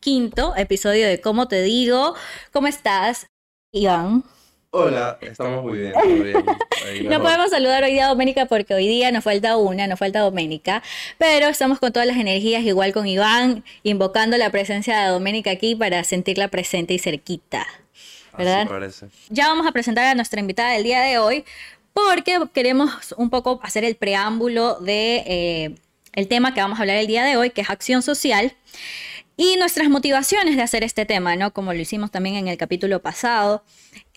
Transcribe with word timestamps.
quinto 0.00 0.54
episodio 0.56 1.06
de 1.06 1.20
Cómo 1.20 1.48
te 1.48 1.62
digo. 1.62 2.14
¿Cómo 2.52 2.66
estás, 2.66 3.26
Iván? 3.72 4.24
Hola, 4.70 5.18
estamos 5.22 5.62
muy 5.62 5.78
bien. 5.78 5.92
no 7.08 7.22
podemos 7.22 7.50
saludar 7.50 7.84
hoy 7.84 7.92
día 7.92 8.06
a 8.06 8.08
Doménica 8.08 8.46
porque 8.46 8.74
hoy 8.74 8.86
día 8.86 9.10
nos 9.10 9.24
falta 9.24 9.56
una, 9.56 9.86
nos 9.86 9.98
falta 9.98 10.20
Doménica, 10.20 10.82
pero 11.16 11.48
estamos 11.48 11.78
con 11.78 11.92
todas 11.92 12.06
las 12.06 12.18
energías, 12.18 12.62
igual 12.64 12.92
con 12.92 13.06
Iván, 13.06 13.64
invocando 13.82 14.36
la 14.36 14.50
presencia 14.50 15.00
de 15.00 15.08
Doménica 15.08 15.50
aquí 15.50 15.74
para 15.74 16.04
sentirla 16.04 16.48
presente 16.48 16.92
y 16.92 16.98
cerquita. 16.98 17.66
¿Verdad? 18.36 18.60
Así 18.60 18.68
parece. 18.68 19.06
Ya 19.30 19.48
vamos 19.48 19.66
a 19.66 19.72
presentar 19.72 20.04
a 20.04 20.14
nuestra 20.14 20.38
invitada 20.38 20.72
del 20.72 20.84
día 20.84 21.00
de 21.00 21.18
hoy 21.18 21.44
porque 21.92 22.38
queremos 22.52 23.14
un 23.16 23.30
poco 23.30 23.58
hacer 23.62 23.84
el 23.84 23.96
preámbulo 23.96 24.78
de 24.80 25.24
eh, 25.26 25.74
el 26.12 26.28
tema 26.28 26.52
que 26.52 26.60
vamos 26.60 26.78
a 26.78 26.82
hablar 26.82 26.96
el 26.96 27.06
día 27.06 27.24
de 27.24 27.36
hoy, 27.36 27.50
que 27.50 27.62
es 27.62 27.70
acción 27.70 28.02
social. 28.02 28.52
Y 29.40 29.54
nuestras 29.56 29.88
motivaciones 29.88 30.56
de 30.56 30.62
hacer 30.62 30.82
este 30.82 31.06
tema, 31.06 31.36
¿no? 31.36 31.52
Como 31.52 31.72
lo 31.72 31.78
hicimos 31.78 32.10
también 32.10 32.34
en 32.34 32.48
el 32.48 32.58
capítulo 32.58 33.00
pasado. 33.02 33.62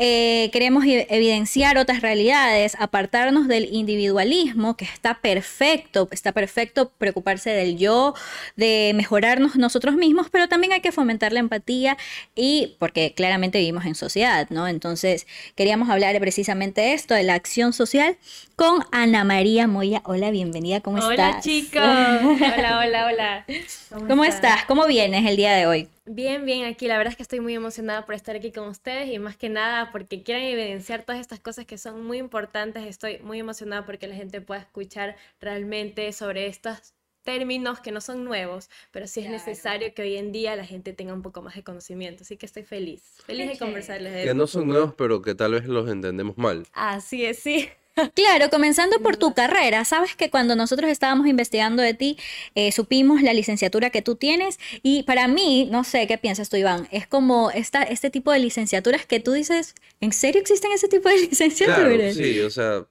Eh, 0.04 0.50
queremos 0.52 0.84
evidenciar 0.88 1.78
otras 1.78 2.02
realidades, 2.02 2.76
apartarnos 2.80 3.48
del 3.48 3.72
individualismo, 3.72 4.76
que 4.76 4.84
está 4.84 5.22
perfecto, 5.22 6.08
está 6.10 6.32
perfecto 6.32 6.90
preocuparse 6.98 7.52
del 7.52 7.78
yo, 7.78 8.16
de 8.56 8.94
mejorarnos 8.96 9.58
nosotros 9.58 9.94
mismos, 9.96 10.28
pero 10.32 10.48
también 10.48 10.74
hay 10.74 10.82
que 10.82 10.92
fomentar 10.92 11.34
la 11.34 11.40
empatía 11.40 11.98
y 12.34 12.78
porque 12.80 13.14
claramente 13.16 13.60
vivimos 13.60 13.86
en 13.86 13.94
sociedad, 13.94 14.48
¿no? 14.50 14.68
Entonces 14.68 15.28
queríamos 15.54 15.88
hablar 15.92 16.20
precisamente 16.20 16.82
de 16.82 16.94
esto, 16.94 17.14
de 17.14 17.22
la 17.22 17.36
acción 17.36 17.72
social, 17.72 18.18
con 18.56 18.84
Ana 18.92 19.24
María 19.24 19.68
Moya. 19.68 20.02
Hola, 20.06 20.32
bienvenida, 20.32 20.82
¿cómo 20.82 20.98
estás? 20.98 21.34
Hola 21.34 21.42
chicos, 21.42 21.80
hola, 21.84 22.80
hola, 22.80 23.06
hola. 23.06 23.46
¿Cómo, 24.08 24.26
estás? 24.26 24.66
¿Cómo 24.66 24.88
vienes 24.88 25.30
el 25.30 25.38
día 25.38 25.54
de 25.54 25.68
hoy? 25.68 25.88
Bien, 26.06 26.46
bien, 26.46 26.66
aquí 26.66 26.88
la 26.88 26.98
verdad 26.98 27.12
es 27.12 27.18
que 27.18 27.22
estoy 27.24 27.40
muy 27.42 27.54
emocionada 27.54 28.06
por 28.06 28.16
estar 28.16 28.36
aquí 28.36 28.52
con 28.52 28.68
ustedes 28.68 29.10
y 29.10 29.20
más 29.20 29.38
que 29.38 29.50
nada 29.50 29.92
porque 29.92 30.24
quieren 30.24 30.46
evidenciar 30.46 31.04
todas 31.04 31.22
estas 31.22 31.40
cosas 31.40 31.66
que 31.66 31.78
son 31.78 32.04
muy 32.04 32.18
importantes. 32.18 32.86
Estoy 32.86 33.20
muy 33.20 33.40
emocionada 33.40 33.86
porque 33.86 34.08
la 34.08 34.16
gente 34.16 34.42
pueda 34.42 34.62
escuchar 34.62 35.16
realmente 35.40 36.12
sobre 36.12 36.48
estos 36.48 36.96
términos 37.22 37.82
que 37.82 37.92
no 37.92 38.02
son 38.02 38.24
nuevos, 38.26 38.68
pero 38.92 39.06
sí 39.06 39.20
es 39.22 39.30
necesario 39.30 39.94
que 39.94 40.02
hoy 40.02 40.18
en 40.18 40.32
día 40.32 40.56
la 40.56 40.66
gente 40.66 40.92
tenga 40.94 41.14
un 41.14 41.22
poco 41.22 41.44
más 41.44 41.54
de 41.54 41.64
conocimiento. 41.64 42.24
Así 42.24 42.36
que 42.36 42.48
estoy 42.48 42.64
feliz, 42.64 43.04
feliz 43.28 43.48
de 43.48 43.60
conversarles 43.60 44.14
de 44.14 44.24
Que 44.24 44.34
no 44.34 44.48
son 44.48 44.68
nuevos, 44.68 44.96
pero 44.96 45.22
que 45.22 45.36
tal 45.36 45.52
vez 45.52 45.66
los 45.66 45.88
entendemos 45.88 46.36
mal. 46.36 46.66
Así 46.74 47.26
es, 47.26 47.38
sí. 47.38 47.70
Claro, 48.14 48.50
comenzando 48.50 49.00
por 49.00 49.18
tu 49.18 49.34
carrera, 49.34 49.86
sabes 49.86 50.16
que 50.16 50.30
cuando 50.30 50.56
nosotros 50.56 50.90
estábamos 50.90 51.28
investigando 51.28 51.82
de 51.82 51.94
ti, 51.94 52.18
eh, 52.56 52.72
supimos 52.72 53.22
la 53.22 53.34
licenciatura 53.34 53.90
que 53.90 54.02
tú 54.02 54.16
tienes 54.16 54.60
y 54.84 55.04
para 55.04 55.28
mí, 55.28 55.68
no 55.72 55.84
sé 55.84 56.08
qué 56.08 56.18
piensas 56.18 56.50
tú, 56.50 56.58
Iván, 56.58 56.88
es 56.92 57.08
como 57.08 57.52
esta, 57.52 57.84
este 57.84 58.10
tipo 58.10 58.32
de 58.32 58.40
licenciaturas 58.40 59.06
que 59.06 59.20
tú 59.20 59.34
dices, 59.34 59.76
¿en 60.00 60.14
serio 60.14 60.42
existen 60.42 60.72
ese 60.72 60.88
tipo 60.88 61.10
de 61.10 61.18
licenciaturas? 61.30 61.88
Claro, 61.88 62.14
sí, 62.14 62.40
o 62.42 62.50
sea, 62.50 62.86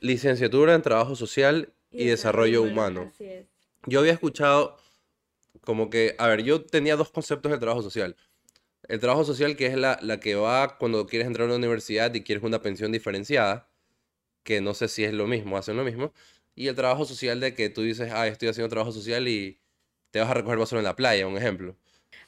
licenciatura 0.00 0.74
en 0.74 0.82
trabajo 0.82 1.16
social 1.16 1.72
y, 1.90 2.06
desarrollo 2.06 2.62
humano. 2.62 3.10
Así 3.14 3.24
es. 3.24 3.46
Yo 3.86 4.00
había 4.00 4.12
escuchado 4.12 4.76
como 5.62 5.90
que, 5.90 6.14
a 6.18 6.26
ver, 6.28 6.42
yo 6.42 6.62
tenía 6.62 6.96
dos 6.96 7.10
conceptos 7.10 7.50
del 7.50 7.60
trabajo 7.60 7.82
social. 7.82 8.16
El 8.88 9.00
trabajo 9.00 9.24
social 9.24 9.56
que 9.56 9.66
es 9.66 9.76
la, 9.76 9.98
la 10.02 10.20
que 10.20 10.34
va 10.34 10.78
cuando 10.78 11.06
quieres 11.06 11.26
entrar 11.26 11.44
a 11.44 11.46
una 11.48 11.56
universidad 11.56 12.14
y 12.14 12.22
quieres 12.22 12.44
una 12.44 12.62
pensión 12.62 12.92
diferenciada 12.92 13.68
que 14.46 14.62
no 14.62 14.74
sé 14.74 14.88
si 14.88 15.04
es 15.04 15.12
lo 15.14 15.28
mismo, 15.28 15.58
hacen 15.58 15.76
lo 15.78 15.84
mismo. 15.84 16.14
Y 16.56 16.68
el 16.68 16.76
trabajo 16.76 17.04
social 17.06 17.40
de 17.40 17.54
que 17.54 17.70
tú 17.70 17.82
dices, 17.82 18.12
ah, 18.14 18.28
estoy 18.28 18.48
haciendo 18.48 18.70
trabajo 18.70 18.92
social 18.92 19.28
y 19.28 19.60
te 20.12 20.20
vas 20.20 20.30
a 20.30 20.34
recoger 20.34 20.58
basura 20.58 20.80
en 20.80 20.86
la 20.86 20.96
playa, 20.96 21.26
un 21.28 21.38
ejemplo. 21.38 21.76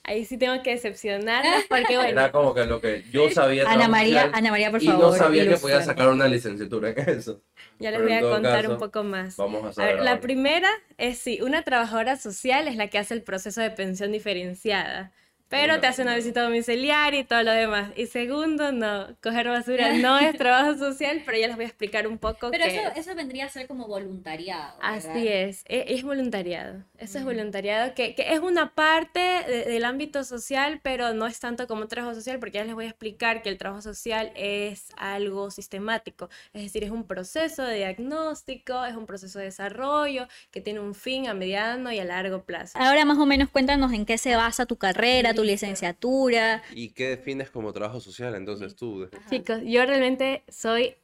Ahí 0.04 0.24
sí 0.24 0.38
tengo 0.38 0.62
que 0.62 0.70
decepcionarlas 0.70 1.64
porque 1.68 1.96
bueno. 1.96 2.10
Era 2.10 2.32
como 2.32 2.54
que 2.54 2.64
lo 2.66 2.80
que 2.80 3.04
yo 3.10 3.30
sabía. 3.30 3.64
Ana 3.64 3.72
trabajo 3.74 3.90
María, 3.90 4.22
social, 4.22 4.30
Ana 4.34 4.50
María, 4.50 4.70
por 4.70 4.82
y 4.82 4.86
favor. 4.86 5.04
no 5.04 5.12
sabía 5.12 5.46
que 5.48 5.56
podía 5.58 5.82
sacar 5.82 6.08
una 6.08 6.28
licenciatura 6.28 6.90
en 6.90 7.08
eso. 7.10 7.42
Ya 7.78 7.90
les 7.90 7.98
Pero 7.98 8.08
voy 8.08 8.12
a 8.14 8.26
contar 8.26 8.64
caso, 8.64 8.72
un 8.72 8.78
poco 8.78 9.04
más. 9.04 9.36
Vamos 9.36 9.64
a 9.64 9.68
A 9.68 9.72
saber. 9.72 9.96
ver, 9.96 10.04
la 10.04 10.20
primera 10.20 10.68
es 10.98 11.18
sí, 11.18 11.40
una 11.42 11.62
trabajadora 11.62 12.16
social 12.16 12.68
es 12.68 12.76
la 12.76 12.88
que 12.88 12.98
hace 12.98 13.14
el 13.14 13.22
proceso 13.22 13.60
de 13.60 13.70
pensión 13.70 14.12
diferenciada, 14.12 15.12
pero 15.48 15.80
te 15.80 15.86
hace 15.86 16.02
una 16.02 16.14
visita 16.14 16.42
domiciliaria 16.42 17.20
y 17.20 17.24
todo 17.24 17.42
lo 17.42 17.52
demás. 17.52 17.90
Y 17.96 18.06
segundo, 18.06 18.72
no, 18.72 19.16
coger 19.22 19.48
basura 19.48 19.92
no 19.94 20.18
es 20.18 20.36
trabajo 20.36 20.76
social, 20.76 21.22
pero 21.24 21.38
ya 21.38 21.46
les 21.46 21.56
voy 21.56 21.64
a 21.64 21.68
explicar 21.68 22.06
un 22.06 22.18
poco 22.18 22.50
Pero 22.50 22.64
que 22.64 22.76
eso, 22.76 22.90
eso 22.96 23.14
vendría 23.14 23.46
a 23.46 23.48
ser 23.48 23.66
como 23.66 23.86
voluntariado. 23.86 24.74
Así 24.82 25.28
es, 25.28 25.64
e- 25.66 25.86
es, 25.88 26.02
voluntariado. 26.02 26.84
Eso 26.98 27.18
es 27.18 27.24
voluntariado, 27.24 27.94
que, 27.94 28.14
que 28.14 28.34
es 28.34 28.40
una 28.40 28.74
parte 28.74 29.20
de- 29.20 29.64
del 29.64 29.84
ámbito 29.84 30.22
social, 30.24 30.80
pero 30.82 31.14
no 31.14 31.26
es 31.26 31.40
tanto 31.40 31.66
como 31.66 31.88
trabajo 31.88 32.14
social, 32.14 32.38
porque 32.38 32.58
ya 32.58 32.64
les 32.64 32.74
voy 32.74 32.84
a 32.84 32.88
explicar 32.88 33.42
que 33.42 33.48
el 33.48 33.58
trabajo 33.58 33.82
social 33.82 34.32
es 34.34 34.88
algo 34.96 35.50
sistemático, 35.50 36.28
es 36.52 36.62
decir, 36.62 36.84
es 36.84 36.90
un 36.90 37.06
proceso 37.06 37.62
de 37.62 37.76
diagnóstico, 37.76 38.84
es 38.84 38.96
un 38.96 39.06
proceso 39.06 39.38
de 39.38 39.46
desarrollo 39.46 40.26
que 40.50 40.60
tiene 40.60 40.80
un 40.80 40.94
fin 40.94 41.26
a 41.28 41.34
mediano 41.34 41.92
y 41.92 41.98
a 41.98 42.04
largo 42.04 42.44
plazo. 42.44 42.78
Ahora 42.78 43.04
más 43.04 43.18
o 43.18 43.26
menos 43.26 43.48
cuéntanos 43.48 43.92
en 43.92 44.04
qué 44.04 44.18
se 44.18 44.36
basa 44.36 44.66
tu 44.66 44.76
carrera, 44.76 45.34
tu 45.38 45.44
licenciatura. 45.44 46.64
¿Y 46.74 46.90
qué 46.90 47.10
defines 47.10 47.48
como 47.48 47.72
trabajo 47.72 48.00
social 48.00 48.34
entonces 48.34 48.74
tú? 48.74 49.08
Chicos, 49.30 49.60
yo 49.64 49.86
realmente 49.86 50.42
soy 50.48 50.96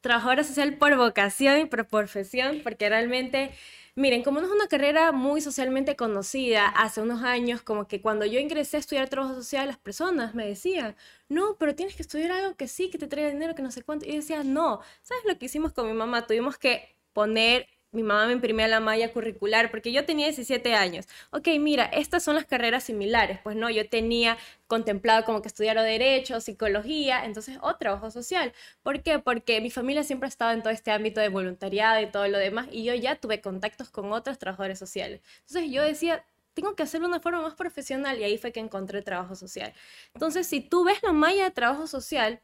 trabajadora 0.00 0.44
social 0.44 0.74
por 0.74 0.96
vocación 0.96 1.58
y 1.58 1.64
por 1.64 1.84
profesión, 1.88 2.60
porque 2.62 2.88
realmente, 2.88 3.50
miren, 3.96 4.22
como 4.22 4.38
no 4.38 4.46
es 4.46 4.52
una 4.52 4.68
carrera 4.68 5.10
muy 5.10 5.40
socialmente 5.40 5.96
conocida, 5.96 6.68
hace 6.68 7.00
unos 7.00 7.24
años, 7.24 7.62
como 7.62 7.88
que 7.88 8.00
cuando 8.00 8.24
yo 8.26 8.38
ingresé 8.38 8.76
a 8.76 8.80
estudiar 8.80 9.08
trabajo 9.08 9.34
social, 9.34 9.66
las 9.66 9.78
personas 9.78 10.36
me 10.36 10.46
decían, 10.46 10.94
no, 11.28 11.56
pero 11.58 11.74
tienes 11.74 11.96
que 11.96 12.02
estudiar 12.02 12.30
algo 12.30 12.54
que 12.54 12.68
sí, 12.68 12.90
que 12.90 12.98
te 12.98 13.08
traiga 13.08 13.32
dinero, 13.32 13.56
que 13.56 13.62
no 13.62 13.72
sé 13.72 13.82
cuánto. 13.82 14.06
Y 14.06 14.10
yo 14.10 14.14
decía, 14.18 14.44
no, 14.44 14.82
¿sabes 15.02 15.24
lo 15.26 15.36
que 15.36 15.46
hicimos 15.46 15.72
con 15.72 15.88
mi 15.88 15.94
mamá? 15.94 16.28
Tuvimos 16.28 16.58
que 16.58 16.94
poner 17.12 17.66
mi 17.92 18.02
mamá 18.02 18.26
me 18.26 18.32
imprimía 18.34 18.68
la 18.68 18.80
malla 18.80 19.12
curricular 19.12 19.70
porque 19.70 19.92
yo 19.92 20.04
tenía 20.04 20.26
17 20.26 20.74
años. 20.74 21.06
Ok, 21.30 21.48
mira, 21.58 21.84
estas 21.84 22.22
son 22.22 22.36
las 22.36 22.46
carreras 22.46 22.84
similares. 22.84 23.40
Pues 23.42 23.56
no, 23.56 23.68
yo 23.70 23.88
tenía 23.88 24.38
contemplado 24.68 25.24
como 25.24 25.42
que 25.42 25.48
estudiar 25.48 25.80
derecho, 25.80 26.40
psicología, 26.40 27.24
entonces 27.24 27.58
o 27.62 27.74
trabajo 27.76 28.10
social. 28.10 28.52
¿Por 28.82 29.02
qué? 29.02 29.18
Porque 29.18 29.60
mi 29.60 29.70
familia 29.70 30.04
siempre 30.04 30.26
ha 30.26 30.28
estado 30.28 30.52
en 30.52 30.62
todo 30.62 30.72
este 30.72 30.92
ámbito 30.92 31.20
de 31.20 31.28
voluntariado 31.28 32.00
y 32.00 32.06
todo 32.06 32.28
lo 32.28 32.38
demás 32.38 32.68
y 32.70 32.84
yo 32.84 32.94
ya 32.94 33.16
tuve 33.16 33.40
contactos 33.40 33.90
con 33.90 34.12
otros 34.12 34.38
trabajadores 34.38 34.78
sociales. 34.78 35.20
Entonces 35.46 35.70
yo 35.72 35.82
decía, 35.82 36.24
tengo 36.54 36.76
que 36.76 36.82
hacerlo 36.82 37.08
de 37.08 37.14
una 37.14 37.20
forma 37.22 37.42
más 37.42 37.54
profesional 37.54 38.18
y 38.18 38.24
ahí 38.24 38.38
fue 38.38 38.52
que 38.52 38.60
encontré 38.60 39.02
trabajo 39.02 39.34
social. 39.34 39.72
Entonces, 40.14 40.46
si 40.46 40.60
tú 40.60 40.84
ves 40.84 41.02
la 41.02 41.12
malla 41.12 41.44
de 41.44 41.50
trabajo 41.50 41.86
social, 41.86 42.40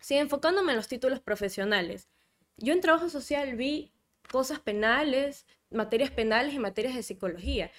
sigue 0.00 0.20
enfocándome 0.20 0.72
en 0.72 0.76
los 0.76 0.88
títulos 0.88 1.20
profesionales. 1.20 2.08
Yo 2.56 2.72
en 2.72 2.80
trabajo 2.80 3.08
social 3.08 3.54
vi 3.56 3.92
cosas 4.30 4.58
penales, 4.60 5.46
materias 5.70 6.10
penales 6.10 6.54
y 6.54 6.58
materias 6.58 6.94
de 6.94 7.02
psicología, 7.02 7.70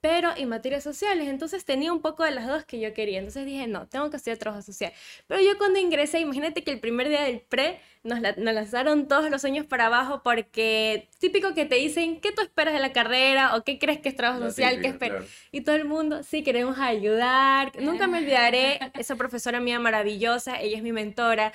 pero 0.00 0.28
en 0.36 0.50
materias 0.50 0.84
sociales, 0.84 1.28
entonces 1.28 1.64
tenía 1.64 1.90
un 1.90 2.02
poco 2.02 2.24
de 2.24 2.30
las 2.30 2.46
dos 2.46 2.66
que 2.66 2.78
yo 2.78 2.92
quería, 2.92 3.18
entonces 3.20 3.46
dije, 3.46 3.66
no, 3.66 3.86
tengo 3.88 4.10
que 4.10 4.18
estudiar 4.18 4.36
trabajo 4.36 4.62
social. 4.62 4.92
Pero 5.26 5.40
yo 5.40 5.56
cuando 5.56 5.78
ingresé, 5.78 6.20
imagínate 6.20 6.62
que 6.62 6.72
el 6.72 6.78
primer 6.78 7.08
día 7.08 7.22
del 7.22 7.40
pre 7.40 7.80
nos, 8.02 8.20
la- 8.20 8.34
nos 8.36 8.52
lanzaron 8.52 9.08
todos 9.08 9.30
los 9.30 9.40
sueños 9.40 9.64
para 9.64 9.86
abajo 9.86 10.20
porque 10.22 11.08
típico 11.20 11.54
que 11.54 11.64
te 11.64 11.76
dicen, 11.76 12.20
¿qué 12.20 12.32
tú 12.32 12.42
esperas 12.42 12.74
de 12.74 12.80
la 12.80 12.92
carrera? 12.92 13.56
¿O 13.56 13.64
qué 13.64 13.78
crees 13.78 13.98
que 14.00 14.10
es 14.10 14.16
trabajo 14.16 14.42
social? 14.42 14.78
¿Qué 14.82 14.88
esperas? 14.88 15.20
claro. 15.20 15.32
Y 15.52 15.62
todo 15.62 15.76
el 15.76 15.86
mundo, 15.86 16.22
sí, 16.22 16.42
queremos 16.42 16.78
ayudar. 16.78 17.72
Nunca 17.80 18.06
me 18.06 18.18
olvidaré, 18.18 18.78
esa 18.98 19.16
profesora 19.16 19.58
mía 19.58 19.78
maravillosa, 19.80 20.60
ella 20.60 20.76
es 20.76 20.82
mi 20.82 20.92
mentora. 20.92 21.54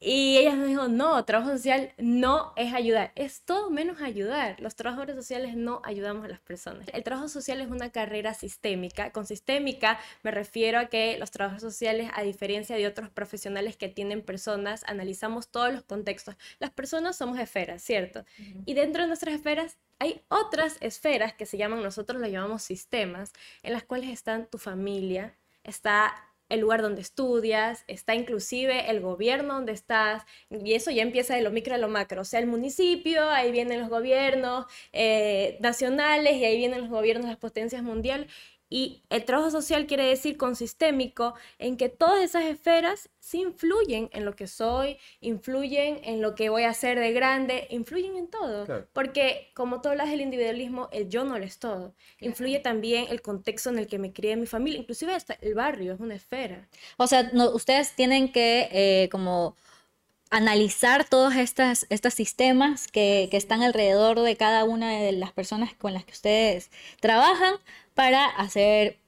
Y 0.00 0.36
ella 0.36 0.54
me 0.54 0.66
dijo, 0.66 0.86
no, 0.86 1.24
trabajo 1.24 1.50
social 1.50 1.92
no 1.98 2.52
es 2.54 2.72
ayudar, 2.72 3.10
es 3.16 3.42
todo 3.42 3.68
menos 3.68 4.00
ayudar. 4.00 4.60
Los 4.60 4.76
trabajadores 4.76 5.16
sociales 5.16 5.56
no 5.56 5.82
ayudamos 5.84 6.24
a 6.24 6.28
las 6.28 6.38
personas. 6.38 6.86
El 6.92 7.02
trabajo 7.02 7.28
social 7.28 7.60
es 7.60 7.68
una 7.68 7.90
carrera 7.90 8.32
sistémica. 8.32 9.10
Con 9.10 9.26
sistémica 9.26 9.98
me 10.22 10.30
refiero 10.30 10.78
a 10.78 10.86
que 10.86 11.18
los 11.18 11.32
trabajadores 11.32 11.62
sociales, 11.74 12.10
a 12.14 12.22
diferencia 12.22 12.76
de 12.76 12.86
otros 12.86 13.10
profesionales 13.10 13.76
que 13.76 13.88
tienen 13.88 14.22
personas, 14.22 14.84
analizamos 14.86 15.48
todos 15.48 15.72
los 15.72 15.82
contextos. 15.82 16.36
Las 16.60 16.70
personas 16.70 17.16
somos 17.16 17.38
esferas, 17.40 17.82
¿cierto? 17.82 18.24
Y 18.66 18.74
dentro 18.74 19.02
de 19.02 19.08
nuestras 19.08 19.34
esferas 19.34 19.78
hay 19.98 20.22
otras 20.28 20.76
esferas 20.80 21.32
que 21.32 21.44
se 21.44 21.58
llaman, 21.58 21.82
nosotros 21.82 22.20
las 22.20 22.30
llamamos 22.30 22.62
sistemas, 22.62 23.32
en 23.64 23.72
las 23.72 23.82
cuales 23.82 24.10
están 24.10 24.46
tu 24.46 24.58
familia, 24.58 25.34
está 25.64 26.14
el 26.48 26.60
lugar 26.60 26.82
donde 26.82 27.00
estudias, 27.00 27.84
está 27.86 28.14
inclusive 28.14 28.90
el 28.90 29.00
gobierno 29.00 29.54
donde 29.54 29.72
estás, 29.72 30.24
y 30.50 30.74
eso 30.74 30.90
ya 30.90 31.02
empieza 31.02 31.34
de 31.34 31.42
lo 31.42 31.50
micro 31.50 31.74
a 31.74 31.78
lo 31.78 31.88
macro, 31.88 32.22
o 32.22 32.24
sea, 32.24 32.40
el 32.40 32.46
municipio, 32.46 33.28
ahí 33.30 33.52
vienen 33.52 33.80
los 33.80 33.88
gobiernos 33.88 34.66
eh, 34.92 35.58
nacionales 35.60 36.36
y 36.36 36.44
ahí 36.44 36.56
vienen 36.56 36.80
los 36.80 36.90
gobiernos 36.90 37.24
de 37.26 37.30
las 37.30 37.38
potencias 37.38 37.82
mundiales, 37.82 38.28
y 38.70 39.02
el 39.08 39.24
trabajo 39.24 39.50
social 39.50 39.86
quiere 39.86 40.04
decir 40.04 40.36
consistémico 40.36 41.34
en 41.58 41.76
que 41.76 41.88
todas 41.88 42.22
esas 42.22 42.44
esferas 42.44 43.08
sí 43.18 43.40
influyen 43.40 44.10
en 44.12 44.24
lo 44.24 44.36
que 44.36 44.46
soy, 44.46 44.98
influyen 45.20 46.00
en 46.04 46.20
lo 46.20 46.34
que 46.34 46.48
voy 46.48 46.64
a 46.64 46.70
hacer 46.70 46.98
de 46.98 47.12
grande, 47.12 47.66
influyen 47.70 48.16
en 48.16 48.28
todo. 48.28 48.86
Porque 48.92 49.50
como 49.54 49.80
tú 49.80 49.88
hablas 49.88 50.10
del 50.10 50.20
individualismo, 50.20 50.88
el 50.92 51.08
yo 51.08 51.24
no 51.24 51.38
lo 51.38 51.44
es 51.44 51.58
todo. 51.58 51.94
Influye 52.20 52.58
también 52.60 53.06
el 53.10 53.22
contexto 53.22 53.70
en 53.70 53.78
el 53.78 53.86
que 53.86 53.98
me 53.98 54.12
crié 54.12 54.36
mi 54.36 54.46
familia, 54.46 54.80
inclusive 54.80 55.14
hasta 55.14 55.34
el 55.34 55.54
barrio 55.54 55.94
es 55.94 56.00
una 56.00 56.14
esfera. 56.14 56.68
O 56.96 57.06
sea, 57.06 57.30
no, 57.32 57.50
ustedes 57.50 57.94
tienen 57.94 58.32
que 58.32 58.68
eh, 58.72 59.08
como 59.10 59.56
analizar 60.30 61.04
todos 61.04 61.34
estos, 61.36 61.86
estos 61.88 62.14
sistemas 62.14 62.88
que, 62.88 63.28
que, 63.30 63.36
están 63.36 63.62
alrededor 63.62 64.20
de 64.20 64.36
cada 64.36 64.64
una 64.64 64.90
de 64.98 65.12
las 65.12 65.32
personas 65.32 65.74
con 65.74 65.94
las 65.94 66.04
que 66.04 66.12
ustedes 66.12 66.70
trabajan 67.00 67.54
para 67.94 68.26
hacer 68.26 68.98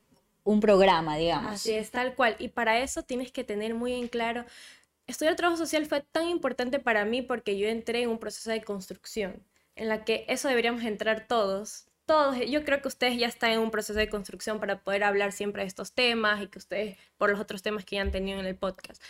un 0.44 0.60
programa, 0.60 1.16
digamos. 1.16 1.52
Así 1.52 1.72
es, 1.72 1.90
tal 1.90 2.14
cual. 2.14 2.36
Y 2.38 2.48
para 2.48 2.80
eso 2.80 3.02
tienes 3.02 3.32
que 3.32 3.44
tener 3.44 3.74
muy 3.74 3.92
en 3.94 4.08
claro, 4.08 4.44
estudiar 5.06 5.36
trabajo 5.36 5.56
social 5.56 5.86
fue 5.86 6.00
tan 6.00 6.28
importante 6.28 6.78
para 6.78 7.04
mí 7.04 7.22
porque 7.22 7.58
yo 7.58 7.68
entré 7.68 8.02
en 8.02 8.10
un 8.10 8.18
proceso 8.18 8.50
de 8.50 8.62
construcción, 8.62 9.42
en 9.76 9.88
la 9.88 10.04
que 10.04 10.24
eso 10.28 10.48
deberíamos 10.48 10.84
entrar 10.84 11.26
todos. 11.26 11.86
Todos, 12.06 12.36
yo 12.48 12.64
creo 12.64 12.82
que 12.82 12.88
ustedes 12.88 13.16
ya 13.16 13.28
están 13.28 13.52
en 13.52 13.60
un 13.60 13.70
proceso 13.70 13.98
de 13.98 14.08
construcción 14.08 14.58
para 14.58 14.80
poder 14.80 15.04
hablar 15.04 15.30
siempre 15.30 15.62
de 15.62 15.68
estos 15.68 15.92
temas 15.92 16.42
y 16.42 16.48
que 16.48 16.58
ustedes 16.58 16.98
por 17.18 17.30
los 17.30 17.38
otros 17.38 17.62
temas 17.62 17.84
que 17.84 17.96
ya 17.96 18.02
han 18.02 18.10
tenido 18.10 18.40
en 18.40 18.46
el 18.46 18.56
podcast. 18.56 19.00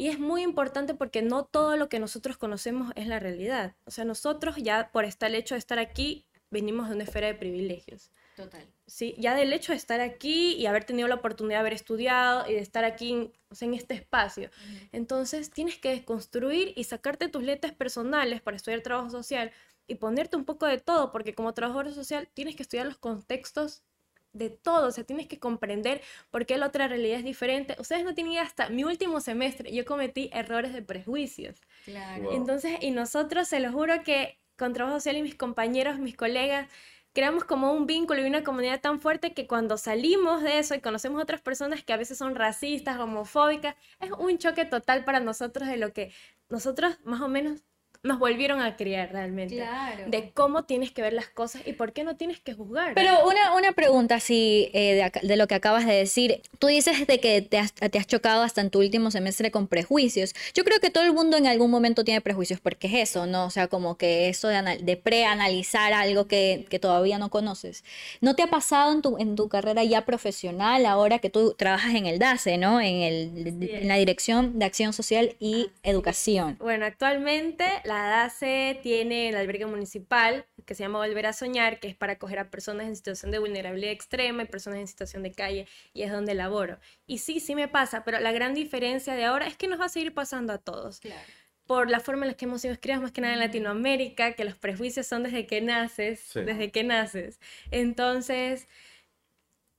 Y 0.00 0.06
es 0.06 0.20
muy 0.20 0.42
importante 0.42 0.94
porque 0.94 1.22
no 1.22 1.44
todo 1.44 1.76
lo 1.76 1.88
que 1.88 1.98
nosotros 1.98 2.38
conocemos 2.38 2.92
es 2.94 3.08
la 3.08 3.18
realidad. 3.18 3.74
O 3.84 3.90
sea, 3.90 4.04
nosotros 4.04 4.54
ya 4.56 4.90
por 4.92 5.04
estar 5.04 5.28
el 5.28 5.34
hecho 5.34 5.56
de 5.56 5.58
estar 5.58 5.80
aquí, 5.80 6.24
venimos 6.50 6.88
de 6.88 6.94
una 6.94 7.02
esfera 7.02 7.26
de 7.26 7.34
privilegios. 7.34 8.12
Total. 8.36 8.64
Sí, 8.86 9.16
ya 9.18 9.34
del 9.34 9.52
hecho 9.52 9.72
de 9.72 9.76
estar 9.76 10.00
aquí 10.00 10.54
y 10.54 10.66
haber 10.66 10.84
tenido 10.84 11.08
la 11.08 11.16
oportunidad 11.16 11.56
de 11.56 11.60
haber 11.60 11.72
estudiado 11.72 12.48
y 12.48 12.54
de 12.54 12.60
estar 12.60 12.84
aquí 12.84 13.32
en 13.60 13.74
este 13.74 13.94
espacio. 13.94 14.50
Entonces 14.92 15.50
tienes 15.50 15.78
que 15.78 15.90
desconstruir 15.90 16.74
y 16.76 16.84
sacarte 16.84 17.28
tus 17.28 17.42
letras 17.42 17.72
personales 17.72 18.40
para 18.40 18.56
estudiar 18.56 18.82
trabajo 18.82 19.10
social 19.10 19.50
y 19.88 19.96
ponerte 19.96 20.36
un 20.36 20.44
poco 20.44 20.66
de 20.66 20.78
todo, 20.78 21.10
porque 21.10 21.34
como 21.34 21.54
trabajador 21.54 21.92
social 21.92 22.28
tienes 22.32 22.54
que 22.54 22.62
estudiar 22.62 22.86
los 22.86 22.98
contextos 22.98 23.82
de 24.32 24.50
todo, 24.50 24.88
o 24.88 24.90
sea, 24.90 25.04
tienes 25.04 25.26
que 25.26 25.38
comprender 25.38 26.00
por 26.30 26.46
qué 26.46 26.56
la 26.58 26.66
otra 26.66 26.88
realidad 26.88 27.18
es 27.18 27.24
diferente. 27.24 27.76
Ustedes 27.78 28.04
no 28.04 28.14
tienen 28.14 28.38
hasta 28.38 28.68
mi 28.68 28.84
último 28.84 29.20
semestre, 29.20 29.72
yo 29.72 29.84
cometí 29.84 30.30
errores 30.32 30.72
de 30.72 30.82
prejuicios. 30.82 31.60
Claro. 31.84 32.32
Entonces, 32.32 32.78
y 32.80 32.90
nosotros, 32.90 33.48
se 33.48 33.60
lo 33.60 33.72
juro 33.72 34.02
que 34.02 34.38
con 34.56 34.72
trabajo 34.72 34.96
social 34.96 35.16
y 35.16 35.22
mis 35.22 35.36
compañeros, 35.36 35.98
mis 35.98 36.16
colegas, 36.16 36.68
creamos 37.12 37.44
como 37.44 37.72
un 37.72 37.86
vínculo 37.86 38.22
y 38.22 38.26
una 38.26 38.44
comunidad 38.44 38.80
tan 38.80 39.00
fuerte 39.00 39.32
que 39.32 39.46
cuando 39.46 39.76
salimos 39.76 40.42
de 40.42 40.58
eso 40.58 40.74
y 40.74 40.80
conocemos 40.80 41.18
a 41.18 41.22
otras 41.22 41.40
personas 41.40 41.82
que 41.82 41.92
a 41.92 41.96
veces 41.96 42.18
son 42.18 42.34
racistas, 42.34 42.98
homofóbicas, 42.98 43.76
es 44.00 44.10
un 44.12 44.38
choque 44.38 44.64
total 44.64 45.04
para 45.04 45.20
nosotros 45.20 45.68
de 45.68 45.76
lo 45.76 45.92
que 45.92 46.12
nosotros 46.48 46.98
más 47.04 47.20
o 47.20 47.28
menos 47.28 47.60
nos 48.04 48.18
volvieron 48.20 48.60
a 48.60 48.76
criar 48.76 49.10
realmente. 49.12 49.56
Claro. 49.56 50.04
De 50.06 50.30
cómo 50.30 50.64
tienes 50.64 50.92
que 50.92 51.02
ver 51.02 51.12
las 51.12 51.28
cosas 51.28 51.62
y 51.66 51.72
por 51.72 51.92
qué 51.92 52.04
no 52.04 52.16
tienes 52.16 52.40
que 52.40 52.54
juzgar. 52.54 52.94
Pero 52.94 53.26
una, 53.26 53.56
una 53.56 53.72
pregunta 53.72 54.16
así 54.16 54.70
eh, 54.72 55.10
de, 55.20 55.26
de, 55.26 55.36
lo 55.36 55.48
que 55.48 55.56
acabas 55.56 55.84
de 55.84 55.94
decir. 55.94 56.40
Tú 56.60 56.68
dices 56.68 57.06
de 57.06 57.18
que 57.18 57.42
te 57.42 57.58
has, 57.58 57.72
te 57.72 57.98
has, 57.98 58.06
chocado 58.06 58.42
hasta 58.42 58.60
en 58.60 58.70
tu 58.70 58.78
último 58.78 59.10
semestre 59.10 59.50
con 59.50 59.66
prejuicios. 59.66 60.34
Yo 60.54 60.64
creo 60.64 60.78
que 60.78 60.90
todo 60.90 61.04
el 61.04 61.12
mundo 61.12 61.36
en 61.36 61.46
algún 61.46 61.70
momento 61.70 62.04
tiene 62.04 62.20
prejuicios 62.20 62.60
porque 62.60 62.86
es 62.86 63.10
eso, 63.10 63.26
¿no? 63.26 63.46
O 63.46 63.50
sea, 63.50 63.66
como 63.66 63.96
que 63.96 64.28
eso 64.28 64.46
de, 64.48 64.78
de 64.80 64.96
preanalizar 64.96 65.92
algo 65.92 66.26
que, 66.28 66.66
que, 66.70 66.78
todavía 66.78 67.18
no 67.18 67.30
conoces. 67.30 67.84
¿No 68.20 68.36
te 68.36 68.44
ha 68.44 68.46
pasado 68.46 68.92
en 68.92 69.02
tu, 69.02 69.18
en 69.18 69.34
tu 69.34 69.48
carrera 69.48 69.82
ya 69.82 70.04
profesional 70.04 70.86
ahora 70.86 71.18
que 71.18 71.30
tú 71.30 71.54
trabajas 71.58 71.94
en 71.94 72.06
el 72.06 72.20
DACE, 72.20 72.58
¿no? 72.58 72.80
En, 72.80 73.02
el, 73.02 73.60
en 73.60 73.88
la 73.88 73.96
Dirección 73.96 74.58
de 74.60 74.64
Acción 74.64 74.92
Social 74.92 75.34
y 75.40 75.70
Educación. 75.82 76.56
Bueno, 76.60 76.86
actualmente 76.86 77.64
la 77.84 77.97
DACE 78.02 78.78
tiene 78.82 79.30
el 79.30 79.36
albergue 79.36 79.66
municipal 79.66 80.46
que 80.66 80.74
se 80.74 80.82
llama 80.82 80.98
Volver 80.98 81.26
a 81.26 81.32
Soñar, 81.32 81.80
que 81.80 81.88
es 81.88 81.96
para 81.96 82.14
acoger 82.14 82.38
a 82.38 82.50
personas 82.50 82.86
en 82.86 82.94
situación 82.94 83.30
de 83.30 83.38
vulnerabilidad 83.38 83.92
extrema 83.92 84.42
y 84.42 84.46
personas 84.46 84.80
en 84.80 84.86
situación 84.86 85.22
de 85.22 85.32
calle, 85.32 85.66
y 85.94 86.02
es 86.02 86.12
donde 86.12 86.34
laboro. 86.34 86.78
Y 87.06 87.18
sí, 87.18 87.40
sí 87.40 87.54
me 87.54 87.68
pasa, 87.68 88.04
pero 88.04 88.20
la 88.20 88.32
gran 88.32 88.54
diferencia 88.54 89.14
de 89.14 89.24
ahora 89.24 89.46
es 89.46 89.56
que 89.56 89.68
nos 89.68 89.80
va 89.80 89.86
a 89.86 89.88
seguir 89.88 90.12
pasando 90.12 90.52
a 90.52 90.58
todos. 90.58 91.00
Claro. 91.00 91.20
Por 91.66 91.90
la 91.90 92.00
forma 92.00 92.24
en 92.24 92.32
la 92.32 92.36
que 92.36 92.44
hemos 92.44 92.60
sido 92.60 92.78
criados, 92.80 93.02
más 93.02 93.12
que 93.12 93.20
nada 93.20 93.34
en 93.34 93.40
Latinoamérica, 93.40 94.32
que 94.32 94.44
los 94.44 94.56
prejuicios 94.56 95.06
son 95.06 95.22
desde 95.22 95.46
que 95.46 95.60
naces, 95.60 96.20
sí. 96.20 96.40
desde 96.40 96.70
que 96.70 96.84
naces. 96.84 97.40
Entonces, 97.70 98.68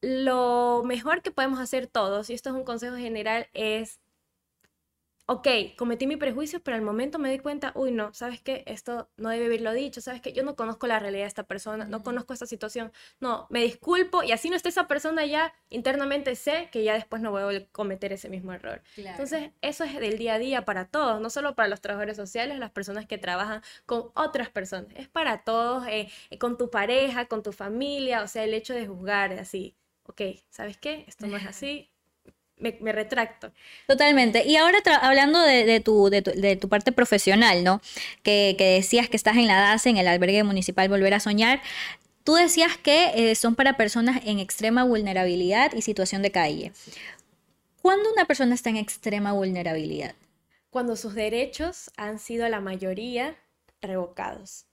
lo 0.01 0.83
mejor 0.85 1.21
que 1.21 1.31
podemos 1.31 1.59
hacer 1.59 1.87
todos, 1.87 2.29
y 2.29 2.33
esto 2.33 2.49
es 2.49 2.55
un 2.55 2.63
consejo 2.63 2.95
general, 2.95 3.47
es 3.53 3.99
ok, 5.29 5.47
cometí 5.77 6.07
mi 6.07 6.17
prejuicio, 6.17 6.59
pero 6.59 6.75
al 6.75 6.81
momento 6.81 7.19
me 7.19 7.29
di 7.29 7.37
cuenta, 7.37 7.71
uy, 7.75 7.91
no, 7.91 8.11
¿sabes 8.15 8.41
qué? 8.41 8.63
Esto 8.65 9.11
no 9.15 9.29
debe 9.29 9.45
haberlo 9.45 9.73
dicho, 9.73 10.01
¿sabes 10.01 10.21
qué? 10.21 10.33
Yo 10.33 10.41
no 10.41 10.55
conozco 10.55 10.87
la 10.87 10.97
realidad 10.97 11.25
de 11.25 11.27
esta 11.27 11.43
persona, 11.43 11.85
no 11.85 12.01
conozco 12.01 12.33
esta 12.33 12.47
situación, 12.47 12.91
no, 13.19 13.45
me 13.51 13.61
disculpo 13.61 14.23
y 14.23 14.31
así 14.31 14.49
no 14.49 14.55
esté 14.55 14.69
esa 14.69 14.87
persona 14.87 15.27
ya, 15.27 15.53
internamente 15.69 16.35
sé 16.35 16.69
que 16.71 16.83
ya 16.83 16.95
después 16.95 17.21
no 17.21 17.29
voy 17.29 17.55
a 17.55 17.67
cometer 17.67 18.11
ese 18.11 18.27
mismo 18.27 18.53
error. 18.53 18.81
Claro. 18.95 19.11
Entonces, 19.11 19.51
eso 19.61 19.83
es 19.83 19.99
del 19.99 20.17
día 20.17 20.33
a 20.33 20.39
día 20.39 20.65
para 20.65 20.85
todos, 20.85 21.21
no 21.21 21.29
solo 21.29 21.53
para 21.53 21.69
los 21.69 21.79
trabajadores 21.79 22.17
sociales, 22.17 22.57
las 22.57 22.71
personas 22.71 23.05
que 23.05 23.19
trabajan 23.19 23.61
con 23.85 24.09
otras 24.15 24.49
personas, 24.49 24.87
es 24.95 25.09
para 25.09 25.43
todos, 25.43 25.85
eh, 25.87 26.09
con 26.39 26.57
tu 26.57 26.71
pareja, 26.71 27.27
con 27.27 27.43
tu 27.43 27.51
familia, 27.51 28.23
o 28.23 28.27
sea, 28.27 28.43
el 28.45 28.55
hecho 28.55 28.73
de 28.73 28.87
juzgar 28.87 29.33
así, 29.33 29.75
ok, 30.05 30.21
¿sabes 30.49 30.77
qué? 30.77 31.05
Esto 31.07 31.27
no 31.27 31.37
es 31.37 31.45
así, 31.45 31.91
me, 32.59 32.77
me, 32.81 32.91
retracto. 32.91 33.51
Totalmente. 33.87 34.45
Y 34.45 34.55
ahora 34.55 34.79
hablando 35.01 35.41
de, 35.41 35.65
de, 35.65 35.79
tu, 35.79 36.09
de, 36.09 36.21
tu, 36.21 36.31
de, 36.31 36.55
tu, 36.55 36.69
parte 36.69 36.91
profesional, 36.91 37.63
¿no? 37.63 37.81
Que, 38.23 38.55
que, 38.57 38.65
decías 38.75 39.09
que 39.09 39.17
estás 39.17 39.37
en 39.37 39.47
la 39.47 39.59
DACE, 39.59 39.89
en 39.89 39.97
el 39.97 40.07
albergue 40.07 40.43
municipal 40.43 40.89
Volver 40.89 41.13
a 41.13 41.19
Soñar. 41.19 41.61
Tú 42.23 42.35
decías 42.35 42.77
que 42.77 43.31
eh, 43.31 43.35
son 43.35 43.55
para 43.55 43.77
personas 43.77 44.21
en 44.25 44.39
extrema 44.39 44.83
vulnerabilidad 44.83 45.73
y 45.73 45.81
situación 45.81 46.21
de 46.21 46.31
calle. 46.31 46.71
¿Cuándo 47.81 48.11
una 48.11 48.25
persona 48.25 48.53
está 48.53 48.69
en 48.69 48.77
extrema 48.77 49.31
vulnerabilidad? 49.31 50.15
Cuando 50.69 50.95
sus 50.95 51.15
derechos 51.15 51.91
han 51.97 52.19
sido 52.19 52.47
la 52.49 52.59
mayoría 52.59 53.35
revocados 53.81 54.68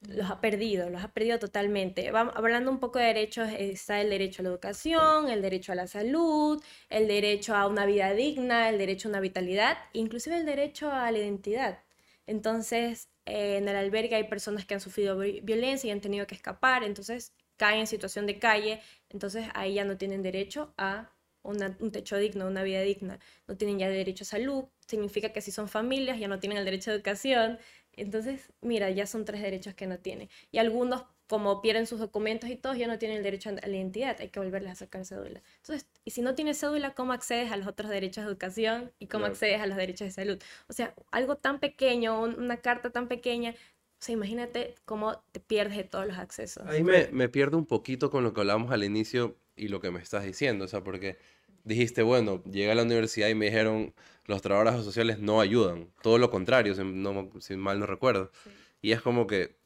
los 0.00 0.30
ha 0.30 0.40
perdido, 0.40 0.90
los 0.90 1.02
ha 1.02 1.12
perdido 1.12 1.38
totalmente. 1.38 2.10
Vamos, 2.10 2.34
hablando 2.36 2.70
un 2.70 2.78
poco 2.78 2.98
de 2.98 3.06
derechos, 3.06 3.48
está 3.58 4.00
el 4.00 4.10
derecho 4.10 4.42
a 4.42 4.44
la 4.44 4.50
educación, 4.50 5.28
el 5.28 5.42
derecho 5.42 5.72
a 5.72 5.74
la 5.74 5.86
salud, 5.86 6.62
el 6.88 7.08
derecho 7.08 7.54
a 7.56 7.66
una 7.66 7.84
vida 7.86 8.12
digna, 8.14 8.68
el 8.68 8.78
derecho 8.78 9.08
a 9.08 9.10
una 9.10 9.20
vitalidad, 9.20 9.78
inclusive 9.92 10.36
el 10.36 10.46
derecho 10.46 10.92
a 10.92 11.10
la 11.10 11.18
identidad. 11.18 11.82
Entonces, 12.26 13.08
en 13.24 13.68
el 13.68 13.76
albergue 13.76 14.16
hay 14.16 14.24
personas 14.24 14.64
que 14.66 14.74
han 14.74 14.80
sufrido 14.80 15.18
violencia 15.18 15.88
y 15.88 15.90
han 15.90 16.00
tenido 16.00 16.26
que 16.26 16.34
escapar, 16.34 16.84
entonces 16.84 17.32
caen 17.56 17.80
en 17.80 17.86
situación 17.86 18.26
de 18.26 18.38
calle, 18.38 18.80
entonces 19.10 19.48
ahí 19.54 19.74
ya 19.74 19.84
no 19.84 19.96
tienen 19.98 20.22
derecho 20.22 20.72
a 20.78 21.10
un 21.42 21.90
techo 21.92 22.16
digno, 22.16 22.46
una 22.46 22.62
vida 22.62 22.82
digna, 22.82 23.18
no 23.46 23.56
tienen 23.56 23.78
ya 23.78 23.88
derecho 23.88 24.24
a 24.24 24.26
salud, 24.26 24.64
significa 24.86 25.32
que 25.32 25.40
si 25.40 25.50
son 25.50 25.68
familias 25.68 26.18
ya 26.18 26.28
no 26.28 26.40
tienen 26.40 26.58
el 26.58 26.64
derecho 26.64 26.90
a 26.90 26.94
educación, 26.94 27.58
entonces, 28.00 28.52
mira, 28.60 28.90
ya 28.90 29.06
son 29.06 29.24
tres 29.24 29.42
derechos 29.42 29.74
que 29.74 29.86
no 29.86 29.98
tiene. 29.98 30.28
Y 30.50 30.58
algunos, 30.58 31.04
como 31.26 31.60
pierden 31.60 31.86
sus 31.86 32.00
documentos 32.00 32.48
y 32.50 32.56
todos, 32.56 32.78
ya 32.78 32.86
no 32.86 32.98
tienen 32.98 33.18
el 33.18 33.22
derecho 33.22 33.50
a 33.50 33.52
la 33.52 33.68
identidad, 33.68 34.16
hay 34.20 34.28
que 34.28 34.40
volverles 34.40 34.72
a 34.72 34.74
sacar 34.74 35.04
cédula. 35.04 35.42
Entonces, 35.56 35.86
y 36.04 36.10
si 36.12 36.22
no 36.22 36.34
tienes 36.34 36.58
cédula, 36.58 36.94
¿cómo 36.94 37.12
accedes 37.12 37.52
a 37.52 37.56
los 37.56 37.66
otros 37.66 37.90
derechos 37.90 38.24
de 38.24 38.30
educación 38.30 38.92
y 38.98 39.06
cómo 39.06 39.22
claro. 39.22 39.32
accedes 39.32 39.60
a 39.60 39.66
los 39.66 39.76
derechos 39.76 40.06
de 40.06 40.12
salud? 40.12 40.38
O 40.68 40.72
sea, 40.72 40.94
algo 41.10 41.36
tan 41.36 41.60
pequeño, 41.60 42.20
una 42.20 42.58
carta 42.58 42.90
tan 42.90 43.08
pequeña, 43.08 43.50
o 43.50 44.04
sea, 44.04 44.12
imagínate 44.12 44.76
cómo 44.84 45.22
te 45.32 45.40
pierdes 45.40 45.76
de 45.76 45.84
todos 45.84 46.06
los 46.06 46.18
accesos. 46.18 46.66
Ahí 46.66 46.84
me, 46.84 47.08
me 47.08 47.28
pierdo 47.28 47.58
un 47.58 47.66
poquito 47.66 48.10
con 48.10 48.22
lo 48.22 48.32
que 48.32 48.40
hablamos 48.40 48.70
al 48.70 48.84
inicio 48.84 49.36
y 49.56 49.68
lo 49.68 49.80
que 49.80 49.90
me 49.90 50.00
estás 50.00 50.24
diciendo, 50.24 50.64
o 50.64 50.68
sea, 50.68 50.84
porque 50.84 51.18
dijiste, 51.64 52.02
bueno, 52.02 52.42
llegué 52.44 52.70
a 52.70 52.74
la 52.74 52.82
universidad 52.82 53.28
y 53.28 53.34
me 53.34 53.46
dijeron, 53.46 53.94
los 54.26 54.42
trabajadores 54.42 54.84
sociales 54.84 55.18
no 55.18 55.40
ayudan. 55.40 55.88
Todo 56.02 56.18
lo 56.18 56.30
contrario, 56.30 56.74
si, 56.74 56.82
no, 56.84 57.30
si 57.40 57.56
mal 57.56 57.80
no 57.80 57.86
recuerdo. 57.86 58.30
Sí. 58.44 58.50
Y 58.82 58.92
es 58.92 59.00
como 59.00 59.26
que 59.26 59.56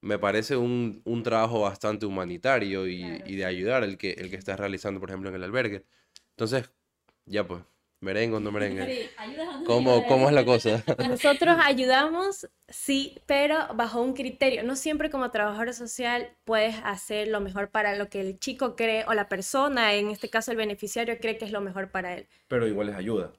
me 0.00 0.18
parece 0.18 0.56
un, 0.56 1.02
un 1.04 1.22
trabajo 1.22 1.60
bastante 1.60 2.06
humanitario 2.06 2.86
y, 2.86 3.00
claro. 3.00 3.24
y, 3.26 3.36
de 3.36 3.44
ayudar 3.44 3.84
el 3.84 3.98
que, 3.98 4.12
el 4.12 4.30
que 4.30 4.36
estás 4.36 4.58
realizando, 4.58 5.00
por 5.00 5.10
ejemplo, 5.10 5.28
en 5.30 5.36
el 5.36 5.44
albergue. 5.44 5.84
Entonces, 6.30 6.70
ya 7.26 7.46
pues, 7.46 7.62
¿Merengue 8.06 8.36
o 8.36 8.40
no 8.40 8.52
merengue? 8.52 9.10
¿Cómo, 9.66 10.06
¿Cómo 10.06 10.28
es 10.28 10.34
la 10.34 10.44
cosa? 10.44 10.84
Nosotros 11.08 11.56
ayudamos, 11.60 12.48
sí, 12.68 13.18
pero 13.26 13.66
bajo 13.74 14.00
un 14.00 14.14
criterio. 14.14 14.62
No 14.62 14.76
siempre 14.76 15.10
como 15.10 15.32
trabajador 15.32 15.74
social 15.74 16.30
puedes 16.44 16.76
hacer 16.84 17.26
lo 17.26 17.40
mejor 17.40 17.70
para 17.70 17.96
lo 17.96 18.08
que 18.08 18.20
el 18.20 18.38
chico 18.38 18.76
cree 18.76 19.04
o 19.08 19.14
la 19.14 19.28
persona, 19.28 19.94
en 19.94 20.10
este 20.10 20.30
caso 20.30 20.52
el 20.52 20.56
beneficiario, 20.56 21.18
cree 21.18 21.36
que 21.36 21.46
es 21.46 21.50
lo 21.50 21.60
mejor 21.60 21.90
para 21.90 22.14
él. 22.14 22.28
Pero 22.46 22.68
igual 22.68 22.90
es 22.90 22.94
ayuda 22.94 23.32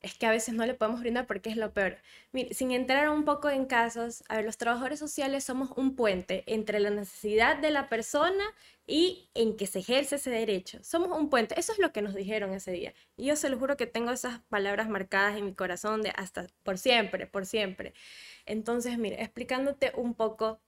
es 0.00 0.14
que 0.14 0.26
a 0.26 0.30
veces 0.30 0.54
no 0.54 0.64
le 0.64 0.74
podemos 0.74 1.00
brindar 1.00 1.26
porque 1.26 1.50
es 1.50 1.56
lo 1.56 1.72
peor. 1.72 1.98
Mire, 2.32 2.54
sin 2.54 2.70
entrar 2.72 3.08
un 3.10 3.24
poco 3.24 3.50
en 3.50 3.66
casos, 3.66 4.22
a 4.28 4.36
ver, 4.36 4.44
los 4.44 4.56
trabajadores 4.56 4.98
sociales 4.98 5.44
somos 5.44 5.70
un 5.76 5.96
puente 5.96 6.44
entre 6.46 6.80
la 6.80 6.90
necesidad 6.90 7.56
de 7.56 7.70
la 7.70 7.88
persona 7.88 8.44
y 8.86 9.28
en 9.34 9.56
que 9.56 9.66
se 9.66 9.80
ejerce 9.80 10.16
ese 10.16 10.30
derecho. 10.30 10.78
Somos 10.82 11.16
un 11.18 11.30
puente. 11.30 11.58
Eso 11.58 11.72
es 11.72 11.78
lo 11.78 11.92
que 11.92 12.02
nos 12.02 12.14
dijeron 12.14 12.54
ese 12.54 12.72
día. 12.72 12.94
Y 13.16 13.26
yo 13.26 13.36
se 13.36 13.48
lo 13.48 13.58
juro 13.58 13.76
que 13.76 13.86
tengo 13.86 14.10
esas 14.12 14.40
palabras 14.48 14.88
marcadas 14.88 15.36
en 15.36 15.46
mi 15.46 15.54
corazón 15.54 16.02
de 16.02 16.10
hasta 16.16 16.46
por 16.62 16.78
siempre, 16.78 17.26
por 17.26 17.44
siempre. 17.46 17.92
Entonces, 18.46 18.98
mire, 18.98 19.22
explicándote 19.22 19.92
un 19.96 20.14
poco 20.14 20.60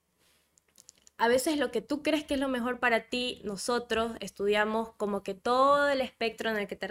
a 1.21 1.29
veces 1.29 1.59
lo 1.59 1.71
que 1.71 1.83
tú 1.83 2.03
crees 2.03 2.25
que 2.25 2.33
es 2.33 2.41
lo 2.41 2.49
mejor 2.49 2.79
para 2.79 3.11
ti, 3.11 3.43
nosotros 3.45 4.13
estudiamos 4.21 4.95
como 4.95 5.23
que 5.23 5.35
todo 5.35 5.87
el 5.91 6.01
espectro 6.01 6.49
en 6.49 6.57
el 6.57 6.67
que 6.67 6.77
te, 6.77 6.87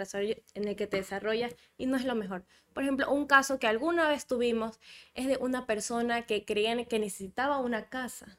en 0.54 0.68
el 0.68 0.76
que 0.76 0.86
te 0.86 0.98
desarrollas 0.98 1.52
y 1.76 1.86
no 1.86 1.96
es 1.96 2.04
lo 2.04 2.14
mejor. 2.14 2.44
Por 2.72 2.84
ejemplo, 2.84 3.10
un 3.10 3.26
caso 3.26 3.58
que 3.58 3.66
alguna 3.66 4.08
vez 4.08 4.28
tuvimos 4.28 4.78
es 5.14 5.26
de 5.26 5.36
una 5.38 5.66
persona 5.66 6.26
que 6.26 6.44
creía 6.44 6.84
que 6.84 7.00
necesitaba 7.00 7.58
una 7.58 7.88
casa, 7.88 8.38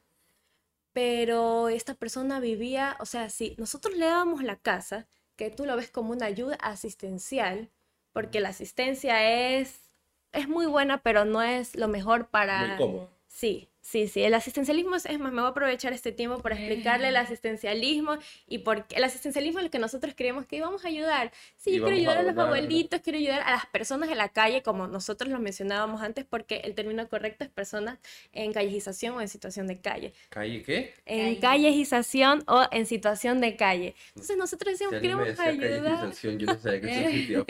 pero 0.93 1.67
esta 1.67 1.93
persona 1.93 2.39
vivía, 2.39 2.95
o 3.01 3.05
sea, 3.05 3.29
si 3.29 3.55
nosotros 3.57 3.97
le 3.97 4.05
dábamos 4.05 4.43
la 4.43 4.55
casa, 4.55 5.09
que 5.35 5.49
tú 5.49 5.65
lo 5.65 5.75
ves 5.75 5.91
como 5.91 6.13
una 6.13 6.27
ayuda 6.27 6.55
asistencial, 6.61 7.69
porque 8.13 8.39
la 8.39 8.49
asistencia 8.49 9.57
es, 9.57 9.91
es 10.31 10.47
muy 10.47 10.67
buena, 10.67 11.03
pero 11.03 11.25
no 11.25 11.41
es 11.41 11.75
lo 11.75 11.89
mejor 11.89 12.29
para... 12.29 12.67
Muy 12.67 12.77
cómodo. 12.77 13.09
Sí, 13.27 13.70
Sí, 13.91 14.07
sí, 14.07 14.23
el 14.23 14.33
asistencialismo 14.33 14.95
es, 14.95 15.03
más, 15.19 15.33
me 15.33 15.41
voy 15.41 15.47
a 15.47 15.51
aprovechar 15.51 15.91
este 15.91 16.13
tiempo 16.13 16.39
para 16.39 16.55
explicarle 16.55 17.09
el 17.09 17.17
asistencialismo 17.17 18.17
y 18.47 18.59
por 18.59 18.85
qué 18.87 18.95
el 18.95 19.03
asistencialismo 19.03 19.59
es 19.59 19.65
lo 19.65 19.69
que 19.69 19.79
nosotros 19.79 20.13
creemos 20.15 20.45
que 20.45 20.55
íbamos 20.55 20.85
a 20.85 20.87
ayudar. 20.87 21.33
Sí, 21.57 21.75
yo 21.75 21.83
quiero 21.83 21.97
ayudar 21.97 22.17
a, 22.19 22.23
los 22.23 22.37
abuelitos, 22.37 23.01
quiero 23.01 23.19
ayudar 23.19 23.41
a 23.41 23.51
las 23.51 23.65
personas 23.65 24.07
de 24.07 24.15
la 24.15 24.29
calle, 24.29 24.63
como 24.63 24.87
nosotros 24.87 25.29
lo 25.29 25.39
mencionábamos 25.39 26.01
antes, 26.01 26.23
porque 26.23 26.61
el 26.63 26.73
término 26.73 27.05
correcto 27.09 27.43
es 27.43 27.49
personas 27.49 27.99
en 28.31 28.53
callejización 28.53 29.17
o 29.17 29.21
en 29.21 29.27
situación 29.27 29.67
de 29.67 29.81
calle. 29.81 30.13
¿Calle 30.29 30.63
qué? 30.63 30.93
En 31.05 31.35
callejización 31.41 32.45
o 32.47 32.65
en 32.71 32.85
situación 32.85 33.41
de 33.41 33.57
calle. 33.57 33.93
Entonces 34.15 34.37
nosotros 34.37 34.71
decíamos, 34.71 34.95
que 34.95 35.01
queremos 35.01 35.37
ayudar. 35.37 36.13
Yo 36.13 36.45
no 36.45 36.57
sabía 36.57 36.79
qué 36.79 37.43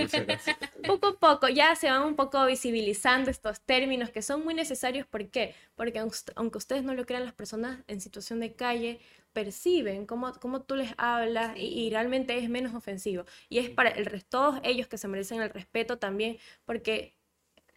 poco 0.88 1.08
a 1.10 1.20
poco 1.20 1.50
ya 1.50 1.76
se 1.76 1.88
van 1.88 2.02
un 2.02 2.16
poco 2.16 2.44
visibilizando 2.48 3.30
estos 3.30 3.62
términos 3.62 4.10
que 4.10 4.24
son 4.24 4.44
muy 4.44 4.56
necesarios. 4.56 5.06
¿Por 5.06 5.28
qué? 5.30 5.54
Porque 5.76 6.00
aunque 6.36 6.58
ustedes 6.58 6.84
no 6.84 6.94
lo 6.94 7.06
crean, 7.06 7.26
las 7.26 7.34
personas 7.34 7.80
en 7.88 8.02
situación 8.02 8.40
de 8.40 8.54
calle 8.54 9.00
perciben 9.34 10.06
cómo, 10.06 10.34
cómo 10.40 10.62
tú 10.62 10.76
les 10.76 10.94
hablas 10.98 11.58
y, 11.58 11.90
realmente 11.90 12.38
es 12.38 12.50
menos 12.50 12.74
ofensivo. 12.74 13.26
Y 13.50 13.60
es 13.60 13.70
para 13.70 13.90
el 13.90 14.06
resto, 14.06 14.30
todos 14.32 14.60
ellos 14.64 14.88
que 14.88 14.98
se 14.98 15.08
merecen 15.08 15.42
el 15.42 15.50
respeto 15.50 15.98
también, 15.98 16.38
porque 16.66 17.16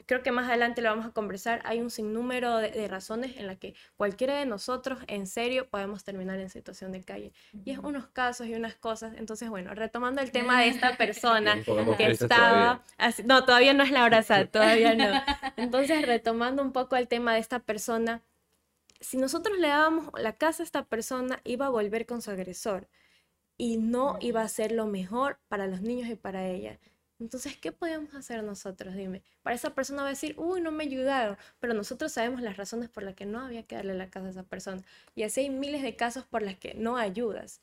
creo 0.07 0.23
que 0.23 0.33
más 0.33 0.49
adelante 0.49 0.83
lo 0.83 0.91
vamos 0.91 1.07
a 1.07 1.11
conversar, 1.11 1.63
hay 1.65 1.81
un 1.81 1.91
sinnúmero 1.91 2.59
de, 2.59 2.87
razones 2.89 3.37
en 3.37 3.47
las 3.47 3.57
que 3.57 3.75
cualquiera 3.97 4.39
de 4.39 4.47
nosotros 4.47 4.99
en 5.07 5.27
serio 5.27 5.69
podemos 5.69 6.05
terminar 6.05 6.39
en 6.39 6.51
situación 6.51 6.93
de 6.93 7.03
calle. 7.03 7.33
Y 7.65 7.71
es 7.71 7.79
unos 7.79 8.07
casos 8.09 8.47
y 8.47 8.55
unas 8.55 8.75
cosas. 8.75 9.15
Entonces, 9.17 9.49
bueno, 9.49 9.75
retomando 9.75 10.21
el 10.21 10.31
tema 10.31 10.61
de 10.61 10.69
esta 10.69 10.97
persona 10.99 11.63
que 11.97 12.11
estaba... 12.11 12.85
no, 13.25 13.45
todavía 13.45 13.73
no 13.73 13.83
es 13.83 13.91
la 13.91 14.05
hora 14.05 14.23
todavía 14.47 14.95
no. 14.95 15.23
Entonces, 15.57 16.07
retomando 16.07 16.63
un 16.63 16.73
poco 16.73 16.97
el 16.97 17.09
tema 17.09 17.35
de 17.35 17.41
esta 17.41 17.61
persona, 17.61 18.23
si 19.05 19.19
nosotros 19.19 19.59
le 19.59 19.69
dábamos 19.69 20.09
la 20.19 20.37
casa 20.37 20.63
a 20.63 20.67
esta 20.67 20.85
persona, 20.87 21.41
iba 21.45 21.67
a 21.67 21.71
volver 21.71 22.07
con 22.07 22.23
su 22.23 22.31
agresor 22.31 22.89
y 23.57 23.77
no 23.77 24.17
iba 24.21 24.43
a 24.43 24.49
ser 24.49 24.73
lo 24.73 24.87
mejor 24.87 25.39
para 25.49 25.67
los 25.67 25.83
niños 25.83 26.09
y 26.09 26.17
para 26.17 26.49
ella. 26.49 26.81
Entonces, 27.21 27.57
¿qué 27.57 27.71
podemos 27.71 28.15
hacer 28.15 28.43
nosotros? 28.43 28.95
Dime. 28.95 29.23
Para 29.43 29.55
esa 29.55 29.75
persona 29.75 30.03
va 30.03 30.09
a 30.09 30.11
decir, 30.11 30.35
uy, 30.39 30.61
no 30.61 30.73
me 30.73 30.85
ayudaron, 30.85 31.37
pero 31.61 31.75
nosotros 31.75 32.13
sabemos 32.13 32.41
las 32.41 32.57
razones 32.57 32.89
por 32.89 33.03
las 33.03 33.15
que 33.15 33.27
no 33.27 33.41
había 33.41 33.63
que 33.65 33.77
darle 33.77 33.95
la 33.95 34.11
casa 34.11 34.27
a 34.27 34.31
esa 34.31 34.43
persona. 34.43 34.83
Y 35.15 35.23
así 35.23 35.43
hay 35.43 35.51
miles 35.51 35.83
de 35.83 35.97
casos 35.97 36.25
por 36.25 36.43
las 36.43 36.57
que 36.57 36.75
no 36.75 36.97
ayudas. 36.97 37.61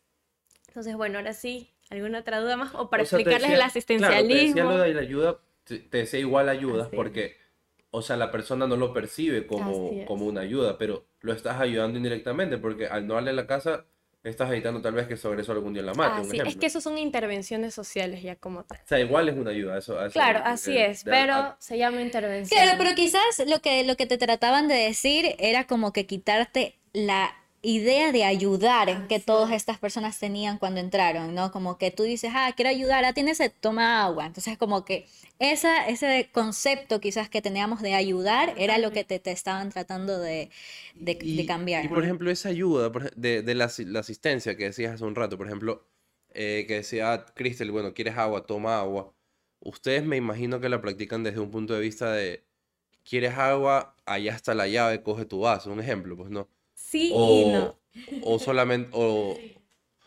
Entonces, 0.67 0.95
bueno, 0.95 1.17
ahora 1.17 1.33
sí, 1.33 1.74
¿alguna 1.89 2.19
otra 2.19 2.39
duda 2.39 2.55
más? 2.55 2.74
O 2.75 2.89
para 2.89 3.03
explicarles 3.03 3.51
el 3.51 3.62
asistencialismo. 3.62 4.53
Claro, 4.53 4.69
te 4.69 4.77
lo 4.77 4.83
de 4.83 4.93
la 4.93 5.01
ayuda, 5.01 5.39
te, 5.65 5.79
decía 5.79 6.19
igual 6.19 6.48
ayudas, 6.48 6.88
porque, 6.88 7.36
o 7.91 8.01
sea, 8.01 8.17
la 8.17 8.31
persona 8.31 8.65
no 8.67 8.77
lo 8.77 8.93
percibe 8.93 9.45
como, 9.45 10.05
como 10.05 10.25
una 10.25 10.41
ayuda, 10.41 10.77
pero 10.77 11.05
lo 11.19 11.33
estás 11.33 11.60
ayudando 11.60 11.98
indirectamente, 11.98 12.57
porque 12.57 12.88
al 12.88 13.05
no 13.05 13.15
darle 13.15 13.33
la 13.33 13.45
casa, 13.45 13.86
estás 14.24 14.50
evitando 14.51 14.81
tal 14.81 14.93
vez 14.93 15.07
que 15.07 15.17
sobre 15.17 15.41
eso 15.41 15.51
algún 15.51 15.74
día 15.74 15.83
la 15.83 15.93
mate. 15.93 16.21
Ah, 16.21 16.24
sí, 16.24 16.39
es 16.45 16.55
que 16.55 16.67
eso 16.67 16.79
son 16.79 16.98
intervenciones 16.98 17.74
sociales 17.74 18.21
ya 18.21 18.36
como 18.38 18.63
tal. 18.63 18.79
O 18.81 18.88
sea, 18.88 19.00
igual 19.00 19.27
es 19.29 19.36
una 19.36 19.51
ayuda. 19.51 19.77
Eso, 19.77 19.98
claro, 20.13 20.41
así 20.45 20.77
es, 20.77 21.03
pero 21.03 21.55
se 21.60 21.77
llama 21.77 22.01
intervención. 22.01 22.62
Claro, 22.62 22.77
pero 22.77 22.95
quizás 22.95 23.43
lo 23.45 23.60
que, 23.60 23.83
lo 23.83 23.98
que 23.98 24.05
te 24.05 24.17
trataban 24.17 24.67
de 24.67 24.75
decir 24.75 25.36
era 25.38 25.67
como 25.67 25.91
que 25.91 26.05
quitarte 26.05 26.79
la 26.93 27.36
idea 27.62 28.12
de 28.12 28.24
ayudar 28.24 29.08
que 29.08 29.20
todas 29.20 29.51
estas 29.51 29.77
personas 29.77 30.18
tenían 30.20 30.58
cuando 30.58 30.80
entraron, 30.80 31.36
¿no? 31.36 31.51
Como 31.51 31.77
que 31.77 31.91
tú 31.91 32.03
dices, 32.03 32.32
ah, 32.34 32.51
quiero 32.56 32.70
ayudar, 32.70 33.06
ah, 33.06 33.13
tienes, 33.13 33.39
toma 33.60 34.03
agua. 34.03 34.25
Entonces, 34.25 34.58
como 34.58 34.84
que 34.84 35.06
esa, 35.39 35.88
ese 35.88 36.30
concepto 36.32 37.00
quizás 37.00 37.30
que 37.30 37.41
teníamos 37.41 37.82
de 37.82 37.94
ayudar 37.94 38.53
era 38.58 38.77
lo 38.77 38.91
que 38.91 39.03
te, 39.03 39.20
te 39.20 39.32
estaban 39.32 39.70
tratando 39.70 40.20
de, 40.20 40.50
de, 40.96 41.46
cambiar. 41.46 41.86
Y, 41.86 41.88
por 41.88 42.03
ejemplo, 42.03 42.32
esa 42.32 42.50
ayuda 42.50 42.91
de, 43.15 43.44
de 43.44 43.56
la, 43.56 43.72
la, 43.86 44.00
asistencia 44.00 44.58
que 44.58 44.65
decías 44.65 44.96
hace 44.96 45.03
un 45.03 45.15
rato, 45.15 45.38
por 45.38 45.46
ejemplo, 45.46 45.86
eh, 46.34 46.65
que 46.68 46.75
decía 46.75 47.25
Cristel, 47.36 47.72
bueno, 47.72 47.94
quieres 47.94 48.18
agua, 48.18 48.46
toma 48.46 48.80
agua. 48.80 49.13
Ustedes 49.60 50.03
me 50.03 50.18
imagino 50.18 50.60
que 50.60 50.70
la 50.70 50.82
practican 50.82 51.24
desde 51.24 51.39
un 51.39 51.51
punto 51.51 51.75
de 51.75 51.82
vista 51.82 52.12
de, 52.12 52.44
quieres 53.03 53.38
agua, 53.38 53.96
allá 54.06 54.36
está 54.36 54.56
la 54.56 54.68
llave, 54.68 55.03
coge 55.03 55.25
tu 55.25 55.41
vaso, 55.41 55.72
un 55.72 55.80
ejemplo, 55.80 56.18
pues 56.18 56.32
no. 56.32 56.50
Sí 56.81 57.11
o, 57.13 57.41
y 57.41 57.45
no. 57.51 57.79
O 58.23 58.39
solamente, 58.39 58.89
o, 58.93 59.38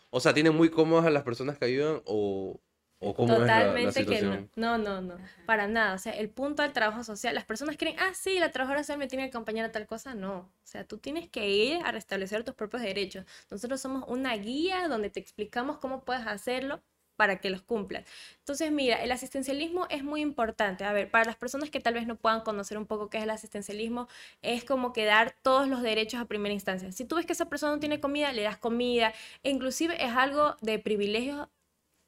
o 0.09 0.19
sea, 0.19 0.33
¿tienen 0.33 0.55
muy 0.55 0.69
cómodas 0.69 1.05
a 1.05 1.09
las 1.09 1.23
personas 1.23 1.57
que 1.57 1.65
ayudan 1.65 2.01
o, 2.05 2.59
o 2.99 3.13
cómo 3.15 3.35
Totalmente 3.35 4.01
es 4.01 4.07
la, 4.07 4.15
que 4.15 4.21
no. 4.21 4.49
No, 4.55 4.77
no, 4.77 5.01
no, 5.01 5.17
para 5.45 5.67
nada. 5.67 5.95
O 5.95 5.97
sea, 5.97 6.13
el 6.13 6.29
punto 6.29 6.63
del 6.63 6.73
trabajo 6.73 7.03
social, 7.03 7.33
las 7.33 7.45
personas 7.45 7.77
creen, 7.77 7.95
ah, 7.99 8.13
sí, 8.13 8.39
la 8.39 8.51
trabajadora 8.51 8.83
social 8.83 8.99
me 8.99 9.07
tiene 9.07 9.23
que 9.25 9.29
acompañar 9.29 9.65
a 9.65 9.71
tal 9.71 9.87
cosa. 9.87 10.13
No. 10.13 10.37
O 10.37 10.51
sea, 10.63 10.85
tú 10.85 10.97
tienes 10.97 11.29
que 11.29 11.49
ir 11.49 11.81
a 11.85 11.91
restablecer 11.91 12.43
tus 12.43 12.55
propios 12.55 12.81
derechos. 12.81 13.25
Nosotros 13.49 13.81
somos 13.81 14.03
una 14.07 14.35
guía 14.35 14.87
donde 14.87 15.09
te 15.09 15.19
explicamos 15.19 15.77
cómo 15.77 16.03
puedes 16.03 16.27
hacerlo 16.27 16.81
para 17.15 17.39
que 17.39 17.49
los 17.49 17.61
cumplan. 17.61 18.05
Entonces, 18.39 18.71
mira, 18.71 19.01
el 19.03 19.11
asistencialismo 19.11 19.87
es 19.89 20.03
muy 20.03 20.21
importante. 20.21 20.83
A 20.83 20.93
ver, 20.93 21.09
para 21.09 21.25
las 21.25 21.35
personas 21.35 21.69
que 21.69 21.79
tal 21.79 21.93
vez 21.93 22.07
no 22.07 22.15
puedan 22.15 22.41
conocer 22.41 22.77
un 22.77 22.85
poco 22.85 23.09
qué 23.09 23.17
es 23.17 23.23
el 23.23 23.29
asistencialismo, 23.29 24.07
es 24.41 24.63
como 24.63 24.93
que 24.93 25.05
dar 25.05 25.35
todos 25.41 25.67
los 25.67 25.81
derechos 25.81 26.19
a 26.19 26.25
primera 26.25 26.53
instancia. 26.53 26.91
Si 26.91 27.05
tú 27.05 27.15
ves 27.15 27.25
que 27.25 27.33
esa 27.33 27.45
persona 27.45 27.73
no 27.73 27.79
tiene 27.79 27.99
comida, 27.99 28.31
le 28.31 28.43
das 28.43 28.57
comida. 28.57 29.13
E 29.43 29.49
inclusive 29.49 30.03
es 30.03 30.11
algo 30.11 30.57
de 30.61 30.79
privilegio 30.79 31.49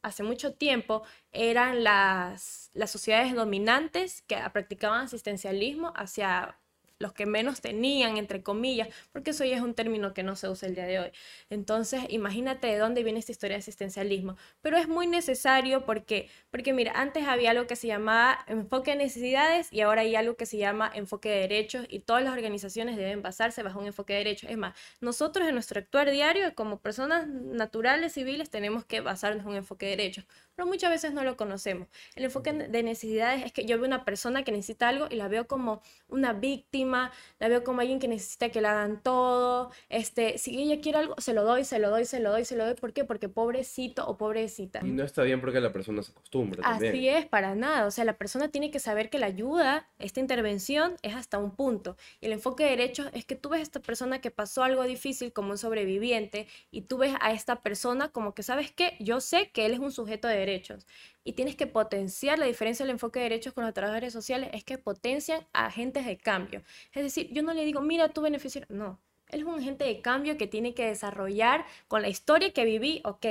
hace 0.04 0.24
mucho 0.24 0.54
tiempo 0.54 1.04
eran 1.32 1.84
las, 1.84 2.72
las 2.74 2.92
sociedades 2.92 3.34
dominantes 3.36 4.22
que 4.24 4.38
practicaban 4.54 5.06
asistencialismo 5.06 5.94
hacia 5.96 6.58
los 7.00 7.14
que 7.14 7.26
menos 7.26 7.62
tenían, 7.62 8.18
entre 8.18 8.44
comillas, 8.44 8.90
porque 9.12 9.32
eso 9.32 9.46
ya 9.46 9.56
es 9.56 9.62
un 9.62 9.74
término 9.74 10.14
que 10.14 10.24
no 10.24 10.36
se 10.36 10.50
usa 10.50 10.68
el 10.68 10.76
día 10.76 10.86
de 10.86 11.00
hoy. 11.00 11.12
Entonces, 11.50 12.02
imagínate 12.10 12.68
de 12.68 12.78
dónde 12.78 13.04
viene 13.04 13.20
esta 13.20 13.32
historia 13.32 13.56
de 13.56 13.60
asistencialismo. 13.60 14.36
Pero 14.62 14.78
es 14.78 14.88
muy 14.88 15.08
necesario 15.08 15.86
porque, 15.86 16.30
porque 16.50 16.74
mira, 16.74 16.94
antes 16.96 17.28
había 17.28 17.52
algo 17.52 17.68
que 17.68 17.76
se 17.76 17.88
llamaba 17.88 18.40
enfoque 18.48 18.92
de 18.92 18.98
necesidades 18.98 19.72
y 19.72 19.82
ahora 19.82 20.02
hay 20.02 20.16
algo 20.16 20.36
que 20.36 20.46
se 20.46 20.58
llama 20.58 20.92
enfoque 20.94 21.30
de 21.30 21.40
derechos 21.42 21.86
y 21.90 22.00
todas 22.00 22.24
las 22.24 22.34
organizaciones 22.34 22.98
deben 22.98 23.22
basarse 23.22 23.64
bajo 23.64 23.80
un 23.80 23.88
enfoque 23.88 24.14
de 24.14 24.20
derechos. 24.20 24.50
Es 24.50 24.58
más, 24.58 24.76
nosotros 25.02 25.48
en 25.48 25.54
nuestro 25.54 25.80
actuar 25.80 26.10
diario, 26.10 26.54
como 26.56 26.80
personas 26.80 27.28
naturales, 27.28 28.14
civiles, 28.14 28.50
tenemos 28.50 28.86
que 28.86 29.02
basarnos 29.02 29.44
en 29.44 29.50
un 29.50 29.56
enfoque 29.58 29.86
de 29.86 29.98
derechos 29.98 30.26
pero 30.58 30.68
muchas 30.68 30.90
veces 30.90 31.14
no 31.14 31.24
lo 31.24 31.38
conocemos. 31.38 31.88
El 32.16 32.24
enfoque 32.24 32.52
de 32.52 32.82
necesidades 32.82 33.46
es 33.46 33.54
que 33.54 33.66
yo 33.66 33.78
veo 33.78 33.86
una 33.86 34.04
persona 34.04 34.44
que 34.44 34.52
necesita 34.52 34.88
algo 34.90 35.06
y 35.08 35.16
la 35.16 35.28
veo 35.28 35.48
como 35.48 35.84
una 36.08 36.34
víctima, 36.34 36.87
la 36.92 37.48
veo 37.48 37.64
como 37.64 37.82
alguien 37.82 38.00
que 38.00 38.08
necesita 38.08 38.50
que 38.50 38.62
le 38.62 38.68
hagan 38.68 39.02
todo. 39.02 39.72
Este, 39.90 40.38
si 40.38 40.62
ella 40.62 40.82
quiere 40.82 41.00
algo, 41.00 41.16
se 41.18 41.34
lo 41.34 41.44
doy, 41.44 41.64
se 41.64 41.80
lo 41.80 41.90
doy, 41.90 42.06
se 42.06 42.20
lo 42.20 42.32
doy, 42.32 42.46
se 42.46 42.56
lo 42.56 42.66
doy. 42.66 42.76
¿Por 42.76 42.94
qué? 42.94 43.04
Porque 43.04 43.30
pobrecito 43.30 44.08
o 44.08 44.18
pobrecita. 44.18 44.80
Y 44.84 44.92
no 44.92 45.04
está 45.04 45.24
bien 45.24 45.42
porque 45.42 45.60
la 45.60 45.72
persona 45.72 46.04
se 46.04 46.12
acostumbra. 46.12 46.62
Así 46.68 47.08
es, 47.10 47.26
para 47.26 47.56
nada. 47.56 47.86
O 47.86 47.92
sea, 47.92 48.06
la 48.06 48.18
persona 48.18 48.50
tiene 48.50 48.72
que 48.72 48.80
saber 48.80 49.10
que 49.10 49.20
la 49.20 49.28
ayuda, 49.28 49.88
esta 50.00 50.20
intervención, 50.20 50.96
es 51.02 51.16
hasta 51.16 51.38
un 51.38 51.52
punto. 51.52 51.98
Y 52.22 52.28
el 52.28 52.34
enfoque 52.34 52.64
de 52.64 52.72
derechos 52.72 53.10
es 53.14 53.26
que 53.26 53.36
tú 53.36 53.50
ves 53.50 53.60
a 53.60 53.64
esta 53.64 53.80
persona 53.80 54.20
que 54.22 54.32
pasó 54.32 54.64
algo 54.64 54.84
difícil 54.84 55.34
como 55.34 55.52
un 55.52 55.58
sobreviviente 55.58 56.48
y 56.72 56.82
tú 56.82 56.98
ves 56.98 57.16
a 57.20 57.32
esta 57.32 57.62
persona 57.62 58.10
como 58.10 58.34
que, 58.34 58.44
¿sabes 58.44 58.72
qué? 58.72 58.96
Yo 59.00 59.22
sé 59.22 59.50
que 59.52 59.66
él 59.66 59.74
es 59.74 59.80
un 59.80 59.92
sujeto 59.92 60.28
de 60.28 60.38
derechos. 60.38 60.86
Y 61.28 61.34
tienes 61.34 61.58
que 61.58 61.68
potenciar 61.68 62.40
la 62.40 62.46
diferencia 62.46 62.86
del 62.86 62.94
enfoque 62.94 63.20
de 63.20 63.26
derechos 63.26 63.54
con 63.54 63.66
los 63.66 63.74
trabajadores 63.74 64.14
sociales, 64.14 64.50
es 64.54 64.64
que 64.64 64.78
potencian 64.78 65.46
a 65.52 65.66
agentes 65.66 66.06
de 66.06 66.18
cambio. 66.18 66.64
Es 66.94 67.04
decir, 67.04 67.30
yo 67.34 67.44
no 67.44 67.54
le 67.54 67.66
digo, 67.66 67.82
mira 67.82 68.08
tu 68.08 68.22
beneficio, 68.22 68.62
no, 68.70 68.98
él 69.28 69.42
es 69.42 69.46
un 69.46 69.60
agente 69.60 69.84
de 69.84 70.02
cambio 70.02 70.38
que 70.38 70.48
tiene 70.48 70.74
que 70.74 70.86
desarrollar 70.86 71.66
con 71.90 72.02
la 72.02 72.08
historia 72.08 72.54
que 72.54 72.64
viví, 72.64 73.02
ok. 73.04 73.26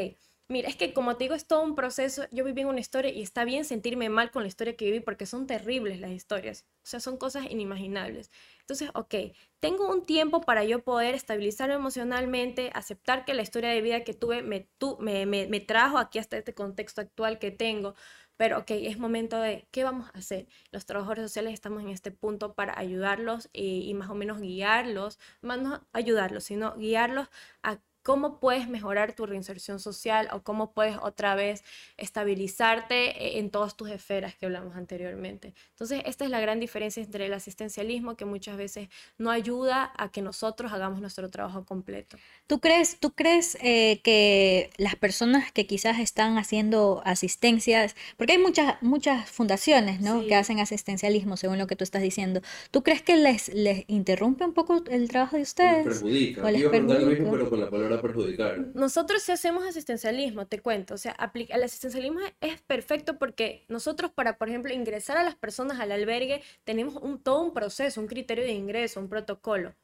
Mira, 0.49 0.69
es 0.69 0.77
que 0.77 0.95
como 0.95 1.17
te 1.17 1.25
digo, 1.25 1.35
es 1.35 1.47
todo 1.49 1.63
un 1.63 1.75
proceso. 1.75 2.25
Yo 2.31 2.45
viví 2.45 2.61
en 2.61 2.69
una 2.69 2.79
historia 2.79 3.11
y 3.11 3.21
está 3.21 3.45
bien 3.45 3.65
sentirme 3.65 4.09
mal 4.09 4.31
con 4.31 4.43
la 4.43 4.49
historia 4.49 4.77
que 4.77 4.85
viví 4.85 5.01
porque 5.01 5.27
son 5.27 5.49
terribles 5.49 5.99
las 5.99 6.13
historias. 6.13 6.65
O 6.85 6.87
sea, 6.87 7.01
son 7.01 7.17
cosas 7.17 7.47
inimaginables. 7.51 8.31
Entonces, 8.61 8.91
ok, 8.95 9.15
tengo 9.59 9.91
un 9.91 10.07
tiempo 10.07 10.41
para 10.43 10.63
yo 10.63 10.85
poder 10.85 11.17
estabilizarme 11.17 11.75
emocionalmente, 11.75 12.71
aceptar 12.75 13.25
que 13.25 13.35
la 13.35 13.43
historia 13.43 13.71
de 13.71 13.81
vida 13.83 14.05
que 14.05 14.15
tuve 14.15 14.43
me, 14.43 15.61
trajo 15.61 15.99
aquí 15.99 16.21
hasta 16.21 16.37
este 16.37 16.55
contexto 16.55 17.01
actual 17.01 17.41
que 17.41 17.51
tengo. 17.51 17.95
Pero, 18.37 18.59
ok, 18.59 18.71
es 18.71 18.99
momento 18.99 19.41
de, 19.41 19.67
¿qué 19.73 19.83
vamos 19.83 20.09
a 20.15 20.19
hacer? 20.19 20.47
Los 20.71 20.87
trabajadores 20.87 21.25
sociales 21.25 21.55
estamos 21.55 21.83
en 21.83 21.89
este 21.89 22.13
punto 22.13 22.55
para 22.55 22.79
ayudarlos 22.79 23.49
y, 23.53 23.89
y 23.89 23.95
más 23.95 24.11
o 24.11 24.15
menos 24.15 24.41
guiarlos, 24.41 25.19
más 25.41 25.59
no 25.61 25.85
ayudarlos, 25.93 26.45
sino 26.45 26.77
guiarlos 26.77 27.29
a 27.63 27.81
cómo 28.07 28.39
puedes 28.39 28.69
mejorar 28.69 29.15
tu 29.15 29.27
reinserción 29.27 29.81
social 29.81 30.29
o 30.31 30.41
cómo 30.45 30.71
puedes 30.71 30.97
otra 31.03 31.35
vez 31.35 31.65
estabilizarte 31.97 32.95
e-, 33.21 33.39
en 33.41 33.51
todas 33.51 33.77
tus 33.77 33.91
esferas 33.91 34.37
que 34.37 34.47
hablamos 34.47 34.77
anteriormente. 34.77 35.55
Entonces, 35.71 36.03
esta 36.07 36.25
es 36.25 36.31
la 36.31 36.39
gran 36.39 36.61
diferencia 36.61 37.03
entre 37.03 37.27
el 37.27 37.35
asistencialismo 37.35 38.17
que 38.17 38.25
muchas 38.25 38.57
veces 38.57 38.89
no 39.19 39.33
ayuda 39.33 39.93
a 39.97 40.13
que 40.13 40.23
nosotros 40.23 40.73
hagamos 40.73 41.01
nuestro 41.01 41.31
trabajo 41.31 41.65
completo. 41.65 42.17
¿Tú 42.47 42.61
crees, 42.61 42.97
tú 43.01 43.11
crees 43.11 43.59
eh, 43.61 44.01
que 44.05 44.71
las 44.77 44.95
personas 44.95 45.51
que 45.51 45.67
quizás 45.67 45.99
están 45.99 46.39
haciendo 46.39 47.03
asistencias, 47.05 47.97
porque 48.17 48.35
hay 48.35 48.39
muchas, 48.39 48.81
muchas 48.83 49.29
fundaciones 49.29 50.01
¿no? 50.01 50.25
que 50.25 50.37
hacen 50.37 50.61
asistencialismo, 50.61 51.37
según 51.37 51.59
lo 51.59 51.67
que 51.67 51.75
tú 51.75 51.83
estás 51.83 52.03
diciendo, 52.03 52.41
¿tú 52.71 52.85
crees 52.85 53.03
que 53.03 53.17
les, 53.17 53.49
les 53.49 53.83
interrumpe 53.89 54.45
un 54.45 54.53
poco 54.53 54.85
el 54.89 55.09
trabajo 55.09 55.35
de 55.35 55.43
ustedes? 55.43 55.87
Les 55.87 55.95
perjudica. 55.97 56.45
¿O 56.45 56.51
les 56.51 56.63
perjudica? 56.63 57.01
Lo 57.01 57.07
mismo, 57.07 57.33
pero 57.33 57.51
con 57.51 57.59
la 57.59 57.69
palabra 57.69 57.96
perjudicar. 58.01 58.59
Nosotros 58.75 59.23
sí 59.23 59.33
hacemos 59.33 59.65
asistencialismo, 59.65 60.47
te 60.47 60.61
cuento. 60.61 60.95
O 60.95 60.99
sea, 60.99 61.17
el 61.35 61.63
asistencialismo 61.63 62.21
es 62.41 62.61
perfecto 62.63 63.19
porque 63.19 63.65
nosotros 63.69 64.11
para, 64.11 64.39
por 64.39 64.49
ejemplo, 64.49 64.73
ingresar 64.73 65.17
a 65.17 65.25
las 65.25 65.35
personas 65.35 65.81
al 65.81 65.93
albergue 65.93 66.43
tenemos 66.65 66.97
un, 66.97 67.23
todo 67.23 67.41
un 67.43 67.53
proceso, 67.53 68.01
un 68.01 68.07
criterio 68.07 68.45
de 68.45 68.53
ingreso, 68.53 69.01
un 69.01 69.09
protocolo. 69.09 69.75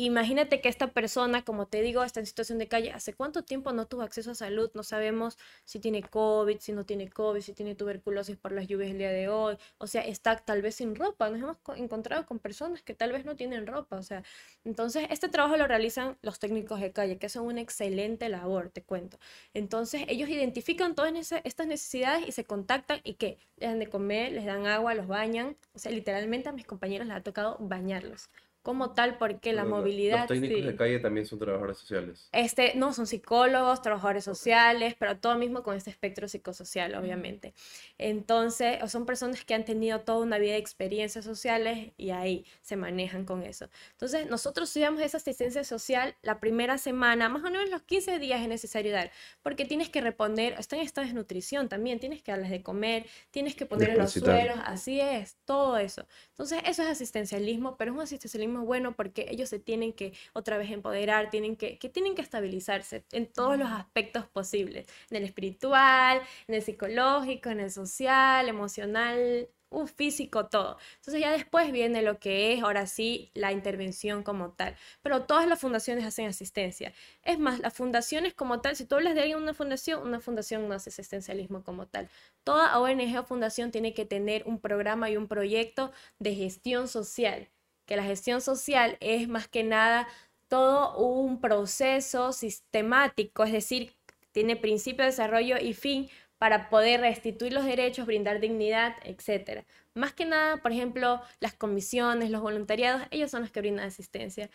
Imagínate 0.00 0.60
que 0.60 0.68
esta 0.68 0.92
persona, 0.92 1.44
como 1.44 1.66
te 1.66 1.82
digo, 1.82 2.04
está 2.04 2.20
en 2.20 2.26
situación 2.26 2.58
de 2.58 2.68
calle. 2.68 2.92
¿Hace 2.92 3.14
cuánto 3.14 3.42
tiempo 3.42 3.72
no 3.72 3.88
tuvo 3.88 4.02
acceso 4.02 4.30
a 4.30 4.36
salud? 4.36 4.70
No 4.74 4.84
sabemos 4.84 5.36
si 5.64 5.80
tiene 5.80 6.04
COVID, 6.04 6.60
si 6.60 6.70
no 6.70 6.86
tiene 6.86 7.10
COVID, 7.10 7.40
si 7.40 7.52
tiene 7.52 7.74
tuberculosis 7.74 8.36
por 8.36 8.52
las 8.52 8.68
lluvias 8.68 8.90
del 8.90 8.98
día 8.98 9.10
de 9.10 9.28
hoy. 9.28 9.58
O 9.78 9.88
sea, 9.88 10.02
está 10.02 10.36
tal 10.36 10.62
vez 10.62 10.76
sin 10.76 10.94
ropa. 10.94 11.28
Nos 11.30 11.40
hemos 11.40 11.56
encontrado 11.76 12.26
con 12.26 12.38
personas 12.38 12.80
que 12.82 12.94
tal 12.94 13.10
vez 13.10 13.24
no 13.24 13.34
tienen 13.34 13.66
ropa. 13.66 13.96
O 13.96 14.04
sea, 14.04 14.22
entonces 14.62 15.08
este 15.10 15.28
trabajo 15.28 15.56
lo 15.56 15.66
realizan 15.66 16.16
los 16.22 16.38
técnicos 16.38 16.80
de 16.80 16.92
calle, 16.92 17.18
que 17.18 17.26
hacen 17.26 17.42
una 17.42 17.60
excelente 17.60 18.28
labor, 18.28 18.70
te 18.70 18.84
cuento. 18.84 19.18
Entonces 19.52 20.04
ellos 20.06 20.28
identifican 20.28 20.94
todas 20.94 21.32
estas 21.42 21.66
necesidades 21.66 22.28
y 22.28 22.30
se 22.30 22.44
contactan 22.44 23.00
y 23.02 23.14
que 23.14 23.38
les 23.56 23.70
dan 23.70 23.80
de 23.80 23.88
comer, 23.88 24.30
les 24.30 24.44
dan 24.44 24.64
agua, 24.68 24.94
los 24.94 25.08
bañan. 25.08 25.56
O 25.74 25.80
sea, 25.80 25.90
literalmente 25.90 26.48
a 26.48 26.52
mis 26.52 26.66
compañeros 26.66 27.08
les 27.08 27.16
ha 27.16 27.22
tocado 27.24 27.56
bañarlos 27.58 28.30
como 28.68 28.90
tal 28.90 29.16
porque 29.16 29.54
la 29.54 29.64
movilidad... 29.64 30.18
Los 30.18 30.26
técnicos 30.28 30.66
de 30.66 30.76
calle 30.76 30.98
también 30.98 31.24
son 31.24 31.38
trabajadores 31.38 31.78
sociales. 31.78 32.28
Este, 32.32 32.74
no, 32.74 32.92
son 32.92 33.06
psicólogos, 33.06 33.80
trabajadores 33.80 34.24
sociales, 34.24 34.94
pero 34.98 35.16
todo 35.16 35.38
mismo 35.38 35.62
con 35.62 35.74
este 35.74 35.88
espectro 35.88 36.28
psicosocial, 36.28 36.94
obviamente. 36.94 37.54
Entonces, 37.96 38.78
son 38.90 39.06
personas 39.06 39.42
que 39.46 39.54
han 39.54 39.64
tenido 39.64 40.00
toda 40.00 40.18
una 40.18 40.36
vida 40.36 40.52
de 40.52 40.58
experiencias 40.58 41.24
sociales 41.24 41.92
y 41.96 42.10
ahí 42.10 42.44
se 42.60 42.76
manejan 42.76 43.24
con 43.24 43.42
eso. 43.42 43.70
Entonces, 43.92 44.28
nosotros 44.28 44.68
estudiamos 44.68 45.00
esa 45.00 45.16
asistencia 45.16 45.64
social 45.64 46.14
la 46.20 46.38
primera 46.38 46.76
semana, 46.76 47.30
más 47.30 47.40
o 47.40 47.50
menos 47.50 47.70
los 47.70 47.80
15 47.80 48.18
días 48.18 48.42
es 48.42 48.48
necesario 48.48 48.92
dar, 48.92 49.10
porque 49.42 49.64
tienes 49.64 49.88
que 49.88 50.02
reponer, 50.02 50.56
está 50.58 50.76
en 50.76 50.82
estado 50.82 51.06
de 51.06 51.14
desnutrición 51.14 51.70
también, 51.70 52.00
tienes 52.00 52.22
que 52.22 52.32
darles 52.32 52.50
de 52.50 52.62
comer, 52.62 53.06
tienes 53.30 53.54
que 53.54 53.64
poner 53.64 53.96
los 53.96 54.12
suelos, 54.12 54.58
así 54.66 55.00
es, 55.00 55.38
todo 55.46 55.78
eso. 55.78 56.04
Entonces, 56.32 56.60
eso 56.66 56.82
es 56.82 56.88
asistencialismo, 56.90 57.78
pero 57.78 57.92
es 57.92 57.96
un 57.96 58.02
asistencialismo 58.02 58.57
bueno 58.64 58.94
porque 58.94 59.26
ellos 59.30 59.48
se 59.48 59.58
tienen 59.58 59.92
que 59.92 60.12
otra 60.32 60.58
vez 60.58 60.70
empoderar, 60.70 61.30
tienen 61.30 61.56
que, 61.56 61.78
que 61.78 61.88
tienen 61.88 62.14
que 62.14 62.22
estabilizarse 62.22 63.04
en 63.12 63.26
todos 63.26 63.58
los 63.58 63.70
aspectos 63.70 64.26
posibles, 64.26 64.86
en 65.10 65.18
el 65.18 65.24
espiritual, 65.24 66.20
en 66.46 66.54
el 66.54 66.62
psicológico, 66.62 67.50
en 67.50 67.60
el 67.60 67.70
social, 67.70 68.48
emocional, 68.48 69.48
un 69.70 69.88
físico, 69.88 70.46
todo. 70.46 70.78
Entonces 70.96 71.20
ya 71.20 71.30
después 71.32 71.72
viene 71.72 72.02
lo 72.02 72.18
que 72.18 72.52
es, 72.52 72.62
ahora 72.62 72.86
sí, 72.86 73.30
la 73.34 73.52
intervención 73.52 74.22
como 74.22 74.52
tal. 74.52 74.76
Pero 75.02 75.24
todas 75.24 75.46
las 75.46 75.60
fundaciones 75.60 76.04
hacen 76.04 76.26
asistencia. 76.26 76.92
Es 77.22 77.38
más, 77.38 77.60
las 77.60 77.74
fundaciones 77.74 78.34
como 78.34 78.60
tal, 78.60 78.76
si 78.76 78.86
tú 78.86 78.96
hablas 78.96 79.14
de 79.14 79.22
alguien 79.22 79.38
una 79.38 79.54
fundación, 79.54 80.02
una 80.06 80.20
fundación 80.20 80.68
no 80.68 80.74
hace 80.74 80.90
asistencialismo 80.90 81.62
como 81.64 81.86
tal. 81.86 82.08
Toda 82.44 82.78
ONG 82.78 83.18
o 83.18 83.24
fundación 83.24 83.70
tiene 83.70 83.94
que 83.94 84.04
tener 84.06 84.44
un 84.46 84.60
programa 84.60 85.10
y 85.10 85.16
un 85.16 85.28
proyecto 85.28 85.92
de 86.18 86.34
gestión 86.34 86.88
social 86.88 87.48
que 87.88 87.96
la 87.96 88.04
gestión 88.04 88.42
social 88.42 88.98
es 89.00 89.28
más 89.28 89.48
que 89.48 89.64
nada 89.64 90.06
todo 90.46 90.96
un 90.98 91.40
proceso 91.40 92.32
sistemático, 92.32 93.44
es 93.44 93.52
decir, 93.52 93.96
tiene 94.32 94.56
principio, 94.56 95.04
desarrollo 95.04 95.56
y 95.58 95.72
fin 95.72 96.08
para 96.36 96.68
poder 96.68 97.00
restituir 97.00 97.52
los 97.54 97.64
derechos, 97.64 98.06
brindar 98.06 98.40
dignidad, 98.40 98.94
etc. 99.04 99.64
Más 99.94 100.12
que 100.12 100.26
nada, 100.26 100.58
por 100.58 100.70
ejemplo, 100.72 101.22
las 101.40 101.54
comisiones, 101.54 102.30
los 102.30 102.42
voluntariados, 102.42 103.02
ellos 103.10 103.30
son 103.30 103.40
los 103.40 103.50
que 103.50 103.60
brindan 103.60 103.86
asistencia. 103.86 104.50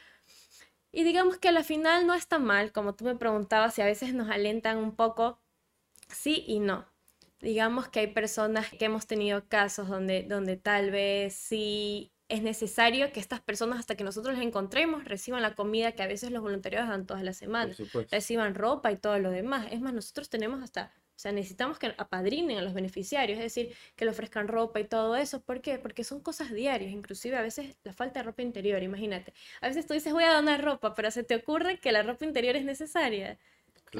Y 0.92 1.04
digamos 1.04 1.38
que 1.38 1.50
a 1.50 1.52
la 1.52 1.64
final 1.64 2.06
no 2.06 2.14
está 2.14 2.38
mal, 2.38 2.72
como 2.72 2.94
tú 2.94 3.04
me 3.04 3.16
preguntabas, 3.16 3.74
si 3.74 3.82
a 3.82 3.86
veces 3.86 4.14
nos 4.14 4.30
alentan 4.30 4.78
un 4.78 4.96
poco, 4.96 5.40
sí 6.08 6.44
y 6.48 6.60
no. 6.60 6.86
Digamos 7.42 7.90
que 7.90 8.02
hay 8.02 8.08
personas 8.08 8.70
que 8.70 8.86
hemos 8.86 9.08
tenido 9.08 9.48
casos 9.50 9.90
donde, 9.90 10.24
donde 10.24 10.56
tal 10.56 10.92
vez 10.92 11.34
sí 11.34 12.13
es 12.34 12.42
necesario 12.42 13.12
que 13.12 13.20
estas 13.20 13.42
personas, 13.42 13.80
hasta 13.80 13.96
que 13.96 14.04
nosotros 14.04 14.36
las 14.36 14.44
encontremos, 14.44 15.06
reciban 15.06 15.44
la 15.44 15.54
comida 15.54 15.92
que 15.92 16.02
a 16.02 16.08
veces 16.08 16.32
los 16.32 16.42
voluntarios 16.42 16.88
dan 16.88 17.06
todas 17.06 17.22
las 17.24 17.38
semanas, 17.38 17.78
reciban 18.10 18.56
ropa 18.56 18.92
y 18.92 18.98
todo 18.98 19.20
lo 19.20 19.30
demás. 19.30 19.68
Es 19.72 19.82
más, 19.82 19.94
nosotros 19.94 20.30
tenemos 20.30 20.64
hasta, 20.64 20.92
o 21.16 21.20
sea, 21.20 21.32
necesitamos 21.32 21.78
que 21.78 21.94
apadrinen 21.96 22.58
a 22.58 22.64
los 22.64 22.74
beneficiarios, 22.74 23.38
es 23.38 23.44
decir, 23.44 23.76
que 23.96 24.06
le 24.06 24.12
ofrezcan 24.12 24.48
ropa 24.48 24.80
y 24.80 24.86
todo 24.86 25.16
eso. 25.16 25.42
¿Por 25.44 25.62
qué? 25.62 25.78
Porque 25.78 26.04
son 26.04 26.22
cosas 26.22 26.52
diarias, 26.52 26.92
inclusive 26.92 27.38
a 27.38 27.44
veces 27.44 27.78
la 27.84 27.94
falta 27.94 28.22
de 28.22 28.24
ropa 28.24 28.42
interior, 28.42 28.82
imagínate. 28.82 29.34
A 29.62 29.68
veces 29.68 29.86
tú 29.86 29.94
dices, 29.94 30.12
voy 30.12 30.24
a 30.24 30.34
donar 30.34 30.64
ropa, 30.64 30.96
pero 30.96 31.12
se 31.12 31.24
te 31.24 31.36
ocurre 31.36 31.80
que 31.80 31.92
la 31.92 32.02
ropa 32.02 32.26
interior 32.26 32.56
es 32.56 32.66
necesaria. 32.66 33.38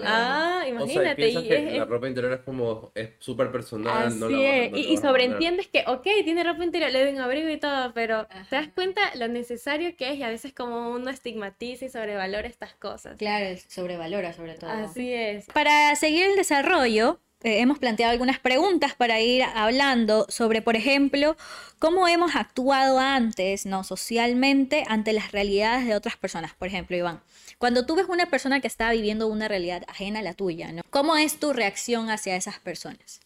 Ah, 0.04 0.64
imagínate. 0.68 1.30
y 1.30 1.48
que 1.48 1.78
la 1.78 1.86
ropa 1.86 2.08
interior 2.08 2.34
es 2.34 2.42
como, 2.42 2.92
es 2.96 3.10
súper 3.20 3.52
personal. 3.52 4.20
no 4.20 4.30
la, 4.30 4.66
y, 4.66 4.98
sobreentiendes 4.98 5.68
que, 5.68 5.84
ok, 5.88 6.08
tiene 6.24 6.44
ropa 6.44 6.64
interior, 6.64 6.92
le 6.92 7.04
doy 7.04 7.14
un 7.14 7.22
abrigo 7.22 7.50
y 7.50 7.58
todo, 7.58 7.94
pero 7.94 8.28
te 8.50 8.56
das 8.56 8.70
cuenta 8.74 9.02
lo 9.16 9.28
necesario 9.28 9.96
que 9.96 10.12
es 10.12 10.18
y 10.18 10.24
a 10.24 10.30
veces 10.30 10.54
como 10.54 10.92
uno 10.92 11.10
estigmatiza 11.10 11.86
y 11.86 11.90
sobrevalora 11.90 12.48
estas 12.48 12.74
cosas. 12.74 13.18
Claro, 13.18 13.58
sobrevalora 13.68 14.34
sobre 14.34 14.56
todo. 14.56 14.72
Así 14.72 15.14
es. 15.14 15.46
Para 15.48 15.96
seguir 15.96 16.26
el 16.26 16.36
desarrollo, 16.36 17.20
eh, 17.44 17.60
hemos 17.60 17.80
planteado 17.80 18.12
algunas 18.12 18.40
preguntas 18.40 18.96
para 18.96 19.20
ir 19.20 19.44
hablando 19.44 20.26
sobre, 20.30 20.62
por 20.62 20.76
ejemplo, 20.76 21.36
cómo 21.80 22.08
hemos 22.08 22.36
actuado 22.36 23.00
antes, 23.00 23.66
¿no? 23.66 23.84
Socialmente 23.84 24.84
ante 24.88 25.14
las 25.14 25.32
realidades 25.32 25.86
de 25.86 25.96
otras 25.96 26.18
personas. 26.18 26.54
Por 26.54 26.70
ejemplo, 26.70 26.96
Iván, 26.96 27.22
cuando 27.58 27.86
tú 27.86 27.96
ves 27.96 28.08
una 28.10 28.28
persona 28.28 28.62
que 28.62 28.68
está 28.68 28.92
viviendo 28.92 29.28
una 29.28 29.48
realidad 29.48 29.84
ajena 29.88 30.20
a 30.20 30.24
la 30.24 30.34
tuya, 30.34 30.72
¿no? 30.72 30.84
¿Cómo 30.90 31.18
es 31.18 31.40
tu 31.40 31.54
reacción 31.54 32.10
hacia 32.10 32.36
esas 32.36 32.60
personas? 32.60 33.20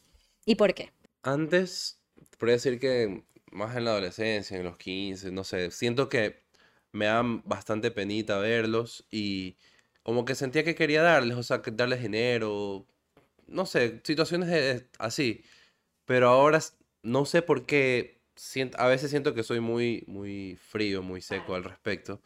¿Y 0.45 0.55
por 0.55 0.73
qué? 0.73 0.91
Antes, 1.23 1.99
podría 2.37 2.55
decir 2.55 2.79
que 2.79 3.23
más 3.51 3.75
en 3.75 3.85
la 3.85 3.91
adolescencia, 3.91 4.57
en 4.57 4.63
los 4.63 4.77
15, 4.77 5.31
no 5.31 5.43
sé, 5.43 5.71
siento 5.71 6.09
que 6.09 6.41
me 6.91 7.05
dan 7.05 7.43
bastante 7.43 7.91
penita 7.91 8.37
verlos 8.39 9.05
y 9.11 9.57
como 10.03 10.25
que 10.25 10.35
sentía 10.35 10.63
que 10.63 10.75
quería 10.75 11.01
darles, 11.01 11.37
o 11.37 11.43
sea, 11.43 11.61
darles 11.63 12.01
dinero, 12.01 12.87
no 13.47 13.65
sé, 13.65 14.01
situaciones 14.03 14.85
así. 14.99 15.43
Pero 16.05 16.29
ahora 16.29 16.59
no 17.03 17.25
sé 17.25 17.41
por 17.41 17.65
qué, 17.65 18.21
siento, 18.35 18.79
a 18.79 18.87
veces 18.87 19.09
siento 19.11 19.33
que 19.33 19.43
soy 19.43 19.59
muy, 19.61 20.03
muy 20.07 20.57
frío, 20.57 21.03
muy 21.03 21.21
seco 21.21 21.55
al 21.55 21.63
respecto. 21.63 22.21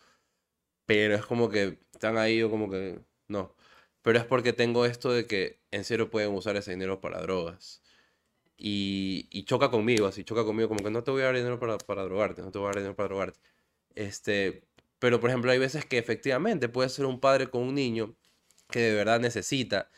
Pero 0.85 1.15
es 1.15 1.25
como 1.25 1.49
que 1.49 1.79
están 1.93 2.17
ahí 2.17 2.41
o 2.43 2.49
como 2.49 2.69
que 2.69 2.99
no. 3.27 3.55
Pero 4.01 4.19
es 4.19 4.25
porque 4.25 4.53
tengo 4.53 4.85
esto 4.85 5.11
de 5.11 5.27
que 5.27 5.61
en 5.71 5.83
serio 5.83 6.09
pueden 6.11 6.31
usar 6.33 6.55
ese 6.57 6.71
dinero 6.71 7.01
para 7.01 7.21
drogas. 7.21 7.81
Y, 8.57 9.27
y 9.31 9.45
choca 9.45 9.71
conmigo, 9.71 10.07
así 10.07 10.23
choca 10.23 10.45
conmigo, 10.45 10.69
como 10.69 10.83
que 10.83 10.91
no 10.91 11.03
te 11.03 11.11
voy 11.11 11.23
a 11.23 11.25
dar 11.25 11.35
dinero 11.35 11.59
para, 11.59 11.77
para 11.79 12.03
drogarte, 12.03 12.41
no 12.43 12.51
te 12.51 12.59
voy 12.59 12.67
a 12.67 12.69
dar 12.69 12.75
dinero 12.77 12.95
para 12.95 13.09
drogarte. 13.09 13.39
Este, 13.95 14.63
pero 14.99 15.19
por 15.19 15.29
ejemplo 15.31 15.51
hay 15.51 15.59
veces 15.59 15.85
que 15.85 15.97
efectivamente 15.97 16.69
puede 16.69 16.89
ser 16.89 17.05
un 17.05 17.19
padre 17.19 17.49
con 17.49 17.63
un 17.63 17.75
niño 17.75 18.15
que 18.69 18.79
de 18.81 18.93
verdad 18.95 19.19
necesita 19.19 19.89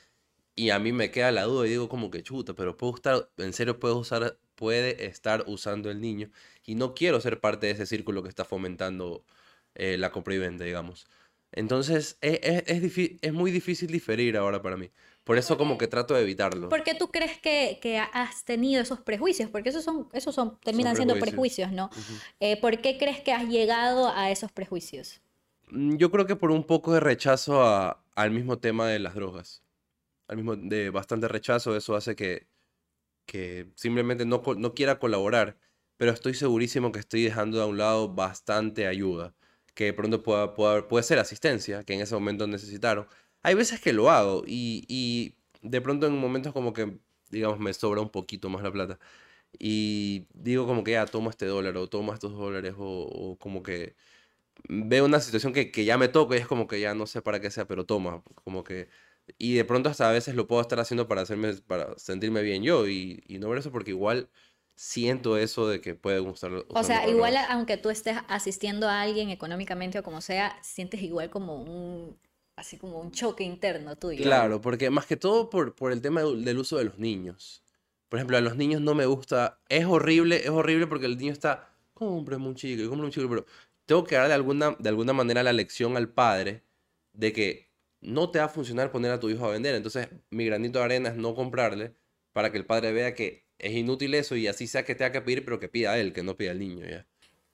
Y 0.56 0.70
a 0.70 0.80
mí 0.80 0.92
me 0.92 1.10
queda 1.12 1.32
la 1.32 1.44
duda 1.44 1.66
y 1.66 1.72
digo 1.72 1.89
como 1.89 2.12
que 2.12 2.22
chuta, 2.24 2.54
pero 2.54 2.78
puedo 2.78 2.94
estar, 2.96 3.30
en 3.38 3.54
serio 3.54 3.80
puedo 3.80 3.98
usar, 3.98 4.38
puede 4.56 5.06
estar 5.06 5.44
usando 5.48 5.89
el 5.89 6.00
niño. 6.00 6.30
Y 6.66 6.76
no 6.76 6.94
quiero 6.94 7.20
ser 7.22 7.39
parte 7.39 7.66
de 7.68 7.74
ese 7.74 7.86
círculo 7.88 8.22
que 8.22 8.30
está 8.30 8.46
fomentando 8.46 9.26
eh, 9.76 9.98
la 9.98 10.12
compra 10.12 10.36
y 10.36 10.38
venta, 10.38 10.63
digamos. 10.63 11.08
Entonces, 11.52 12.18
e- 12.22 12.39
e- 12.44 12.63
es, 12.72 12.82
difí- 12.84 13.18
es 13.22 13.34
muy 13.34 13.52
difícil 13.52 13.88
diferir 13.92 14.38
ahora 14.38 14.62
para 14.62 14.78
mí. 14.78 14.92
Por 15.24 15.38
eso 15.38 15.58
como 15.58 15.78
que 15.78 15.88
trato 15.88 16.13
de 16.13 16.22
evitarlo. 16.22 16.70
¿Por 16.70 16.84
qué 16.84 16.94
tú 16.96 17.10
crees 17.10 17.39
que, 17.39 17.80
que 17.82 17.98
has 17.98 18.44
tenido 18.44 18.82
esos 18.82 19.00
prejuicios? 19.00 19.50
Porque 19.50 19.70
esos 19.70 19.84
son, 19.84 20.10
esos 20.13 20.36
son, 20.36 20.60
terminan 20.60 20.96
siendo 20.96 21.16
prejuicios. 21.20 21.70
prejuicios, 21.70 21.72
¿no? 21.72 21.89
Eh, 22.39 22.60
¿Por 22.60 22.82
qué 22.82 22.98
crees 22.98 23.22
que 23.22 23.32
has 23.34 23.48
llegado 23.48 24.10
a 24.10 24.30
esos 24.32 24.52
prejuicios? 24.52 25.22
Mm, 25.70 25.96
Yo 25.98 26.12
creo 26.12 26.26
que 26.28 26.36
por 26.36 26.52
un 26.52 26.63
poco 26.63 26.94
de 26.94 27.00
rechazo 27.00 27.63
a- 27.63 28.04
al 28.16 28.32
mismo 28.32 28.60
tema 28.60 28.88
de 28.88 29.00
las 29.00 29.16
drogas. 29.16 29.62
Al 30.28 30.38
mismo, 30.38 30.56
de 30.56 30.90
bastante 30.90 31.28
rechazo, 31.28 31.76
eso 31.76 31.96
hace 31.96 32.16
que, 32.16 32.48
que 33.26 33.72
simplemente 33.76 34.26
no, 34.26 34.42
no 34.58 34.74
quiera 34.74 35.00
colaborar. 35.00 35.58
Pero 35.98 36.12
estoy 36.12 36.34
segurísimo 36.34 36.92
que 36.92 37.00
estoy 37.00 37.24
dejando 37.24 37.62
a 37.62 37.66
un 37.68 37.78
lado 37.78 38.14
bastante 38.14 38.88
ayuda. 38.88 39.36
Que 39.76 39.86
de 39.86 39.94
pronto 39.94 40.24
pueda, 40.24 40.54
pueda- 40.56 40.88
puede 40.88 41.04
ser 41.04 41.20
asistencia, 41.20 41.84
que 41.84 41.94
en 41.94 42.02
ese 42.02 42.16
momento 42.16 42.48
necesitaron. 42.48 43.08
Hay 43.44 43.56
veces 43.56 43.82
que 43.82 43.94
lo 43.94 44.10
hago 44.12 44.44
y, 44.48 44.86
y 44.90 45.36
de 45.62 45.82
pronto 45.82 46.08
en 46.08 46.18
momentos 46.18 46.54
como 46.54 46.74
que, 46.74 47.00
digamos, 47.30 47.60
me 47.60 47.74
sobra 47.74 48.02
un 48.02 48.10
poquito 48.12 48.50
más 48.50 48.64
la 48.64 48.72
plata. 48.72 49.00
Y 49.60 50.28
digo 50.34 50.68
como 50.68 50.84
que 50.84 50.92
ya, 50.94 51.06
toma 51.06 51.30
este 51.32 51.46
dólar 51.48 51.78
o 51.78 51.88
toma 51.90 52.14
estos 52.16 52.34
dólares 52.34 52.76
o, 52.78 52.86
o 53.06 53.38
como 53.40 53.64
que 53.64 53.96
veo 54.70 55.06
una 55.06 55.20
situación 55.20 55.54
que, 55.54 55.72
que 55.72 55.86
ya 55.86 55.98
me 55.98 56.08
toca 56.08 56.36
y 56.36 56.40
es 56.40 56.48
como 56.48 56.68
que 56.68 56.80
ya 56.80 56.94
no 56.96 57.08
sé 57.08 57.22
para 57.22 57.40
qué 57.42 57.52
sea, 57.52 57.68
pero 57.68 57.86
toma, 57.86 58.24
como 58.44 58.64
que... 58.64 58.90
Y 59.38 59.56
de 59.56 59.66
pronto 59.66 59.90
hasta 59.90 60.10
a 60.10 60.12
veces 60.14 60.36
lo 60.36 60.48
puedo 60.48 60.62
estar 60.62 60.80
haciendo 60.80 61.08
para 61.08 61.22
hacerme, 61.22 61.54
para 61.56 61.98
sentirme 61.98 62.42
bien 62.42 62.64
yo 62.64 62.88
y, 62.88 63.24
y 63.28 63.40
no 63.40 63.50
ver 63.50 63.60
eso 63.60 63.72
porque 63.72 63.92
igual 63.92 64.30
siento 64.76 65.38
eso 65.38 65.68
de 65.68 65.82
que 65.82 65.96
puede 65.96 66.20
gustar. 66.20 66.52
O 66.76 66.84
sea, 66.84 67.08
igual 67.08 67.38
a- 67.38 67.46
aunque 67.54 67.78
tú 67.78 67.90
estés 67.90 68.18
asistiendo 68.28 68.90
a 68.90 69.02
alguien 69.02 69.30
económicamente 69.30 70.00
o 70.00 70.04
como 70.04 70.22
sea, 70.22 70.58
sientes 70.64 71.02
igual 71.02 71.30
como 71.30 71.62
un, 71.62 72.18
así 72.56 72.78
como 72.78 73.00
un 73.00 73.12
choque 73.12 73.44
interno 73.44 73.96
tuyo. 73.96 74.24
Claro, 74.24 74.62
porque 74.62 74.90
más 74.92 75.06
que 75.08 75.18
todo 75.18 75.50
por, 75.50 75.76
por 75.76 75.92
el 75.92 76.02
tema 76.02 76.22
del 76.22 76.46
del 76.46 76.58
uso 76.60 76.78
de 76.78 76.84
los 76.86 77.00
niños. 77.00 77.64
Por 78.10 78.20
ejemplo, 78.20 78.38
a 78.38 78.42
los 78.42 78.56
niños 78.56 78.80
no 78.82 78.94
me 78.94 79.06
gusta. 79.08 79.60
Es 79.70 79.86
horrible, 79.86 80.38
es 80.44 80.50
horrible 80.50 80.86
porque 80.88 81.08
el 81.08 81.18
niño 81.18 81.32
está, 81.34 81.76
cómprame 81.96 82.48
un 82.48 82.56
chicle, 82.56 82.84
cómprame 82.86 83.06
un 83.08 83.12
chicle, 83.12 83.28
pero 83.30 83.46
tengo 83.86 84.04
que 84.04 84.16
darle 84.16 84.34
alguna, 84.36 84.76
de 84.80 84.90
alguna 84.90 85.14
manera 85.14 85.42
la 85.44 85.52
lección 85.54 85.98
al 85.98 86.10
padre 86.14 86.64
de 87.14 87.34
que 87.34 87.73
no 88.04 88.30
te 88.30 88.39
va 88.39 88.46
a 88.46 88.50
funcionar 88.50 88.92
poner 88.92 89.12
a 89.12 89.20
tu 89.20 89.30
hijo 89.30 89.46
a 89.46 89.52
vender. 89.52 89.76
Entonces, 89.76 90.10
mi 90.30 90.46
granito 90.46 90.80
de 90.80 90.86
arena 90.86 91.10
es 91.10 91.16
no 91.16 91.34
comprarle 91.36 91.96
para 92.34 92.52
que 92.52 92.58
el 92.58 92.66
padre 92.66 92.92
vea 92.92 93.13
que 93.16 93.46
es 93.58 93.74
inútil 93.74 94.13
eso 94.13 94.36
y 94.36 94.48
así 94.48 94.68
sea 94.68 94.84
que 94.84 94.96
tenga 94.96 95.12
que 95.12 95.22
pedir, 95.22 95.46
pero 95.46 95.60
que 95.60 95.70
pida 95.70 95.94
a 95.94 95.98
él, 95.98 96.13
que 96.13 96.24
no 96.24 96.36
pida 96.36 96.52
al 96.52 96.60
niño, 96.60 96.86
¿ya? 96.86 97.08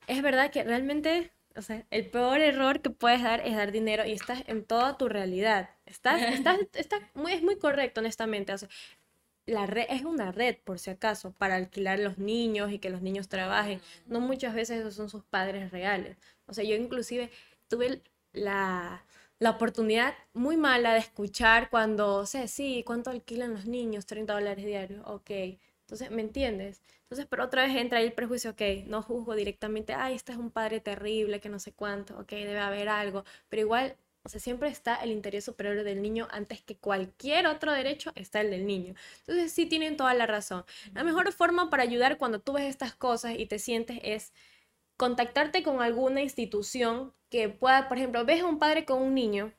Es 0.07 0.21
verdad 0.23 0.51
que 0.51 0.63
realmente, 0.63 1.31
o 1.55 1.61
sea, 1.61 1.85
el 1.91 2.09
peor 2.09 2.39
error 2.39 2.81
que 2.81 2.89
puedes 2.89 3.21
dar 3.21 3.45
es 3.45 3.55
dar 3.55 3.71
dinero 3.71 4.05
y 4.05 4.13
estás 4.13 4.43
en 4.47 4.63
toda 4.63 4.97
tu 4.97 5.07
realidad. 5.07 5.69
Estás, 5.85 6.21
estás, 6.33 6.59
estás 6.73 7.01
muy, 7.13 7.33
es 7.33 7.43
muy 7.43 7.57
correcto, 7.57 7.99
honestamente. 7.99 8.53
O 8.53 8.57
sea, 8.57 8.69
la 9.45 9.67
red 9.67 9.85
es 9.89 10.03
una 10.03 10.31
red, 10.31 10.57
por 10.63 10.79
si 10.79 10.89
acaso, 10.89 11.31
para 11.33 11.55
alquilar 11.55 11.99
los 11.99 12.17
niños 12.17 12.71
y 12.71 12.79
que 12.79 12.89
los 12.89 13.01
niños 13.01 13.29
trabajen. 13.29 13.81
No 14.07 14.19
muchas 14.19 14.55
veces 14.55 14.79
esos 14.79 14.95
son 14.95 15.09
sus 15.09 15.23
padres 15.23 15.69
reales. 15.71 16.17
O 16.47 16.53
sea, 16.53 16.63
yo 16.63 16.75
inclusive 16.75 17.29
tuve 17.67 18.01
la, 18.33 19.05
la 19.39 19.51
oportunidad 19.51 20.13
muy 20.33 20.57
mala 20.57 20.93
de 20.93 20.99
escuchar 20.99 21.69
cuando, 21.69 22.25
sea, 22.25 22.47
sí, 22.47 22.83
¿cuánto 22.85 23.09
alquilan 23.09 23.53
los 23.53 23.65
niños? 23.65 24.05
30 24.05 24.33
dólares 24.33 24.65
diarios, 24.65 25.01
ok. 25.05 25.31
Entonces, 25.81 26.11
¿me 26.11 26.21
entiendes? 26.21 26.81
Entonces, 27.03 27.25
pero 27.29 27.45
otra 27.45 27.65
vez 27.65 27.75
entra 27.75 27.99
ahí 27.99 28.05
el 28.05 28.13
prejuicio, 28.13 28.51
ok, 28.51 28.61
no 28.85 29.01
juzgo 29.01 29.33
directamente, 29.35 29.93
ay, 29.93 30.15
este 30.15 30.33
es 30.33 30.37
un 30.37 30.51
padre 30.51 30.79
terrible, 30.81 31.39
que 31.39 31.49
no 31.49 31.57
sé 31.59 31.71
cuánto, 31.73 32.19
ok, 32.19 32.29
debe 32.29 32.59
haber 32.59 32.89
algo, 32.89 33.23
pero 33.49 33.61
igual, 33.61 33.95
o 34.23 34.29
sea, 34.29 34.39
siempre 34.39 34.69
está 34.69 34.95
el 34.97 35.11
interés 35.11 35.45
superior 35.45 35.83
del 35.83 36.01
niño 36.01 36.27
antes 36.31 36.61
que 36.61 36.77
cualquier 36.77 37.47
otro 37.47 37.71
derecho, 37.71 38.11
está 38.15 38.41
el 38.41 38.51
del 38.51 38.67
niño. 38.67 38.93
Entonces, 39.21 39.51
sí 39.53 39.65
tienen 39.65 39.97
toda 39.97 40.13
la 40.13 40.27
razón. 40.27 40.65
La 40.93 41.03
mejor 41.03 41.31
forma 41.31 41.69
para 41.69 41.83
ayudar 41.83 42.17
cuando 42.17 42.39
tú 42.41 42.53
ves 42.53 42.65
estas 42.65 42.93
cosas 42.93 43.33
y 43.37 43.45
te 43.45 43.57
sientes 43.57 43.99
es 44.03 44.33
contactarte 44.99 45.63
con 45.63 45.81
alguna 45.81 46.21
institución 46.21 47.13
que 47.29 47.49
pueda, 47.49 47.87
por 47.87 47.97
ejemplo, 47.97 48.25
ves 48.25 48.41
a 48.41 48.47
un 48.47 48.59
padre 48.59 48.85
con 48.85 49.01
un 49.01 49.15
niño 49.15 49.53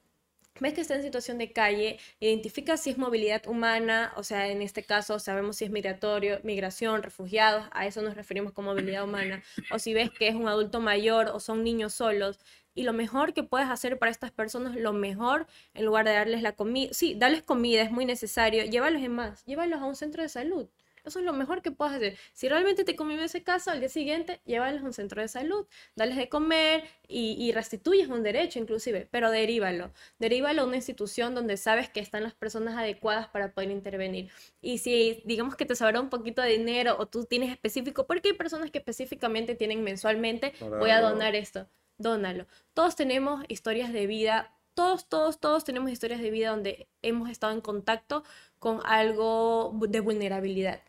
ves 0.61 0.75
que 0.75 0.81
está 0.83 0.95
en 0.95 1.03
situación 1.03 1.39
de 1.39 1.53
calle, 1.53 1.99
identifica 2.21 2.77
si 2.77 2.91
es 2.91 2.99
movilidad 2.99 3.47
humana, 3.47 4.13
o 4.17 4.23
sea, 4.23 4.49
en 4.49 4.63
este 4.63 4.83
caso 4.83 5.19
sabemos 5.19 5.57
si 5.57 5.65
es 5.65 5.71
migratorio, 5.71 6.41
migración, 6.43 7.03
refugiados, 7.03 7.67
a 7.73 7.87
eso 7.87 8.03
nos 8.03 8.15
referimos 8.15 8.53
como 8.53 8.71
movilidad 8.71 9.05
humana, 9.05 9.43
o 9.71 9.79
si 9.79 9.95
ves 9.95 10.11
que 10.11 10.29
es 10.29 10.35
un 10.35 10.49
adulto 10.49 10.81
mayor 10.81 11.29
o 11.29 11.41
son 11.41 11.65
niños 11.65 11.95
solos. 11.95 12.39
Y 12.75 12.85
lo 12.85 12.93
mejor 12.93 13.35
que 13.35 13.43
puedes 13.43 13.69
hacer 13.69 13.99
para 13.99 14.13
estas 14.13 14.31
personas, 14.31 14.77
lo 14.77 14.93
mejor, 14.93 15.47
en 15.75 15.85
lugar 15.87 16.05
de 16.05 16.13
darles 16.13 16.43
la 16.43 16.53
comida, 16.53 16.93
sí, 16.93 17.15
darles 17.15 17.43
comida 17.43 17.83
es 17.83 17.91
muy 17.91 18.05
necesario, 18.05 18.65
llévalos 18.65 19.03
en 19.03 19.13
más, 19.13 19.45
llévalos 19.45 19.81
a 19.81 19.87
un 19.87 19.97
centro 19.97 20.23
de 20.23 20.29
salud. 20.29 20.69
Eso 21.05 21.19
es 21.19 21.25
lo 21.25 21.33
mejor 21.33 21.63
que 21.63 21.71
puedes 21.71 21.95
hacer. 21.95 22.19
Si 22.33 22.49
realmente 22.49 22.85
te 22.85 22.97
convive 22.97 23.25
ese 23.25 23.43
caso, 23.43 23.71
al 23.71 23.81
día 23.81 23.89
siguiente, 23.89 24.41
llévalos 24.45 24.83
a 24.83 24.85
un 24.85 24.93
centro 24.93 25.21
de 25.21 25.29
salud, 25.29 25.67
dales 25.97 26.17
de 26.17 26.29
comer 26.29 26.85
y, 27.09 27.37
y 27.39 27.53
restituyes 27.53 28.09
un 28.09 28.23
derecho 28.23 28.59
inclusive, 28.59 29.09
pero 29.11 29.31
derívalo. 29.31 29.93
Derívalo 30.19 30.63
a 30.63 30.65
una 30.65 30.77
institución 30.77 31.35
donde 31.35 31.57
sabes 31.57 31.89
que 31.89 32.01
están 32.01 32.23
las 32.23 32.35
personas 32.35 32.77
adecuadas 32.77 33.29
para 33.29 33.53
poder 33.53 33.71
intervenir. 33.71 34.31
Y 34.61 34.79
si 34.79 35.23
digamos 35.25 35.57
que 35.57 35.67
te 35.67 35.75
sobra 35.75 36.01
un 36.01 36.11
poquito 36.11 36.43
de 36.43 36.51
dinero 36.51 36.97
o 36.99 37.07
tú 37.07 37.25
tienes 37.25 37.51
específico, 37.51 38.07
porque 38.07 38.29
hay 38.29 38.35
personas 38.35 38.71
que 38.71 38.79
específicamente 38.79 39.55
tienen 39.55 39.83
mensualmente, 39.83 40.53
voy 40.61 40.91
a 40.91 41.01
donar 41.01 41.35
esto, 41.35 41.69
dónalo. 41.99 42.47
Todos 42.75 42.97
tenemos 42.97 43.45
historias 43.49 43.93
de 43.93 44.07
vida 44.07 44.55
todos, 44.75 45.09
todos, 45.09 45.41
todos 45.41 45.65
tenemos 45.65 45.91
historias 45.91 46.21
de 46.21 46.31
vida 46.31 46.51
donde 46.51 46.89
hemos 47.03 47.29
estado 47.29 47.53
en 47.53 47.61
contacto 47.61 48.25
con 48.59 48.81
algo 48.85 49.75
de 49.89 50.01
vulnerabilidad. 50.01 50.81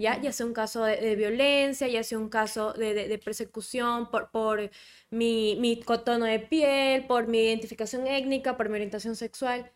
¿Ya? 0.00 0.20
ya 0.20 0.32
sea 0.32 0.46
un 0.46 0.54
caso 0.54 0.84
de, 0.84 0.96
de 0.96 1.16
violencia, 1.16 1.86
ya 1.88 2.02
sea 2.02 2.18
un 2.18 2.28
caso 2.30 2.72
de, 2.72 2.94
de, 2.94 3.08
de 3.08 3.18
persecución 3.18 4.10
por, 4.10 4.30
por 4.30 4.70
mi, 5.10 5.56
mi 5.60 5.76
tono 6.04 6.24
de 6.26 6.38
piel, 6.40 7.06
por 7.06 7.26
mi 7.28 7.38
identificación 7.40 8.06
étnica, 8.06 8.56
por 8.56 8.68
mi 8.68 8.76
orientación 8.76 9.16
sexual. 9.16 9.70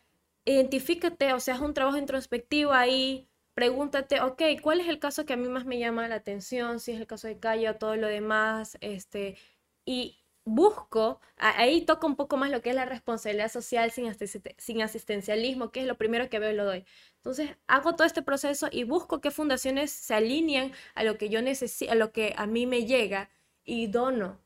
Identifícate, 0.45 1.33
o 1.33 1.39
sea, 1.39 1.55
es 1.55 1.61
un 1.61 1.73
trabajo 1.73 1.97
introspectivo 1.97 2.71
ahí. 2.73 3.29
Pregúntate, 3.53 4.21
ok, 4.21 4.41
¿cuál 4.61 4.79
es 4.81 4.87
el 4.87 4.99
caso 4.99 5.25
que 5.25 5.33
a 5.33 5.37
mí 5.37 5.47
más 5.47 5.65
me 5.65 5.79
llama 5.79 6.07
la 6.07 6.15
atención? 6.15 6.79
Si 6.79 6.91
es 6.91 6.99
el 6.99 7.07
caso 7.07 7.27
de 7.27 7.39
calle 7.39 7.69
o 7.69 7.75
todo 7.75 7.95
lo 7.95 8.07
demás. 8.07 8.77
Este, 8.81 9.37
y 9.85 10.24
busco, 10.45 11.19
ahí 11.37 11.85
toca 11.85 12.07
un 12.07 12.15
poco 12.15 12.37
más 12.37 12.51
lo 12.51 12.61
que 12.61 12.69
es 12.69 12.75
la 12.75 12.85
responsabilidad 12.85 13.51
social 13.51 13.91
sin, 13.91 14.11
sin 14.57 14.81
asistencialismo, 14.81 15.71
que 15.71 15.81
es 15.81 15.87
lo 15.87 15.97
primero 15.97 16.29
que 16.29 16.39
veo 16.39 16.51
y 16.51 16.55
lo 16.55 16.65
doy. 16.65 16.85
Entonces, 17.17 17.57
hago 17.67 17.95
todo 17.95 18.05
este 18.07 18.21
proceso 18.21 18.67
y 18.71 18.83
busco 18.83 19.21
qué 19.21 19.31
fundaciones 19.31 19.91
se 19.91 20.13
alinean 20.13 20.71
a 20.93 21.03
lo 21.03 21.17
que 21.17 21.29
yo 21.29 21.41
necesito, 21.41 21.91
a 21.91 21.95
lo 21.95 22.11
que 22.11 22.33
a 22.37 22.45
mí 22.47 22.67
me 22.67 22.85
llega 22.85 23.29
y 23.63 23.87
dono. 23.87 24.39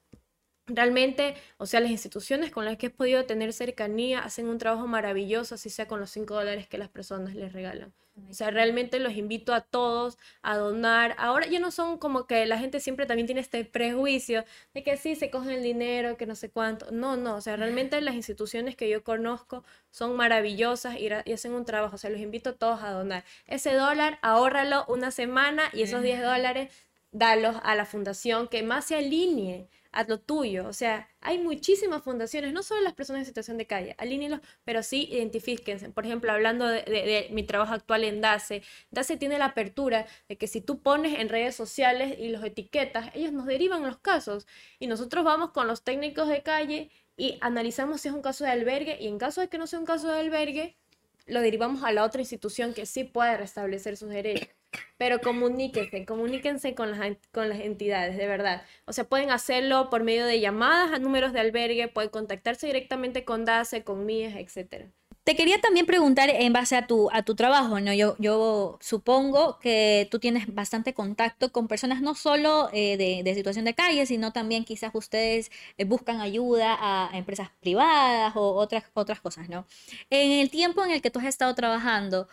Realmente, 0.68 1.36
o 1.58 1.66
sea, 1.66 1.80
las 1.82 1.92
instituciones 1.92 2.52
con 2.52 2.64
las 2.66 2.78
que 2.78 2.88
he 2.88 2.90
podido 2.92 3.26
tener 3.26 3.54
cercanía 3.54 4.20
hacen 4.20 4.48
un 4.48 4.60
trabajo 4.60 4.88
maravilloso, 4.88 5.56
así 5.56 5.70
sea 5.70 5.88
con 5.88 6.00
los 6.00 6.12
5 6.12 6.34
dólares 6.36 6.68
que 6.68 6.78
las 6.78 6.90
personas 6.90 7.36
les 7.36 7.54
regalan. 7.54 7.94
O 8.30 8.34
sea, 8.34 8.52
realmente 8.52 9.00
los 9.00 9.14
invito 9.14 9.54
a 9.54 9.62
todos 9.62 10.18
a 10.42 10.58
donar. 10.58 11.16
Ahora 11.18 11.48
ya 11.48 11.60
no 11.60 11.72
son 11.72 11.98
como 11.98 12.28
que 12.28 12.46
la 12.46 12.58
gente 12.58 12.80
siempre 12.80 13.06
también 13.06 13.26
tiene 13.26 13.42
este 13.42 13.64
prejuicio 13.66 14.46
de 14.74 14.84
que 14.84 14.98
sí, 14.98 15.16
se 15.16 15.30
cogen 15.30 15.52
el 15.52 15.64
dinero, 15.64 16.18
que 16.18 16.26
no 16.26 16.36
sé 16.36 16.50
cuánto. 16.50 16.92
No, 16.92 17.18
no, 17.18 17.36
o 17.36 17.42
sea, 17.42 17.56
realmente 17.56 18.02
las 18.02 18.16
instituciones 18.16 18.76
que 18.76 18.90
yo 18.90 19.04
conozco 19.04 19.64
son 19.92 20.16
maravillosas 20.16 20.98
y, 20.98 21.10
y 21.26 21.34
hacen 21.34 21.54
un 21.54 21.66
trabajo. 21.66 21.96
O 21.96 21.98
sea, 21.98 22.10
los 22.10 22.22
invito 22.22 22.52
a 22.52 22.54
todos 22.54 22.82
a 22.84 22.92
donar. 22.92 23.24
Ese 23.48 23.74
dólar, 23.74 24.20
ahórralo 24.22 24.86
una 24.88 25.12
semana 25.12 25.64
y 25.74 25.84
esos 25.84 26.02
10 26.02 26.22
dólares, 26.22 26.70
dalos 27.12 27.56
a 27.64 27.76
la 27.76 27.86
fundación 27.86 28.48
que 28.48 28.64
más 28.64 28.86
se 28.86 28.96
alinee 28.96 29.68
a 29.92 30.04
lo 30.04 30.20
tuyo. 30.20 30.68
O 30.68 30.74
sea, 30.74 31.08
hay 31.22 31.40
muchísimas 31.40 32.04
fundaciones, 32.04 32.54
no 32.54 32.64
solo 32.64 32.82
las 32.82 32.94
personas 32.94 33.22
en 33.22 33.26
situación 33.26 33.58
de 33.58 33.68
calle, 33.68 33.96
alíneenlos, 33.98 34.42
pero 34.64 34.84
sí 34.84 35.08
identifíquense. 35.12 35.90
Por 35.90 36.06
ejemplo, 36.06 36.32
hablando 36.32 36.68
de, 36.68 36.84
de, 36.84 36.92
de, 36.92 37.28
mi 37.32 37.44
trabajo 37.44 37.74
actual 37.74 38.04
en 38.04 38.22
DACE, 38.22 38.62
DACE 38.92 39.18
tiene 39.18 39.38
la 39.40 39.46
apertura 39.46 40.06
de 40.28 40.38
que 40.38 40.48
si 40.48 40.62
tú 40.62 40.82
pones 40.82 41.20
en 41.20 41.30
redes 41.30 41.56
sociales 41.56 42.18
y 42.20 42.30
los 42.30 42.44
etiquetas, 42.44 43.10
ellos 43.16 43.32
nos 43.34 43.46
derivan 43.46 43.84
los 43.84 43.98
casos 43.98 44.48
y 44.80 44.88
nosotros 44.88 45.24
vamos 45.24 45.52
con 45.52 45.68
los 45.68 45.84
técnicos 45.84 46.28
de 46.28 46.44
calle 46.44 46.92
y 47.18 47.38
analizamos 47.42 48.02
si 48.02 48.08
es 48.08 48.14
un 48.14 48.22
caso 48.22 48.46
de 48.46 48.52
albergue 48.52 48.98
y 49.00 49.08
en 49.08 49.18
caso 49.18 49.42
de 49.42 49.50
que 49.50 49.58
no 49.58 49.68
sea 49.68 49.80
un 49.80 49.86
caso 49.86 50.08
de 50.08 50.20
albergue, 50.20 50.78
lo 51.26 51.42
derivamos 51.42 51.84
a 51.84 51.92
la 51.92 52.04
otra 52.04 52.22
institución 52.22 52.74
que 52.74 52.86
sí 52.86 53.04
puede 53.04 53.38
restablecer 53.38 53.98
sus 53.98 54.10
derechos. 54.10 54.59
Pero 54.98 55.22
comuníquense, 55.22 56.06
comuníquense 56.06 56.76
con 56.76 56.92
las, 56.92 57.18
con 57.32 57.50
las 57.50 57.60
entidades, 57.60 58.18
de 58.18 58.28
verdad. 58.28 58.64
O 58.86 58.94
sea, 58.94 59.06
pueden 59.06 59.32
hacerlo 59.32 59.90
por 59.90 60.04
medio 60.04 60.26
de 60.26 60.40
llamadas 60.40 60.92
a 60.92 61.00
números 61.00 61.34
de 61.34 61.40
albergue, 61.40 61.88
pueden 61.88 62.10
contactarse 62.10 62.68
directamente 62.68 63.24
con 63.26 63.46
DACE, 63.46 63.84
con 63.84 64.06
MIES, 64.06 64.36
etc. 64.36 64.88
Te 65.24 65.36
quería 65.36 65.62
también 65.62 65.86
preguntar 65.86 66.30
en 66.30 66.54
base 66.54 66.76
a 66.76 66.88
tu, 66.88 67.10
a 67.12 67.22
tu 67.24 67.36
trabajo, 67.36 67.80
¿no? 67.80 67.94
Yo, 67.94 68.16
yo 68.18 68.80
supongo 68.82 69.60
que 69.60 70.08
tú 70.10 70.18
tienes 70.18 70.54
bastante 70.54 70.94
contacto 70.94 71.52
con 71.52 71.68
personas 71.68 72.02
no 72.02 72.16
solo 72.16 72.70
eh, 72.74 72.98
de, 72.98 73.22
de 73.24 73.36
situación 73.36 73.66
de 73.66 73.76
calle, 73.76 74.06
sino 74.06 74.34
también 74.34 74.66
quizás 74.66 74.92
ustedes 74.96 75.52
eh, 75.78 75.86
buscan 75.86 76.20
ayuda 76.20 76.76
a 76.80 77.16
empresas 77.16 77.52
privadas 77.60 78.36
o 78.36 78.56
otras, 78.56 78.86
otras 78.96 79.22
cosas, 79.22 79.50
¿no? 79.50 79.68
En 80.10 80.32
el 80.32 80.50
tiempo 80.50 80.84
en 80.84 80.92
el 80.92 81.02
que 81.02 81.12
tú 81.12 81.20
has 81.20 81.26
estado 81.26 81.54
trabajando, 81.54 82.28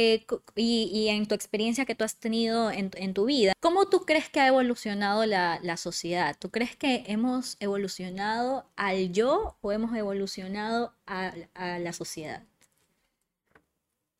eh, 0.00 0.24
y, 0.54 1.08
en 1.08 1.26
tu 1.26 1.34
experiencia 1.34 1.84
que 1.84 1.96
tú 1.96 2.04
has 2.04 2.14
tenido 2.14 2.70
en, 2.70 3.14
tu 3.14 3.24
vida, 3.24 3.52
¿cómo 3.58 3.86
tú 3.86 4.04
crees 4.06 4.28
que 4.28 4.38
ha 4.38 4.46
evolucionado 4.46 5.26
la, 5.26 5.76
sociedad? 5.76 6.36
¿Tú 6.38 6.50
crees 6.50 6.76
que 6.76 7.02
hemos 7.08 7.56
evolucionado 7.58 8.70
al 8.76 9.12
yo 9.12 9.56
o 9.60 9.72
hemos 9.72 9.96
evolucionado 9.96 10.94
a 11.06 11.32
la 11.80 11.92
sociedad? 11.92 12.44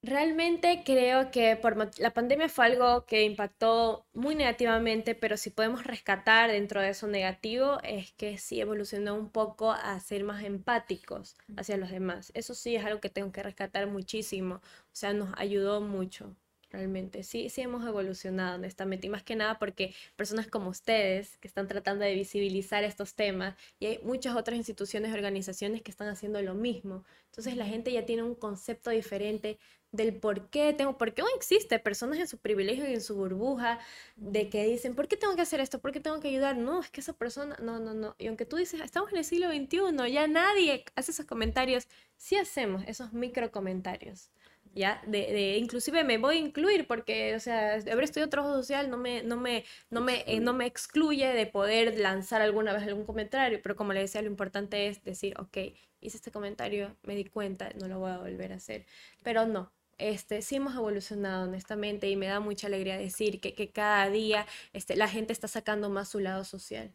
Realmente 0.03 0.83
creo 0.85 1.31
que 1.33 1.57
por 1.57 1.77
la 1.99 2.15
pandemia 2.15 2.49
fue 2.49 2.67
algo 2.67 3.05
que 3.05 3.25
impactó 3.25 4.07
muy 4.13 4.37
negativamente, 4.37 5.17
pero 5.17 5.37
si 5.37 5.51
podemos 5.51 5.83
rescatar 5.85 6.53
dentro 6.53 6.81
de 6.81 6.91
eso 6.91 7.09
negativo 7.09 7.79
es 7.83 8.13
que 8.13 8.39
sí 8.39 8.61
evolucionó 8.61 9.17
un 9.17 9.29
poco 9.31 9.73
a 9.73 9.99
ser 9.99 10.23
más 10.23 10.45
empáticos 10.45 11.37
hacia 11.57 11.77
los 11.77 11.91
demás. 11.91 12.31
Eso 12.35 12.55
sí 12.55 12.77
es 12.77 12.85
algo 12.85 13.01
que 13.01 13.11
tengo 13.11 13.33
que 13.33 13.43
rescatar 13.43 13.89
muchísimo. 13.89 14.57
O 14.57 14.61
sea, 14.93 15.13
nos 15.15 15.31
ayudó 15.37 15.81
mucho. 15.81 16.37
Realmente, 16.71 17.23
sí, 17.23 17.49
sí 17.49 17.63
hemos 17.63 17.87
evolucionado, 17.87 18.57
honestamente, 18.57 19.07
y 19.07 19.11
más 19.11 19.23
que 19.23 19.35
nada 19.37 19.59
porque 19.59 19.95
personas 20.17 20.49
como 20.49 20.69
ustedes 20.69 21.39
que 21.39 21.49
están 21.49 21.67
tratando 21.67 22.05
de 22.05 22.15
visibilizar 22.15 22.85
estos 22.85 23.15
temas 23.15 23.57
y 23.81 23.87
hay 23.87 23.99
muchas 24.03 24.37
otras 24.37 24.59
instituciones 24.59 25.11
y 25.11 25.15
organizaciones 25.15 25.81
que 25.81 25.91
están 25.91 26.09
haciendo 26.09 26.43
lo 26.43 26.55
mismo. 26.55 27.05
Entonces 27.27 27.57
la 27.57 27.65
gente 27.65 27.91
ya 27.91 28.05
tiene 28.05 28.23
un 28.23 28.35
concepto 28.35 28.91
diferente 28.91 29.59
del 29.93 30.15
por 30.19 30.51
qué 30.51 30.73
tengo, 30.75 30.99
por 30.99 31.15
qué 31.15 31.23
aún 31.23 31.31
existe 31.37 31.79
personas 31.79 32.19
en 32.19 32.29
su 32.29 32.39
privilegio 32.39 32.89
y 32.89 32.95
en 32.95 33.01
su 33.01 33.15
burbuja 33.17 33.79
de 34.17 34.49
que 34.51 34.65
dicen, 34.65 34.95
¿por 34.95 35.09
qué 35.09 35.17
tengo 35.17 35.35
que 35.37 35.43
hacer 35.43 35.61
esto? 35.61 35.81
¿Por 35.81 35.93
qué 35.93 36.01
tengo 36.01 36.21
que 36.21 36.29
ayudar? 36.29 36.57
No, 36.57 36.81
es 36.81 36.91
que 36.91 37.01
esa 37.01 37.13
persona, 37.15 37.57
no, 37.63 37.79
no, 37.79 37.95
no. 37.95 38.15
Y 38.19 38.27
aunque 38.29 38.45
tú 38.47 38.57
dices, 38.57 38.81
estamos 38.81 39.11
en 39.13 39.19
el 39.19 39.25
siglo 39.25 39.49
XXI, 39.49 40.07
ya 40.09 40.27
nadie 40.27 40.85
hace 40.95 41.11
esos 41.13 41.27
comentarios, 41.27 41.89
sí 42.17 42.37
hacemos 42.37 42.85
esos 42.87 43.13
micro 43.13 43.51
comentarios. 43.51 44.31
¿Ya? 44.75 45.03
De, 45.07 45.19
de- 45.33 45.57
inclusive 45.57 46.05
me 46.05 46.19
voy 46.19 46.37
a 46.37 46.39
incluir 46.41 46.87
porque, 46.87 47.35
o 47.35 47.41
sea, 47.41 47.75
haber 47.75 48.05
estudiado 48.05 48.29
trabajo 48.31 48.55
social 48.55 48.91
no 48.91 48.97
me, 48.99 49.23
no 49.23 49.37
me, 49.37 49.65
no 49.91 50.01
me, 50.03 50.23
eh, 50.27 50.41
no 50.41 50.53
me 50.53 50.67
excluye 50.67 51.27
de 51.33 51.47
poder 51.47 51.99
lanzar 51.99 52.43
alguna 52.43 52.73
vez 52.75 52.83
algún 52.83 53.05
comentario, 53.05 53.61
pero 53.63 53.75
como 53.77 53.93
le 53.93 54.01
decía, 54.01 54.23
lo 54.23 54.29
importante 54.29 54.87
es 54.89 55.03
decir, 55.05 55.35
ok, 55.39 55.57
hice 56.01 56.17
este 56.19 56.31
comentario, 56.31 56.97
me 57.03 57.17
di 57.17 57.25
cuenta, 57.25 57.71
no 57.81 57.89
lo 57.89 57.99
voy 57.99 58.11
a 58.13 58.19
volver 58.19 58.53
a 58.53 58.57
hacer. 58.57 58.87
Pero 59.23 59.47
no, 59.47 59.73
este, 59.99 60.43
sí 60.43 60.57
hemos 60.57 60.75
evolucionado 60.75 61.45
honestamente 61.45 62.09
y 62.09 62.17
me 62.17 62.27
da 62.27 62.41
mucha 62.41 62.67
alegría 62.69 62.97
decir 62.99 63.41
que, 63.41 63.55
que 63.55 63.71
cada 63.71 64.09
día 64.11 64.47
este, 64.73 64.97
la 64.97 65.09
gente 65.09 65.33
está 65.33 65.49
sacando 65.49 65.91
más 65.91 66.09
su 66.09 66.21
lado 66.21 66.45
social. 66.45 66.93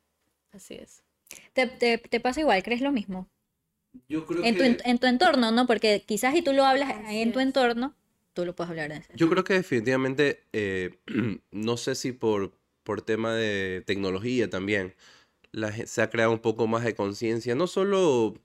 Así 0.51 0.75
es. 0.75 1.03
¿Te, 1.53 1.67
te- 1.67 1.97
te 1.97 2.19
pasa 2.19 2.41
igual? 2.41 2.63
¿Crees 2.63 2.81
lo 2.81 2.91
mismo? 2.91 3.27
Yo 4.09 4.25
creo 4.25 4.43
En 4.43 4.57
tu, 4.57 4.63
en, 4.63 4.77
en 4.85 4.99
tu 4.99 5.07
entorno, 5.07 5.51
¿no? 5.51 5.67
Porque 5.67 6.03
quizás 6.05 6.33
si 6.33 6.41
tú 6.41 6.53
lo 6.53 6.65
hablas 6.65 6.89
Así 7.05 7.21
en 7.21 7.31
tu 7.33 7.39
es. 7.39 7.45
entorno, 7.47 7.95
tú 8.33 8.45
lo 8.45 8.55
puedes 8.55 8.69
hablar 8.71 8.89
de 8.89 8.97
eso. 8.97 9.09
Yo 9.15 9.29
creo 9.29 9.43
que 9.43 9.53
definitivamente, 9.53 10.43
eh, 10.53 10.97
no 11.51 11.77
sé 11.77 11.95
si 11.95 12.11
por, 12.11 12.53
por 12.83 13.01
tema 13.01 13.33
de 13.33 13.83
tecnología 13.85 14.49
también, 14.49 14.95
la, 15.51 15.71
se 15.71 16.01
ha 16.01 16.09
creado 16.09 16.31
un 16.31 16.39
poco 16.39 16.67
más 16.67 16.83
de 16.83 16.95
conciencia, 16.95 17.55
no 17.55 17.67
solo, 17.67 18.35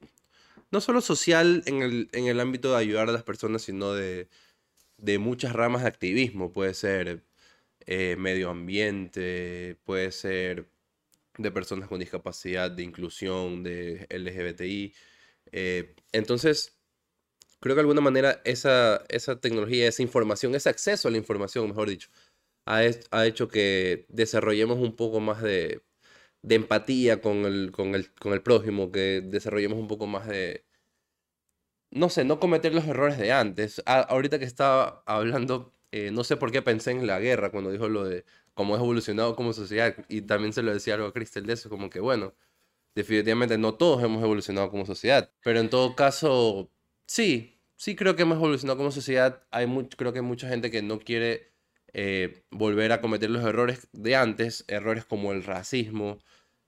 no 0.70 0.80
solo 0.80 1.00
social 1.00 1.62
en 1.66 1.82
el, 1.82 2.08
en 2.12 2.26
el 2.26 2.40
ámbito 2.40 2.72
de 2.72 2.78
ayudar 2.78 3.08
a 3.08 3.12
las 3.12 3.24
personas, 3.24 3.62
sino 3.62 3.92
de, 3.94 4.28
de 4.98 5.18
muchas 5.18 5.54
ramas 5.54 5.82
de 5.82 5.88
activismo. 5.88 6.52
Puede 6.52 6.74
ser 6.74 7.24
eh, 7.86 8.16
medio 8.18 8.50
ambiente, 8.50 9.78
puede 9.84 10.12
ser 10.12 10.70
de 11.38 11.50
personas 11.52 11.88
con 11.88 12.00
discapacidad, 12.00 12.70
de 12.70 12.82
inclusión, 12.84 13.62
de 13.64 14.06
LGBTI. 14.10 14.94
eh, 15.52 15.96
entonces, 16.12 16.78
creo 17.60 17.74
que 17.74 17.78
de 17.78 17.80
alguna 17.82 18.00
manera 18.00 18.40
esa, 18.44 19.04
esa 19.08 19.40
tecnología, 19.40 19.88
esa 19.88 20.02
información, 20.02 20.54
ese 20.54 20.68
acceso 20.68 21.08
a 21.08 21.10
la 21.10 21.18
información, 21.18 21.68
mejor 21.68 21.88
dicho, 21.90 22.08
ha, 22.66 22.80
ha 23.12 23.26
hecho 23.26 23.48
que 23.48 24.06
desarrollemos 24.10 24.78
un 24.78 24.96
poco 24.96 25.20
más 25.20 25.42
de, 25.42 25.82
de 26.42 26.56
empatía 26.56 27.20
con 27.22 27.46
el, 27.46 27.72
con 27.72 27.94
el, 27.96 28.12
con 28.14 28.32
el 28.34 28.42
prójimo, 28.42 28.92
que 28.92 29.22
desarrollemos 29.24 29.78
un 29.80 29.88
poco 29.88 30.06
más 30.08 30.28
de, 30.28 30.64
no 31.90 32.08
sé, 32.10 32.24
no 32.24 32.38
cometer 32.40 32.74
los 32.74 32.86
errores 32.86 33.18
de 33.18 33.32
antes. 33.32 33.82
A- 33.86 34.00
ahorita 34.00 34.38
que 34.38 34.44
estaba 34.44 35.02
hablando, 35.06 35.72
eh, 35.92 36.10
no 36.12 36.24
sé 36.24 36.36
por 36.36 36.52
qué 36.52 36.62
pensé 36.62 36.90
en 36.92 37.06
la 37.06 37.18
guerra 37.20 37.50
cuando 37.50 37.70
dijo 37.70 37.88
lo 37.88 38.04
de 38.04 38.24
cómo 38.54 38.74
hemos 38.74 38.84
evolucionado 38.84 39.36
como 39.36 39.52
sociedad, 39.52 39.94
y 40.08 40.22
también 40.22 40.52
se 40.52 40.62
lo 40.62 40.72
decía 40.72 40.94
algo 40.94 41.06
a 41.06 41.12
Cristel 41.12 41.46
de 41.46 41.52
eso, 41.54 41.68
como 41.70 41.90
que 41.90 42.00
bueno, 42.00 42.34
definitivamente 42.94 43.58
no 43.58 43.74
todos 43.74 44.02
hemos 44.02 44.22
evolucionado 44.22 44.70
como 44.70 44.84
sociedad, 44.86 45.30
pero 45.42 45.60
en 45.60 45.70
todo 45.70 45.94
caso, 45.96 46.70
sí, 47.06 47.60
sí 47.76 47.94
creo 47.96 48.16
que 48.16 48.22
hemos 48.22 48.36
evolucionado 48.38 48.76
como 48.78 48.90
sociedad. 48.90 49.44
Hay 49.50 49.66
creo 49.96 50.12
que 50.12 50.18
hay 50.20 50.24
mucha 50.24 50.48
gente 50.48 50.70
que 50.70 50.82
no 50.82 50.98
quiere 50.98 51.52
eh, 51.92 52.42
volver 52.50 52.92
a 52.92 53.00
cometer 53.00 53.30
los 53.30 53.44
errores 53.44 53.88
de 53.92 54.16
antes, 54.16 54.64
errores 54.68 55.04
como 55.04 55.32
el 55.32 55.44
racismo, 55.44 56.18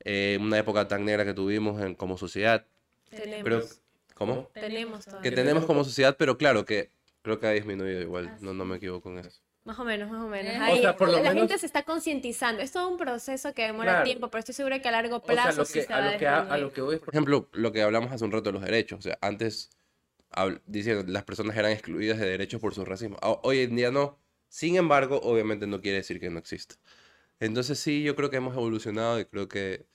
eh, 0.04 0.38
una 0.40 0.58
época 0.58 0.88
tan 0.88 1.04
negra 1.04 1.24
que 1.24 1.34
tuvimos 1.34 1.80
como 1.96 2.16
sociedad. 2.16 2.66
Tenemos. 3.10 3.80
¿Cómo? 4.20 4.50
Tenemos 4.54 5.04
Que 5.04 5.10
todavía. 5.10 5.34
tenemos 5.34 5.64
como 5.64 5.82
sociedad, 5.84 6.16
pero 6.18 6.36
claro 6.38 6.64
que 6.64 6.90
creo 7.22 7.40
que 7.40 7.46
ha 7.46 7.50
disminuido 7.50 8.00
igual, 8.00 8.36
no, 8.40 8.54
no 8.54 8.64
me 8.64 8.76
equivoco 8.76 9.10
en 9.10 9.18
eso. 9.18 9.40
Más 9.64 9.78
o 9.78 9.84
menos, 9.84 10.10
más 10.10 10.22
o 10.24 10.28
menos. 10.28 10.52
Eh. 10.54 10.58
Ahí, 10.58 10.78
O 10.78 10.82
sea, 10.82 10.96
por 10.96 11.08
lo 11.08 11.16
la 11.16 11.22
menos- 11.22 11.34
gente 11.34 11.58
se 11.58 11.66
está 11.66 11.82
concientizando. 11.82 12.62
Es 12.62 12.72
todo 12.72 12.88
un 12.88 12.96
proceso 12.96 13.52
que 13.52 13.62
demora 13.62 13.90
Claro. 13.92 14.04
tiempo, 14.04 14.30
pero 14.30 14.38
estoy 14.40 14.54
segura 14.54 14.80
que 14.80 14.88
a 14.88 14.92
largo 14.92 15.16
O 15.16 15.20
sea, 15.20 15.26
plazo 15.34 15.58
lo 15.58 15.64
sí 15.66 15.74
que, 15.74 15.82
se 15.84 15.92
a, 15.92 15.98
va 15.98 16.02
a 16.08 16.12
lo 16.12 16.18
que 16.18 16.26
a 16.26 16.34
disminuir. 16.40 16.62
lo 16.62 16.72
que 16.72 16.80
voy 16.80 16.94
es, 16.94 17.00
por 17.00 17.14
ejemplo, 17.14 17.48
lo 17.52 17.72
que 17.72 17.82
hablamos 17.82 18.10
hace 18.12 18.24
un 18.24 18.32
rato 18.32 18.44
de 18.44 18.52
los 18.52 18.62
derechos. 18.62 18.98
O 19.00 19.02
sea, 19.02 19.18
antes 19.20 19.70
diciendo 20.66 21.04
las 21.10 21.24
personas 21.24 21.56
eran 21.56 21.72
excluidas 21.72 22.18
de 22.18 22.26
derechos 22.28 22.60
por 22.60 22.74
su 22.74 22.84
racismo. 22.84 23.16
Ho- 23.22 23.40
Hoy 23.42 23.60
en 23.60 23.76
día 23.76 23.90
no. 23.90 24.18
Sin 24.48 24.76
embargo, 24.76 25.20
obviamente 25.22 25.66
no 25.66 25.80
quiere 25.80 25.98
decir 25.98 26.20
que 26.20 26.30
no 26.30 26.38
exista. 26.38 26.76
Entonces 27.38 27.78
sí, 27.78 28.02
yo 28.02 28.16
creo 28.16 28.30
que 28.30 28.36
hemos 28.36 28.54
evolucionado 28.56 29.20
y 29.20 29.24
creo 29.24 29.48
que 29.48 29.86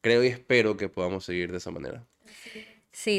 creo 0.00 0.22
y 0.22 0.28
espero 0.28 0.76
que 0.76 0.88
podamos 0.88 1.24
seguir 1.24 1.50
de 1.50 1.58
esa 1.58 1.70
manera. 1.70 2.06
Sí, 2.26 2.64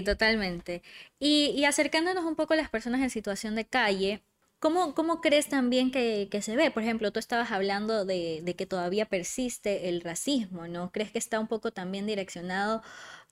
totalmente. 0.04 0.82
Y, 1.20 1.48
y 1.56 1.66
acercándonos 1.66 2.24
un 2.26 2.36
poco 2.36 2.54
a 2.54 2.58
las 2.58 2.70
personas 2.70 3.02
en 3.02 3.10
situación 3.10 3.56
de 3.56 3.66
calle, 3.66 4.24
¿cómo, 4.60 4.96
cómo 4.96 5.22
crees 5.22 5.50
también 5.50 5.92
que, 5.92 6.30
que 6.32 6.42
se 6.42 6.56
ve? 6.56 6.72
Por 6.72 6.84
ejemplo, 6.84 7.12
tú 7.12 7.20
estabas 7.20 7.52
hablando 7.52 8.06
de, 8.06 8.42
de 8.44 8.56
que 8.56 8.66
todavía 8.66 9.06
persiste 9.06 9.90
el 9.90 10.02
racismo, 10.02 10.68
¿no? 10.68 10.92
¿Crees 10.92 11.12
que 11.12 11.20
está 11.20 11.40
un 11.40 11.48
poco 11.48 11.72
también 11.72 12.06
direccionado 12.08 12.82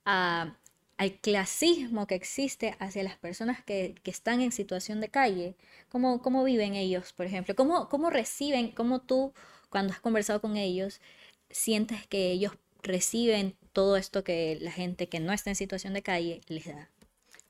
a, 0.06 0.58
al 0.98 1.20
clasismo 1.20 2.08
que 2.08 2.16
existe 2.16 2.76
hacia 2.80 3.04
las 3.04 3.18
personas 3.18 3.64
que, 3.64 3.96
que 4.04 4.12
están 4.12 4.42
en 4.42 4.52
situación 4.52 5.00
de 5.02 5.10
calle? 5.10 5.56
¿Cómo, 5.90 6.22
cómo 6.22 6.44
viven 6.44 6.76
ellos, 6.76 7.14
por 7.14 7.26
ejemplo? 7.26 7.56
¿Cómo, 7.56 7.88
cómo 7.90 8.10
reciben, 8.10 8.72
cómo 8.72 9.00
tú, 9.02 9.34
cuando 9.70 9.94
has 9.94 10.02
conversado 10.02 10.42
con 10.42 10.58
ellos, 10.58 11.00
sientes 11.50 12.06
que 12.08 12.32
ellos 12.32 12.54
reciben 12.84 13.56
todo 13.74 13.98
esto 13.98 14.24
que 14.24 14.58
la 14.62 14.72
gente 14.72 15.10
que 15.10 15.20
no 15.20 15.34
está 15.34 15.50
en 15.50 15.56
situación 15.56 15.94
de 15.94 16.04
calle 16.04 16.42
les 16.48 16.66
da? 16.68 16.90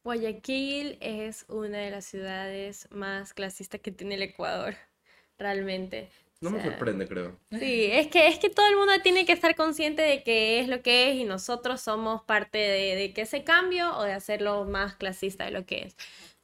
Guayaquil 0.04 0.98
es 1.02 1.46
una 1.48 1.78
de 1.80 1.92
las 1.92 2.06
ciudades 2.06 2.88
más 2.92 3.34
clasistas 3.34 3.82
que 3.82 3.92
tiene 3.92 4.16
el 4.16 4.24
Ecuador, 4.24 4.76
realmente. 5.38 6.10
No 6.42 6.50
O 6.50 6.52
me 6.52 6.62
sorprende, 6.62 7.08
creo. 7.08 7.40
Sí, 7.52 7.86
es 7.92 8.08
que, 8.08 8.28
es 8.28 8.38
que 8.40 8.50
todo 8.50 8.68
el 8.68 8.76
mundo 8.76 8.94
tiene 9.02 9.26
que 9.26 9.32
estar 9.32 9.56
consciente 9.56 10.02
de 10.02 10.24
que 10.24 10.60
es 10.60 10.68
lo 10.68 10.82
que 10.82 11.12
es 11.12 11.16
y 11.18 11.24
nosotros 11.24 11.82
somos 11.82 12.24
parte 12.24 12.58
de, 12.58 12.96
de 12.96 13.14
que 13.14 13.22
ese 13.22 13.44
cambio 13.46 13.96
o 13.98 14.04
de 14.04 14.12
hacerlo 14.14 14.66
más 14.66 14.96
clasista 14.96 15.46
de 15.46 15.52
lo 15.52 15.66
que 15.66 15.84
es. 15.84 15.96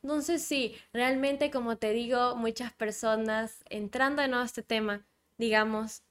Entonces 0.02 0.44
sí, 0.44 0.76
realmente 0.94 1.52
como 1.52 1.78
te 1.78 1.92
digo, 1.92 2.36
muchas 2.38 2.72
personas 2.74 3.64
entrando 3.70 4.22
de 4.22 4.30
nuevo 4.30 4.44
a 4.44 4.46
este 4.46 4.64
tema, 4.64 5.06
digamos, 5.38 6.04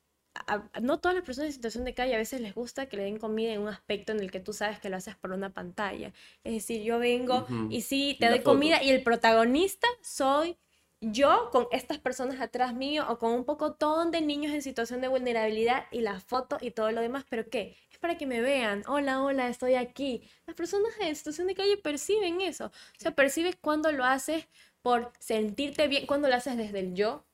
a- 0.47 0.69
a- 0.73 0.81
no 0.81 0.99
todas 1.01 1.15
las 1.17 1.25
personas 1.25 1.49
en 1.49 1.53
situación 1.55 1.85
de 1.85 1.95
calle 1.95 2.15
a 2.15 2.19
veces 2.19 2.41
les 2.41 2.55
gusta 2.55 2.87
que 2.87 2.97
le 2.97 3.05
den 3.05 3.19
comida 3.19 3.53
en 3.53 3.61
un 3.63 3.69
aspecto 3.69 4.13
en 4.13 4.21
el 4.21 4.31
que 4.31 4.41
tú 4.41 4.53
sabes 4.53 4.79
que 4.81 4.89
lo 4.89 4.97
haces 4.97 5.17
por 5.17 5.33
una 5.33 5.51
pantalla. 5.53 6.13
Es 6.45 6.53
decir, 6.55 6.83
yo 6.83 6.99
vengo 6.99 7.43
Ujú. 7.43 7.69
y 7.71 7.83
sí, 7.83 8.11
Y 8.11 8.19
te 8.19 8.27
la 8.27 8.31
doy 8.31 8.41
comida 8.43 8.83
y 8.83 8.91
el 8.91 9.03
protagonista 9.03 9.87
soy 10.03 10.57
yo 11.01 11.51
con 11.53 11.69
estas 11.71 11.99
personas 11.99 12.41
atrás 12.41 12.75
mío 12.75 13.07
o 13.09 13.19
con 13.19 13.31
un 13.33 13.45
pocotón 13.45 14.11
de 14.11 14.21
niños 14.21 14.53
en 14.53 14.63
situación 14.63 15.01
de 15.01 15.07
vulnerabilidad 15.09 15.85
y 15.93 16.01
la 16.01 16.19
foto 16.21 16.59
y 16.61 16.73
todo 16.73 16.91
lo 16.91 17.01
demás, 17.01 17.25
pero 17.31 17.49
¿qué? 17.49 17.77
Es 17.93 17.99
para 17.99 18.19
que 18.19 18.27
me 18.27 18.41
vean, 18.41 18.83
hola, 18.89 19.23
hola, 19.23 19.49
estoy 19.49 19.75
aquí. 19.75 20.29
Las 20.47 20.57
personas 20.57 20.91
en 21.01 21.15
situación 21.15 21.47
de 21.47 21.55
calle 21.55 21.77
perciben 21.77 22.41
eso, 22.41 22.67
o 22.67 22.71
sea, 23.01 23.13
percibes 23.15 23.57
cuando 23.57 23.93
lo 23.93 24.05
haces 24.05 24.49
por 24.83 25.13
sentirte 25.21 25.87
bien, 25.89 26.07
cuando 26.07 26.29
lo 26.29 26.35
haces 26.35 26.57
desde 26.57 26.81
el 26.81 26.95
yo 26.95 27.25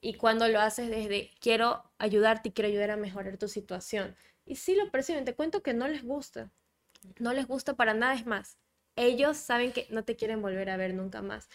y 0.00 0.14
cuando 0.14 0.48
lo 0.48 0.60
haces 0.60 0.90
desde 0.90 1.30
quiero 1.40 1.84
ayudarte 1.98 2.50
y 2.50 2.52
quiero 2.52 2.68
ayudar 2.68 2.90
a 2.92 2.96
mejorar 2.96 3.36
tu 3.38 3.48
situación. 3.48 4.16
Y 4.44 4.56
sí 4.56 4.74
lo 4.74 4.90
perciben, 4.90 5.24
te 5.24 5.34
cuento 5.34 5.62
que 5.62 5.74
no 5.74 5.88
les 5.88 6.02
gusta, 6.04 6.50
no 7.18 7.32
les 7.32 7.46
gusta 7.46 7.74
para 7.74 7.94
nada, 7.94 8.14
es 8.14 8.26
más. 8.26 8.58
ellos 8.96 9.36
saben 9.36 9.72
que 9.72 9.86
no 9.90 10.04
te 10.04 10.16
quieren 10.16 10.42
volver 10.42 10.70
a 10.70 10.76
ver 10.76 10.94
nunca 10.94 11.22
más. 11.22 11.48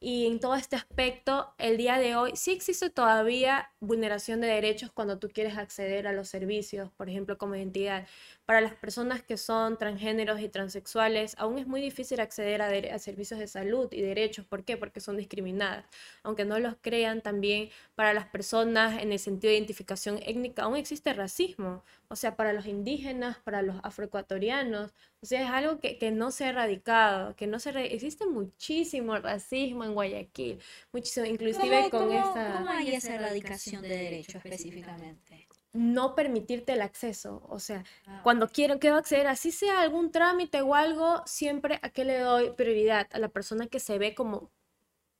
Y 0.00 0.26
en 0.26 0.38
todo 0.40 0.54
este 0.54 0.76
aspecto, 0.76 1.54
el 1.58 1.76
día 1.76 1.98
de 1.98 2.14
hoy 2.16 2.32
sí 2.36 2.52
existe 2.52 2.88
todavía 2.90 3.72
vulneración 3.80 4.40
de 4.40 4.46
derechos 4.46 4.92
cuando 4.92 5.18
tú 5.18 5.28
quieres 5.28 5.58
acceder 5.58 6.06
a 6.06 6.12
los 6.12 6.28
servicios, 6.28 6.92
por 6.92 7.08
ejemplo, 7.10 7.36
como 7.36 7.56
identidad. 7.56 8.06
Para 8.48 8.62
las 8.62 8.72
personas 8.72 9.22
que 9.22 9.36
son 9.36 9.76
transgéneros 9.76 10.40
y 10.40 10.48
transexuales, 10.48 11.34
aún 11.36 11.58
es 11.58 11.66
muy 11.66 11.82
difícil 11.82 12.18
acceder 12.18 12.62
a, 12.62 12.98
servicios 12.98 13.38
de 13.38 13.46
salud 13.46 13.92
y 13.92 14.00
derechos. 14.00 14.46
¿Por 14.46 14.64
qué? 14.64 14.78
Porque 14.78 15.00
son 15.00 15.18
discriminadas. 15.18 15.84
Aunque 16.22 16.46
no 16.46 16.58
los 16.58 16.74
crean, 16.80 17.20
también 17.20 17.68
para 17.94 18.14
las 18.14 18.24
personas 18.24 19.02
en 19.02 19.12
el 19.12 19.18
sentido 19.18 19.50
de 19.50 19.58
identificación 19.58 20.18
étnica, 20.24 20.62
aún 20.62 20.76
existe 20.76 21.12
racismo. 21.12 21.84
O 22.08 22.16
sea, 22.16 22.36
para 22.36 22.54
los 22.54 22.64
indígenas, 22.64 23.36
para 23.36 23.60
los 23.60 23.76
afroecuatorianos, 23.82 24.94
o 25.20 25.26
sea, 25.26 25.42
es 25.42 25.50
algo 25.50 25.78
que, 25.78 25.98
que 25.98 26.10
no 26.10 26.30
se 26.30 26.46
ha 26.46 26.48
erradicado, 26.48 27.36
que 27.36 27.46
no 27.46 27.58
se... 27.58 27.68
Existe 27.92 28.24
muchísimo 28.24 29.14
racismo 29.18 29.84
en 29.84 29.92
Guayaquil, 29.92 30.58
muchísimo, 30.90 31.26
inclusive 31.26 31.90
con 31.90 32.10
esta... 32.10 32.54
¿Cómo 32.56 32.70
hay 32.70 32.94
esa 32.94 33.14
erradicación 33.14 33.82
de 33.82 33.88
derechos 33.88 34.36
específicamente? 34.36 35.48
No 35.78 36.16
permitirte 36.16 36.72
el 36.72 36.82
acceso. 36.82 37.42
O 37.48 37.60
sea, 37.60 37.84
ah. 38.06 38.20
cuando 38.24 38.48
quiero, 38.48 38.80
quiero 38.80 38.96
acceder, 38.96 39.28
así 39.28 39.52
sea 39.52 39.80
algún 39.80 40.10
trámite 40.10 40.60
o 40.60 40.74
algo, 40.74 41.22
siempre 41.24 41.78
a 41.82 41.90
qué 41.90 42.04
le 42.04 42.18
doy 42.18 42.50
prioridad 42.50 43.06
a 43.12 43.18
la 43.20 43.28
persona 43.28 43.68
que 43.68 43.78
se 43.78 43.96
ve 43.96 44.14
como 44.14 44.50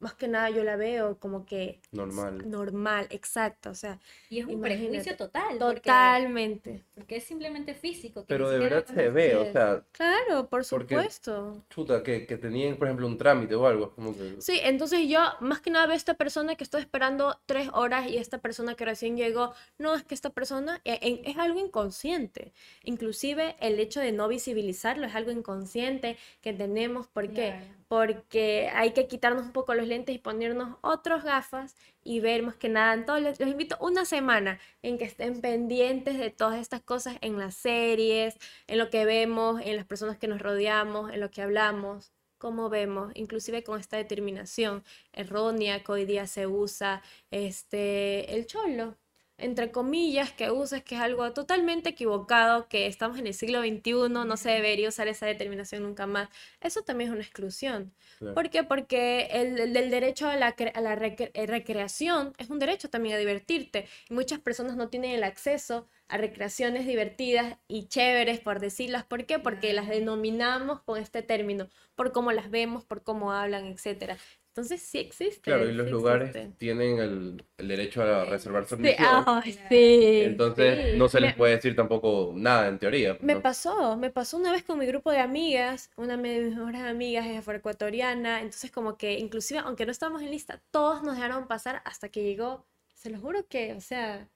más 0.00 0.14
que 0.14 0.28
nada 0.28 0.48
yo 0.50 0.62
la 0.62 0.76
veo 0.76 1.18
como 1.18 1.44
que 1.44 1.80
normal. 1.92 2.48
Normal, 2.48 3.08
exacto, 3.10 3.70
o 3.70 3.74
sea. 3.74 3.98
Y 4.30 4.38
es 4.38 4.46
un 4.46 4.60
prejuicio 4.60 5.16
total. 5.16 5.58
Totalmente. 5.58 6.84
Porque, 6.94 7.16
es 7.16 7.24
simplemente 7.24 7.74
físico. 7.74 8.24
Pero 8.28 8.48
de 8.48 8.58
verdad 8.58 8.84
se 8.86 9.10
ve, 9.10 9.36
o 9.36 9.52
sea. 9.52 9.82
Claro, 9.92 10.48
por 10.48 10.64
supuesto. 10.64 11.64
chuta, 11.70 12.02
que, 12.02 12.26
que 12.26 12.36
tenían, 12.36 12.76
por 12.76 12.86
ejemplo, 12.86 13.06
un 13.06 13.18
trámite 13.18 13.54
o 13.54 13.66
algo. 13.66 13.94
Como 13.94 14.16
que... 14.16 14.36
Sí, 14.40 14.60
entonces 14.62 15.08
yo 15.08 15.20
más 15.40 15.60
que 15.60 15.70
nada 15.70 15.86
veo 15.86 15.94
a 15.94 15.96
esta 15.96 16.14
persona 16.14 16.54
que 16.54 16.64
está 16.64 16.78
esperando 16.78 17.40
tres 17.46 17.68
horas 17.72 18.08
y 18.08 18.18
esta 18.18 18.38
persona 18.38 18.74
que 18.76 18.84
recién 18.84 19.16
llegó, 19.16 19.52
no, 19.78 19.94
es 19.94 20.04
que 20.04 20.14
esta 20.14 20.30
persona 20.30 20.80
es, 20.84 20.98
es 21.02 21.36
algo 21.38 21.58
inconsciente. 21.58 22.52
Inclusive 22.84 23.56
el 23.60 23.80
hecho 23.80 24.00
de 24.00 24.12
no 24.12 24.28
visibilizarlo 24.28 25.06
es 25.06 25.14
algo 25.14 25.32
inconsciente 25.32 26.16
que 26.40 26.52
tenemos. 26.52 27.08
¿Por 27.08 27.32
qué? 27.32 27.78
porque 27.88 28.68
hay 28.74 28.92
que 28.92 29.06
quitarnos 29.06 29.44
un 29.44 29.52
poco 29.52 29.74
los 29.74 29.87
lentes 29.88 30.14
y 30.14 30.18
ponernos 30.18 30.76
otros 30.82 31.24
gafas 31.24 31.76
y 32.04 32.20
ver 32.20 32.42
más 32.42 32.56
que 32.56 32.68
nada. 32.68 32.94
Entonces, 32.94 33.40
los, 33.40 33.48
invito 33.48 33.76
una 33.80 34.04
semana 34.04 34.58
en 34.82 34.98
que 34.98 35.04
estén 35.04 35.40
pendientes 35.40 36.18
de 36.18 36.30
todas 36.30 36.60
estas 36.60 36.82
cosas 36.82 37.16
en 37.20 37.38
las 37.38 37.54
series, 37.54 38.36
en 38.66 38.78
lo 38.78 38.90
que 38.90 39.04
vemos, 39.04 39.60
en 39.64 39.76
las 39.76 39.86
personas 39.86 40.18
que 40.18 40.28
nos 40.28 40.40
rodeamos, 40.40 41.12
en 41.12 41.20
lo 41.20 41.30
que 41.30 41.42
hablamos 41.42 42.12
cómo 42.38 42.70
vemos, 42.70 43.12
inclusive 43.14 43.64
con 43.64 43.80
esta 43.80 43.96
determinación 43.96 44.84
errónea 45.12 45.82
que 45.82 45.92
hoy 45.92 46.04
día 46.06 46.26
se 46.26 46.46
usa, 46.46 47.02
este, 47.30 48.34
el 48.36 48.46
cholo, 48.46 48.96
entre 49.38 49.70
comillas, 49.70 50.32
que 50.32 50.50
uses, 50.50 50.82
que 50.82 50.96
es 50.96 51.00
algo 51.00 51.32
totalmente 51.32 51.90
equivocado, 51.90 52.68
que 52.68 52.86
estamos 52.86 53.18
en 53.18 53.26
el 53.28 53.34
siglo 53.34 53.60
XXI, 53.60 54.08
no 54.10 54.36
se 54.36 54.50
debería 54.50 54.88
usar 54.88 55.08
esa 55.08 55.26
determinación 55.26 55.84
nunca 55.84 56.06
más. 56.06 56.28
Eso 56.60 56.82
también 56.82 57.10
es 57.10 57.14
una 57.14 57.24
exclusión. 57.24 57.94
¿Por 58.34 58.50
qué? 58.50 58.64
Porque 58.64 59.28
el, 59.32 59.72
derecho 59.72 60.28
a 60.28 60.36
la, 60.36 60.48
a 60.74 60.80
la 60.80 60.94
eh, 60.94 61.46
recreación 61.46 62.34
es 62.38 62.50
un 62.50 62.58
derecho 62.58 62.90
también 62.90 63.14
a 63.14 63.18
divertirte. 63.18 63.86
Y 64.10 64.14
muchas 64.14 64.40
personas 64.40 64.76
no 64.76 64.88
tienen 64.88 65.12
el 65.12 65.22
acceso 65.22 65.88
a 66.08 66.16
recreaciones 66.16 66.86
divertidas 66.86 67.58
y 67.68 67.86
chéveres, 67.86 68.40
por 68.40 68.60
decirlas. 68.60 69.04
¿Por 69.04 69.26
qué? 69.26 69.38
Porque 69.38 69.72
las 69.72 69.88
denominamos 69.88 70.80
con 70.80 70.98
este 70.98 71.22
término, 71.22 71.68
por 71.94 72.12
cómo 72.12 72.32
las 72.32 72.50
vemos, 72.50 72.84
por 72.84 73.02
cómo 73.02 73.32
hablan, 73.32 73.66
etc. 73.66 74.18
Entonces 74.58 74.82
sí 74.82 74.98
existe. 74.98 75.40
Claro, 75.40 75.70
y 75.70 75.72
los 75.72 75.88
lugares 75.88 76.36
tienen 76.58 76.98
el, 76.98 77.44
derecho 77.56 78.02
a 78.02 78.24
reservar 78.24 78.66
servicios. 78.66 78.98
Sí, 79.44 79.52
sí, 79.68 80.20
Entonces 80.24 80.96
no 80.96 81.08
se 81.08 81.20
les 81.20 81.36
puede 81.36 81.54
decir 81.54 81.76
tampoco 81.76 82.32
nada 82.34 82.66
en 82.66 82.80
teoría. 82.80 83.16
Me 83.20 83.36
pasó, 83.36 83.96
me 83.96 84.10
pasó 84.10 84.36
una 84.36 84.50
vez 84.50 84.64
con 84.64 84.80
mi 84.80 84.86
grupo 84.86 85.12
de 85.12 85.20
amigas, 85.20 85.92
una 85.94 86.16
de 86.16 86.40
mis 86.40 86.56
mejores 86.56 86.80
amigas 86.80 87.24
es 87.26 87.38
afroecuatoriana, 87.38 88.40
entonces 88.40 88.72
como 88.72 88.98
que 88.98 89.12
inclusive 89.20 89.60
aunque 89.60 89.86
no 89.86 89.92
estábamos 89.92 90.22
en 90.22 90.32
lista, 90.32 90.60
todos 90.72 91.04
nos 91.04 91.14
dejaron 91.14 91.46
pasar 91.46 91.80
hasta 91.84 92.08
que 92.08 92.24
llegó, 92.24 92.66
se 92.94 93.10
lo 93.10 93.20
juro 93.20 93.46
que, 93.46 93.74
o 93.74 93.80
sea, 93.80 94.28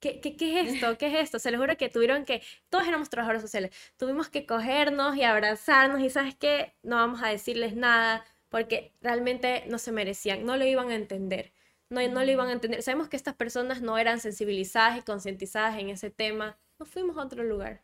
¿Qué, 0.00 0.20
qué, 0.20 0.36
qué 0.36 0.60
es 0.60 0.74
esto? 0.74 0.98
¿Qué 0.98 1.06
es 1.06 1.14
esto? 1.14 1.38
Se 1.38 1.50
lo 1.50 1.58
juro 1.58 1.76
que 1.76 1.88
tuvieron 1.88 2.24
que, 2.24 2.42
todos 2.68 2.86
éramos 2.86 3.08
trabajadores 3.08 3.42
sociales, 3.42 3.70
tuvimos 3.96 4.28
que 4.28 4.44
cogernos 4.44 5.16
y 5.16 5.22
abrazarnos 5.22 6.00
y 6.02 6.10
sabes 6.10 6.34
qué, 6.34 6.74
no 6.82 6.96
vamos 6.96 7.22
a 7.22 7.28
decirles 7.28 7.74
nada, 7.74 8.24
porque 8.48 8.92
realmente 9.00 9.64
no 9.68 9.78
se 9.78 9.92
merecían, 9.92 10.44
no 10.44 10.56
lo 10.56 10.64
iban 10.64 10.90
a 10.90 10.94
entender. 10.94 11.52
No, 11.88 12.06
no 12.08 12.24
lo 12.24 12.30
iban 12.30 12.48
a 12.48 12.52
entender. 12.52 12.82
Sabemos 12.82 13.08
que 13.08 13.16
estas 13.16 13.34
personas 13.34 13.80
no 13.80 13.98
eran 13.98 14.20
sensibilizadas 14.20 14.98
y 14.98 15.02
concientizadas 15.02 15.78
en 15.78 15.90
ese 15.90 16.10
tema. 16.10 16.58
Nos 16.78 16.88
fuimos 16.88 17.16
a 17.16 17.22
otro 17.22 17.44
lugar. 17.44 17.82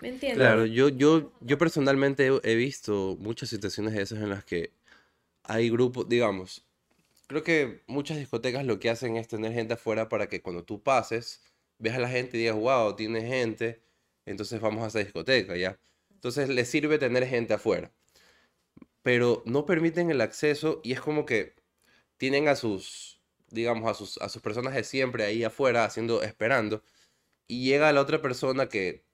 ¿Me 0.00 0.08
entiendes? 0.08 0.38
Claro, 0.38 0.66
yo, 0.66 0.88
yo, 0.88 1.32
yo 1.40 1.58
personalmente 1.58 2.30
he, 2.42 2.54
visto 2.54 3.16
muchas 3.20 3.50
situaciones 3.50 3.94
de 3.94 4.02
esas 4.02 4.18
en 4.20 4.30
las 4.30 4.44
que 4.44 4.72
hay 5.44 5.68
grupos, 5.68 6.08
digamos, 6.08 6.66
creo 7.26 7.42
que 7.42 7.82
muchas 7.86 8.16
discotecas 8.16 8.64
lo 8.64 8.78
que 8.78 8.88
hacen 8.88 9.16
es 9.16 9.28
tener 9.28 9.52
gente 9.52 9.74
afuera 9.74 10.08
para 10.08 10.28
que 10.28 10.40
cuando 10.40 10.64
tú 10.64 10.82
pases, 10.82 11.42
veas 11.78 11.96
a 11.96 12.00
la 12.00 12.08
gente 12.08 12.36
y 12.36 12.40
digas, 12.40 12.56
wow, 12.56 12.96
tiene 12.96 13.20
gente, 13.22 13.82
entonces 14.24 14.60
vamos 14.60 14.84
a 14.84 14.88
esa 14.88 15.00
discoteca, 15.00 15.56
¿ya? 15.56 15.78
Entonces 16.12 16.48
les 16.48 16.68
sirve 16.68 16.98
tener 16.98 17.26
gente 17.26 17.52
afuera 17.52 17.92
pero 19.02 19.42
no 19.46 19.66
permiten 19.66 20.10
el 20.10 20.20
acceso 20.20 20.80
y 20.84 20.92
es 20.92 21.00
como 21.00 21.26
que 21.26 21.54
tienen 22.16 22.48
a 22.48 22.56
sus, 22.56 23.22
digamos, 23.50 23.90
a 23.90 23.94
sus, 23.94 24.18
a 24.18 24.28
sus 24.28 24.42
personas 24.42 24.74
de 24.74 24.84
siempre 24.84 25.24
ahí 25.24 25.44
afuera 25.44 25.84
haciendo, 25.84 26.22
esperando, 26.22 26.82
y 27.48 27.64
llega 27.64 27.92
la 27.92 28.02
otra 28.02 28.22
persona 28.22 28.68
que 28.68 29.04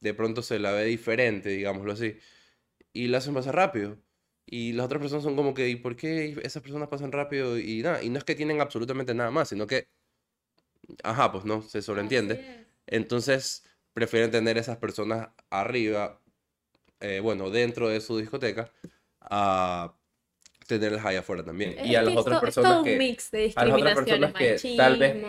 de 0.00 0.14
pronto 0.14 0.42
se 0.42 0.58
la 0.58 0.72
ve 0.72 0.84
diferente, 0.84 1.50
digámoslo 1.50 1.92
así, 1.92 2.18
y 2.92 3.08
la 3.08 3.18
hacen 3.18 3.34
pasar 3.34 3.56
rápido. 3.56 3.98
Y 4.46 4.72
las 4.74 4.86
otras 4.86 5.00
personas 5.00 5.24
son 5.24 5.36
como 5.36 5.54
que, 5.54 5.68
¿y 5.68 5.76
por 5.76 5.96
qué 5.96 6.38
esas 6.42 6.62
personas 6.62 6.88
pasan 6.88 7.12
rápido? 7.12 7.58
Y 7.58 7.82
nada, 7.82 8.02
y 8.02 8.10
no 8.10 8.18
es 8.18 8.24
que 8.24 8.36
tienen 8.36 8.60
absolutamente 8.60 9.14
nada 9.14 9.30
más, 9.32 9.48
sino 9.48 9.66
que, 9.66 9.88
ajá, 11.02 11.32
pues 11.32 11.44
no, 11.44 11.62
se 11.62 11.82
sobreentiende. 11.82 12.66
Entonces, 12.86 13.64
prefieren 13.92 14.30
tener 14.30 14.58
esas 14.58 14.76
personas 14.78 15.30
arriba, 15.50 16.22
eh, 17.00 17.20
bueno, 17.20 17.50
dentro 17.50 17.88
de 17.88 18.00
su 18.00 18.18
discoteca, 18.18 18.72
a 19.30 19.92
tenerlas 20.66 21.04
ahí 21.04 21.16
afuera 21.16 21.44
también. 21.44 21.76
y 21.84 21.94
a 21.94 22.02
las 22.02 22.16
otras 22.16 22.40
personas 22.40 22.82
que... 22.82 22.96
mix 22.96 23.30
de 23.30 23.52
a 23.54 23.64
las 23.64 23.76
otras 23.78 23.94
personas 23.94 24.32
que 24.32 24.74
tal 24.76 24.98
vez, 24.98 25.24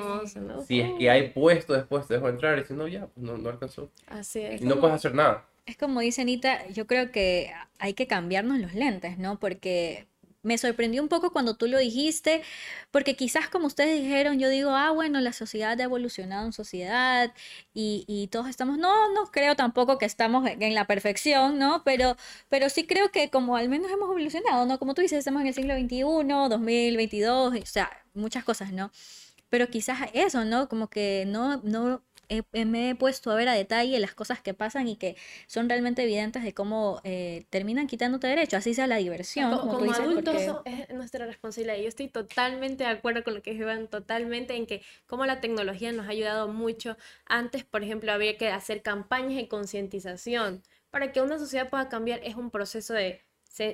si 0.68 0.82
es 0.82 0.92
que 0.98 1.10
hay 1.10 1.30
puesto 1.30 1.74
después, 1.74 2.08
te 2.08 2.16
dejo 2.16 2.30
entrar 2.30 2.58
y 2.60 2.66
si 2.66 2.74
no, 2.74 2.88
ya, 2.88 3.08
pues 3.08 3.26
no, 3.26 3.38
no 3.38 3.50
alcanzó. 3.50 3.92
Así 4.08 4.40
es. 4.40 4.62
Y 4.62 4.66
no 4.66 4.80
puedes 4.80 4.96
hacer 4.96 5.14
nada. 5.14 5.46
Es 5.66 5.78
como 5.78 6.00
dice 6.00 6.22
Anita, 6.22 6.66
yo 6.70 6.88
creo 6.88 7.12
que 7.12 7.52
hay 7.78 7.94
que 7.94 8.08
cambiarnos 8.08 8.60
los 8.60 8.74
lentes, 8.74 9.18
¿no? 9.18 9.38
Porque 9.38 10.08
me 10.48 10.58
sorprendió 10.58 11.04
un 11.04 11.10
poco 11.10 11.32
cuando 11.32 11.56
tú 11.56 11.68
lo 11.68 11.78
dijiste, 11.78 12.42
porque 12.92 13.16
quizás 13.16 13.50
como 13.50 13.68
ustedes 13.68 14.02
dijeron, 14.02 14.40
yo 14.40 14.50
digo, 14.50 14.72
ah, 14.72 14.92
bueno, 14.92 15.20
la 15.20 15.34
sociedad 15.34 15.80
ha 15.80 15.84
evolucionado 15.84 16.46
en 16.46 16.54
sociedad 16.54 17.34
y, 17.74 18.30
todos 18.32 18.48
estamos, 18.48 18.78
no, 18.78 19.14
no 19.14 19.26
creo 19.32 19.56
tampoco 19.56 19.98
que 19.98 20.06
estamos 20.06 20.48
en 20.48 20.74
la 20.74 20.86
perfección, 20.88 21.60
¿no? 21.60 21.84
Pero, 21.84 22.18
pero 22.50 22.70
sí 22.70 22.88
creo 22.88 23.12
que 23.12 23.30
como 23.30 23.58
al 23.58 23.70
menos 23.70 23.92
hemos 23.92 24.10
evolucionado, 24.10 24.66
¿no? 24.66 24.80
Como 24.80 24.94
tú 24.94 25.02
dices, 25.02 25.20
estamos 25.20 25.42
en 25.42 25.48
el 25.48 25.54
siglo 25.54 25.76
XXI, 25.76 26.50
2022, 26.50 27.54
o 27.62 27.66
sea, 27.66 27.92
muchas 28.14 28.44
cosas, 28.44 28.72
¿no? 28.74 28.92
Pero 29.50 29.68
quizás 29.70 30.10
eso, 30.14 30.46
¿no? 30.46 30.70
Como 30.70 30.90
que 30.90 31.26
no, 31.28 31.58
no 31.64 32.02
me 32.52 32.90
he 32.90 32.96
puesto 32.96 33.32
a 33.32 33.36
ver 33.36 33.48
a 33.48 33.54
detalle 33.54 34.00
las 34.00 34.14
cosas 34.14 34.42
que 34.42 34.54
pasan 34.54 34.88
y 34.88 34.98
que 34.98 35.16
son 35.48 35.70
realmente 35.70 36.04
evidentes 36.04 36.44
de 36.44 36.54
cómo 36.54 37.00
eh, 37.04 37.46
terminan 37.50 37.88
quitándote 37.88 38.28
derecho, 38.28 38.58
así 38.58 38.74
sea 38.74 38.88
la 38.88 38.98
diversión. 38.98 39.58
Como, 39.58 39.92
adultos 39.92 40.36
es 40.66 40.90
nuestra 40.90 41.26
responsabilidad. 41.26 41.78
Yo 41.78 41.88
estoy 41.88 42.08
totalmente 42.08 42.84
de 42.84 42.90
acuerdo 42.90 43.24
con 43.24 43.34
lo 43.34 43.42
que 43.42 43.52
dijeron, 43.52 43.88
totalmente 43.88 44.56
en 44.56 44.66
que 44.66 44.84
como 45.06 45.26
la 45.26 45.40
tecnología 45.40 45.92
nos 45.92 46.08
ha 46.08 46.10
ayudado 46.10 46.48
mucho. 46.48 46.98
Antes, 47.26 47.64
por 47.64 47.84
ejemplo, 47.84 48.12
había 48.12 48.38
que 48.38 48.50
hacer 48.50 48.82
campañas 48.82 49.36
de 49.36 49.48
concientización. 49.48 50.64
Para 50.90 51.12
que 51.12 51.22
una 51.22 51.38
sociedad 51.38 51.70
pueda 51.70 51.90
cambiar 51.90 52.22
es 52.24 52.36
un 52.36 52.50
proceso 52.50 52.94
de 52.94 53.22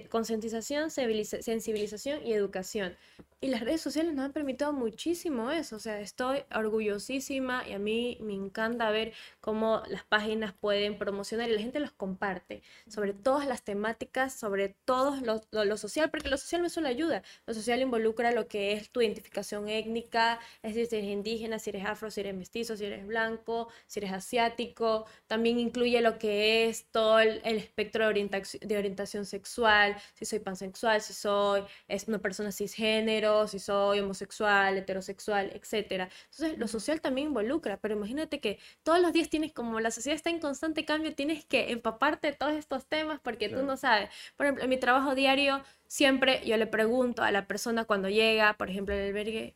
concientización, 0.09 0.89
sensibilización 0.91 2.25
y 2.25 2.33
educación. 2.33 2.95
Y 3.43 3.47
las 3.47 3.59
redes 3.59 3.81
sociales 3.81 4.13
nos 4.13 4.23
han 4.23 4.31
permitido 4.31 4.71
muchísimo 4.71 5.51
eso, 5.51 5.75
o 5.75 5.79
sea, 5.79 5.99
estoy 5.99 6.45
orgullosísima 6.55 7.67
y 7.67 7.73
a 7.73 7.77
mí 7.77 8.17
me 8.21 8.33
encanta 8.33 8.89
ver 8.89 9.11
cómo 9.41 9.83
las 9.89 10.05
páginas 10.05 10.53
pueden 10.53 10.97
promocionar 10.97 11.49
y 11.49 11.53
la 11.53 11.59
gente 11.59 11.81
los 11.81 11.91
comparte 11.91 12.63
sobre 12.87 13.11
todas 13.11 13.45
las 13.45 13.61
temáticas, 13.61 14.33
sobre 14.33 14.69
todo 14.69 15.17
lo, 15.17 15.41
lo, 15.51 15.75
social, 15.75 16.09
porque 16.09 16.29
lo 16.29 16.37
social 16.37 16.61
no 16.61 16.69
solo 16.69 16.87
ayuda, 16.87 17.21
lo 17.45 17.53
social 17.53 17.81
involucra 17.81 18.31
lo 18.31 18.47
que 18.47 18.71
es 18.71 18.89
tu 18.91 19.01
identificación 19.01 19.67
étnica, 19.67 20.39
es 20.61 20.75
decir, 20.75 20.87
si 20.87 20.95
eres 20.95 21.09
indígena, 21.09 21.59
si 21.59 21.71
eres 21.71 21.85
afro, 21.85 22.09
si 22.11 22.21
eres 22.21 22.35
mestizo, 22.35 22.77
si 22.77 22.85
eres 22.85 23.05
blanco, 23.05 23.67
si 23.87 23.99
eres 23.99 24.13
asiático, 24.13 25.05
también 25.27 25.59
incluye 25.59 25.99
lo 25.99 26.17
que 26.17 26.69
es 26.69 26.85
todo 26.91 27.19
el, 27.19 27.41
espectro 27.43 28.05
de 28.05 28.09
orientación, 28.09 28.65
de 28.65 28.77
orientación 28.77 29.25
sexual, 29.25 29.97
si 30.13 30.23
soy 30.23 30.39
pansexual, 30.39 31.01
si 31.01 31.11
soy 31.11 31.63
es 31.89 32.07
una 32.07 32.19
persona 32.19 32.49
cisgénero, 32.49 33.32
si 33.47 33.59
soy 33.59 33.99
homosexual, 33.99 34.77
heterosexual, 34.77 35.51
etc. 35.53 36.09
Entonces, 36.31 36.57
lo 36.57 36.67
social 36.67 37.01
también 37.01 37.27
involucra, 37.27 37.77
pero 37.77 37.95
imagínate 37.95 38.39
que 38.39 38.59
todos 38.83 38.99
los 38.99 39.13
días 39.13 39.29
tienes, 39.29 39.53
como 39.53 39.79
la 39.79 39.91
sociedad 39.91 40.15
está 40.15 40.29
en 40.29 40.39
constante 40.39 40.85
cambio, 40.85 41.13
tienes 41.15 41.45
que 41.45 41.71
empaparte 41.71 42.27
de 42.31 42.33
todos 42.33 42.53
estos 42.53 42.85
temas 42.87 43.19
porque 43.21 43.49
tú 43.49 43.63
no 43.63 43.77
sabes. 43.77 44.09
Por 44.37 44.45
ejemplo, 44.45 44.63
en 44.63 44.69
mi 44.69 44.77
trabajo 44.77 45.15
diario, 45.15 45.63
siempre 45.87 46.41
yo 46.45 46.57
le 46.57 46.67
pregunto 46.67 47.23
a 47.23 47.31
la 47.31 47.47
persona 47.47 47.85
cuando 47.85 48.09
llega, 48.09 48.55
por 48.57 48.69
ejemplo, 48.69 48.95
el 48.95 49.07
albergue, 49.07 49.55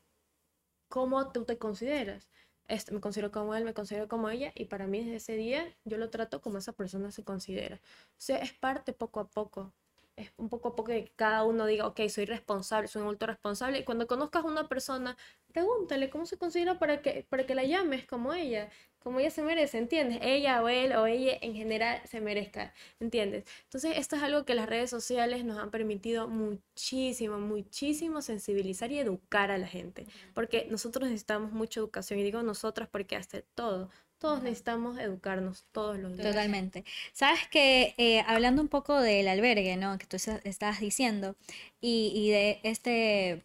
¿cómo 0.89 1.31
tú 1.31 1.45
te 1.45 1.57
consideras? 1.57 2.29
Este, 2.67 2.93
me 2.93 2.99
considero 3.01 3.31
como 3.31 3.55
él, 3.55 3.63
me 3.63 3.73
considero 3.73 4.07
como 4.07 4.29
ella, 4.29 4.51
y 4.55 4.65
para 4.65 4.87
mí 4.87 4.99
desde 4.99 5.15
ese 5.17 5.33
día 5.35 5.75
yo 5.85 5.97
lo 5.97 6.09
trato 6.09 6.41
como 6.41 6.57
esa 6.57 6.73
persona 6.73 7.11
se 7.11 7.23
considera. 7.23 7.77
O 7.77 8.15
sea, 8.17 8.37
es 8.39 8.53
parte 8.53 8.93
poco 8.93 9.19
a 9.21 9.29
poco 9.29 9.73
es 10.17 10.31
un 10.37 10.49
poco 10.49 10.69
a 10.69 10.75
poco 10.75 10.89
que 10.89 11.11
cada 11.15 11.43
uno 11.45 11.65
diga, 11.65 11.87
ok, 11.87 12.01
soy 12.09 12.25
responsable, 12.25 12.87
soy 12.87 13.01
un 13.01 13.07
adulto 13.07 13.27
responsable. 13.27 13.79
Y 13.79 13.83
cuando 13.85 14.07
conozcas 14.07 14.43
a 14.43 14.47
una 14.47 14.67
persona, 14.67 15.15
pregúntale 15.53 16.09
cómo 16.09 16.25
se 16.25 16.37
considera 16.37 16.79
para 16.79 17.01
que, 17.01 17.25
para 17.29 17.45
que 17.45 17.55
la 17.55 17.63
llames 17.63 18.05
como 18.05 18.33
ella, 18.33 18.69
como 18.99 19.19
ella 19.19 19.29
se 19.29 19.43
merece, 19.43 19.77
¿entiendes? 19.77 20.19
Ella 20.21 20.61
o 20.61 20.67
él 20.69 20.91
o 20.93 21.05
ella 21.05 21.37
en 21.41 21.53
general 21.53 22.01
se 22.05 22.19
merezca, 22.19 22.73
¿entiendes? 22.99 23.45
Entonces, 23.65 23.97
esto 23.97 24.15
es 24.15 24.23
algo 24.23 24.43
que 24.43 24.55
las 24.55 24.67
redes 24.67 24.89
sociales 24.89 25.45
nos 25.45 25.59
han 25.59 25.71
permitido 25.71 26.27
muchísimo, 26.27 27.37
muchísimo 27.39 28.21
sensibilizar 28.21 28.91
y 28.91 28.99
educar 28.99 29.51
a 29.51 29.57
la 29.57 29.67
gente, 29.67 30.07
porque 30.33 30.67
nosotros 30.69 31.05
necesitamos 31.07 31.51
mucha 31.51 31.79
educación, 31.79 32.19
y 32.19 32.23
digo 32.23 32.41
nosotros 32.43 32.89
porque 32.91 33.15
hasta 33.15 33.41
todo, 33.55 33.89
todos 34.19 34.41
necesitamos 34.41 34.97
educarnos 34.97 35.65
todos 35.71 35.97
los 35.99 36.15
días. 36.15 36.27
Totalmente. 36.27 36.83
Sabes 37.13 37.47
que 37.49 37.93
eh, 37.97 38.23
hablando 38.27 38.61
un 38.61 38.67
poco 38.67 38.99
del 38.99 39.27
albergue, 39.27 39.77
¿no? 39.77 39.97
Que 39.97 40.05
tú 40.05 40.17
estabas 40.43 40.79
diciendo, 40.79 41.35
y, 41.81 42.29
de 42.31 42.59
este, 42.63 43.43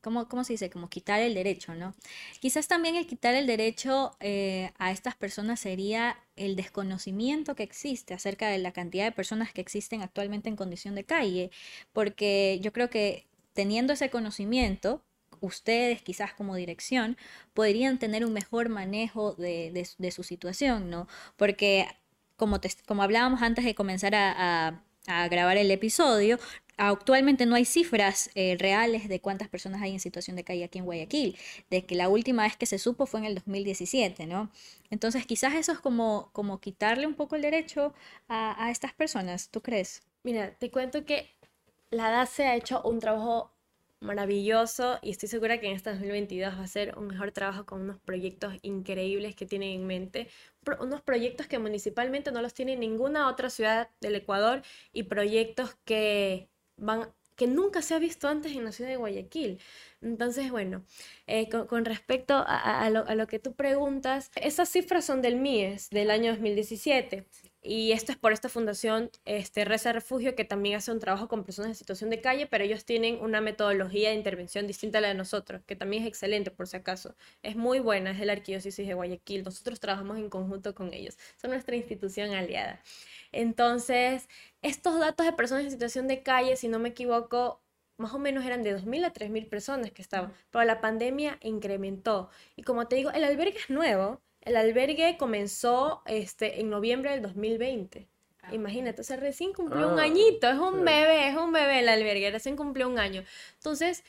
¿cómo, 0.00 0.28
¿cómo, 0.28 0.44
se 0.44 0.54
dice? 0.54 0.70
Como 0.70 0.88
quitar 0.88 1.20
el 1.20 1.34
derecho, 1.34 1.74
¿no? 1.74 1.94
Quizás 2.40 2.68
también 2.68 2.96
el 2.96 3.06
quitar 3.06 3.34
el 3.34 3.46
derecho 3.46 4.16
eh, 4.20 4.70
a 4.78 4.92
estas 4.92 5.16
personas 5.16 5.60
sería 5.60 6.18
el 6.36 6.54
desconocimiento 6.54 7.54
que 7.54 7.64
existe 7.64 8.14
acerca 8.14 8.48
de 8.48 8.58
la 8.58 8.72
cantidad 8.72 9.04
de 9.04 9.12
personas 9.12 9.52
que 9.52 9.60
existen 9.60 10.02
actualmente 10.02 10.48
en 10.48 10.56
condición 10.56 10.94
de 10.94 11.04
calle, 11.04 11.50
porque 11.92 12.60
yo 12.62 12.72
creo 12.72 12.90
que 12.90 13.26
teniendo 13.54 13.92
ese 13.92 14.08
conocimiento, 14.08 15.02
ustedes 15.40 16.02
quizás 16.02 16.32
como 16.32 16.54
dirección 16.56 17.16
podrían 17.54 17.98
tener 17.98 18.24
un 18.24 18.32
mejor 18.32 18.68
manejo 18.68 19.34
de, 19.34 19.86
su 20.10 20.22
situación, 20.22 20.90
¿no? 20.90 21.08
Porque 21.36 21.86
como, 22.36 22.60
como 22.86 23.02
hablábamos 23.02 23.42
antes 23.42 23.64
de 23.64 23.74
comenzar 23.74 24.14
a, 24.14 24.82
grabar 25.30 25.56
el 25.56 25.70
episodio, 25.70 26.38
actualmente 26.76 27.46
no 27.46 27.54
hay 27.54 27.64
cifras 27.64 28.30
eh, 28.34 28.56
reales 28.58 29.08
de 29.08 29.20
cuántas 29.20 29.48
personas 29.48 29.80
hay 29.80 29.92
en 29.92 30.00
situación 30.00 30.36
de 30.36 30.44
calle 30.44 30.64
aquí 30.64 30.78
en 30.78 30.84
Guayaquil, 30.84 31.38
de 31.70 31.86
que 31.86 31.94
la 31.94 32.10
última 32.10 32.42
vez 32.42 32.58
que 32.58 32.66
se 32.66 32.78
supo 32.78 33.06
fue 33.06 33.20
en 33.20 33.26
el 33.26 33.34
2017, 33.34 34.26
¿no? 34.26 34.50
Entonces 34.90 35.24
quizás 35.24 35.54
eso 35.54 35.72
es 35.72 35.78
como, 35.78 36.28
como 36.34 36.60
quitarle 36.60 37.06
un 37.06 37.14
poco 37.14 37.36
el 37.36 37.42
derecho 37.42 37.94
a, 38.28 38.66
a 38.66 38.70
estas 38.70 38.92
personas, 38.92 39.48
¿tú 39.48 39.62
crees? 39.62 40.02
Mira, 40.22 40.50
te 40.58 40.70
cuento 40.70 41.06
que 41.06 41.30
la 41.90 42.10
DACE 42.10 42.46
ha 42.46 42.56
hecho 42.56 42.82
un 42.82 43.00
trabajo 43.00 43.50
maravilloso 44.00 44.98
y 45.02 45.10
estoy 45.10 45.28
segura 45.28 45.58
que 45.60 45.68
en 45.68 45.76
este 45.76 45.90
2022 45.90 46.54
va 46.58 46.62
a 46.62 46.66
ser 46.66 46.96
un 46.96 47.08
mejor 47.08 47.32
trabajo 47.32 47.66
con 47.66 47.80
unos 47.82 47.98
proyectos 47.98 48.54
increíbles 48.62 49.34
que 49.34 49.46
tienen 49.46 49.70
en 49.70 49.86
mente, 49.86 50.28
unos 50.80 51.02
proyectos 51.02 51.46
que 51.46 51.58
municipalmente 51.58 52.32
no 52.32 52.42
los 52.42 52.54
tiene 52.54 52.76
ninguna 52.76 53.28
otra 53.28 53.50
ciudad 53.50 53.90
del 54.00 54.14
Ecuador 54.16 54.62
y 54.92 55.04
proyectos 55.04 55.76
que 55.84 56.48
van 56.76 57.12
que 57.38 57.46
nunca 57.46 57.82
se 57.82 57.94
ha 57.94 58.00
visto 58.00 58.26
antes 58.28 58.52
en 58.52 58.64
la 58.64 58.72
ciudad 58.72 58.90
de 58.90 58.96
Guayaquil. 58.96 59.60
Entonces, 60.02 60.50
bueno, 60.50 60.84
eh, 61.28 61.48
con, 61.48 61.84
respecto 61.84 62.34
a, 62.34 62.90
lo, 62.90 63.06
a, 63.06 63.14
lo, 63.14 63.28
que 63.28 63.38
tú 63.38 63.54
preguntas, 63.54 64.32
esas 64.34 64.68
cifras 64.68 65.04
son 65.04 65.22
del 65.22 65.36
MIES 65.36 65.88
del 65.90 66.10
año 66.10 66.32
2017. 66.32 67.26
Y 67.70 67.92
esto 67.92 68.12
es 68.12 68.16
por 68.16 68.32
esta 68.32 68.48
fundación 68.48 69.10
este, 69.26 69.66
Reza 69.66 69.92
Refugio, 69.92 70.34
que 70.34 70.46
también 70.46 70.76
hace 70.76 70.90
un 70.90 71.00
trabajo 71.00 71.28
con 71.28 71.44
personas 71.44 71.68
en 71.68 71.74
situación 71.74 72.08
de 72.08 72.22
calle, 72.22 72.46
pero 72.46 72.64
ellos 72.64 72.86
tienen 72.86 73.20
una 73.20 73.42
metodología 73.42 74.08
de 74.08 74.14
intervención 74.14 74.66
distinta 74.66 74.96
a 74.96 75.00
la 75.02 75.08
de 75.08 75.14
nosotros, 75.14 75.60
que 75.66 75.76
también 75.76 76.04
es 76.04 76.08
excelente 76.08 76.50
por 76.50 76.66
si 76.66 76.78
acaso. 76.78 77.14
Es 77.42 77.56
muy 77.56 77.78
buena, 77.80 78.12
es 78.12 78.18
de 78.18 78.24
la 78.24 78.32
Arquidiócesis 78.32 78.86
de 78.86 78.94
Guayaquil. 78.94 79.44
Nosotros 79.44 79.80
trabajamos 79.80 80.16
en 80.16 80.30
conjunto 80.30 80.74
con 80.74 80.94
ellos. 80.94 81.18
Son 81.36 81.50
nuestra 81.50 81.76
institución 81.76 82.30
aliada. 82.32 82.80
Entonces, 83.32 84.30
estos 84.62 84.98
datos 84.98 85.26
de 85.26 85.34
personas 85.34 85.64
en 85.64 85.70
situación 85.70 86.08
de 86.08 86.22
calle, 86.22 86.56
si 86.56 86.68
no 86.68 86.78
me 86.78 86.88
equivoco, 86.88 87.60
más 87.98 88.14
o 88.14 88.18
menos 88.18 88.46
eran 88.46 88.62
de 88.62 88.78
2.000 88.78 89.04
a 89.04 89.12
3.000 89.12 89.46
personas 89.46 89.90
que 89.90 90.00
estaban, 90.00 90.32
pero 90.50 90.64
la 90.64 90.80
pandemia 90.80 91.38
incrementó. 91.42 92.30
Y 92.56 92.62
como 92.62 92.88
te 92.88 92.96
digo, 92.96 93.10
el 93.10 93.24
albergue 93.24 93.58
es 93.58 93.68
nuevo, 93.68 94.22
el 94.48 94.56
albergue 94.56 95.16
comenzó 95.18 96.02
este, 96.06 96.60
en 96.60 96.70
noviembre 96.70 97.10
del 97.10 97.22
2020. 97.22 98.08
Ah. 98.42 98.54
Imagínate, 98.54 99.02
o 99.02 99.04
sea, 99.04 99.16
recién 99.16 99.52
cumplió 99.52 99.92
un 99.92 100.00
ah, 100.00 100.04
añito, 100.04 100.48
es 100.48 100.58
un 100.58 100.84
bebé, 100.84 101.28
es 101.28 101.36
un 101.36 101.52
bebé 101.52 101.80
el 101.80 101.88
albergue, 101.88 102.30
recién 102.30 102.56
cumplió 102.56 102.88
un 102.88 102.98
año. 102.98 103.24
Entonces, 103.54 104.04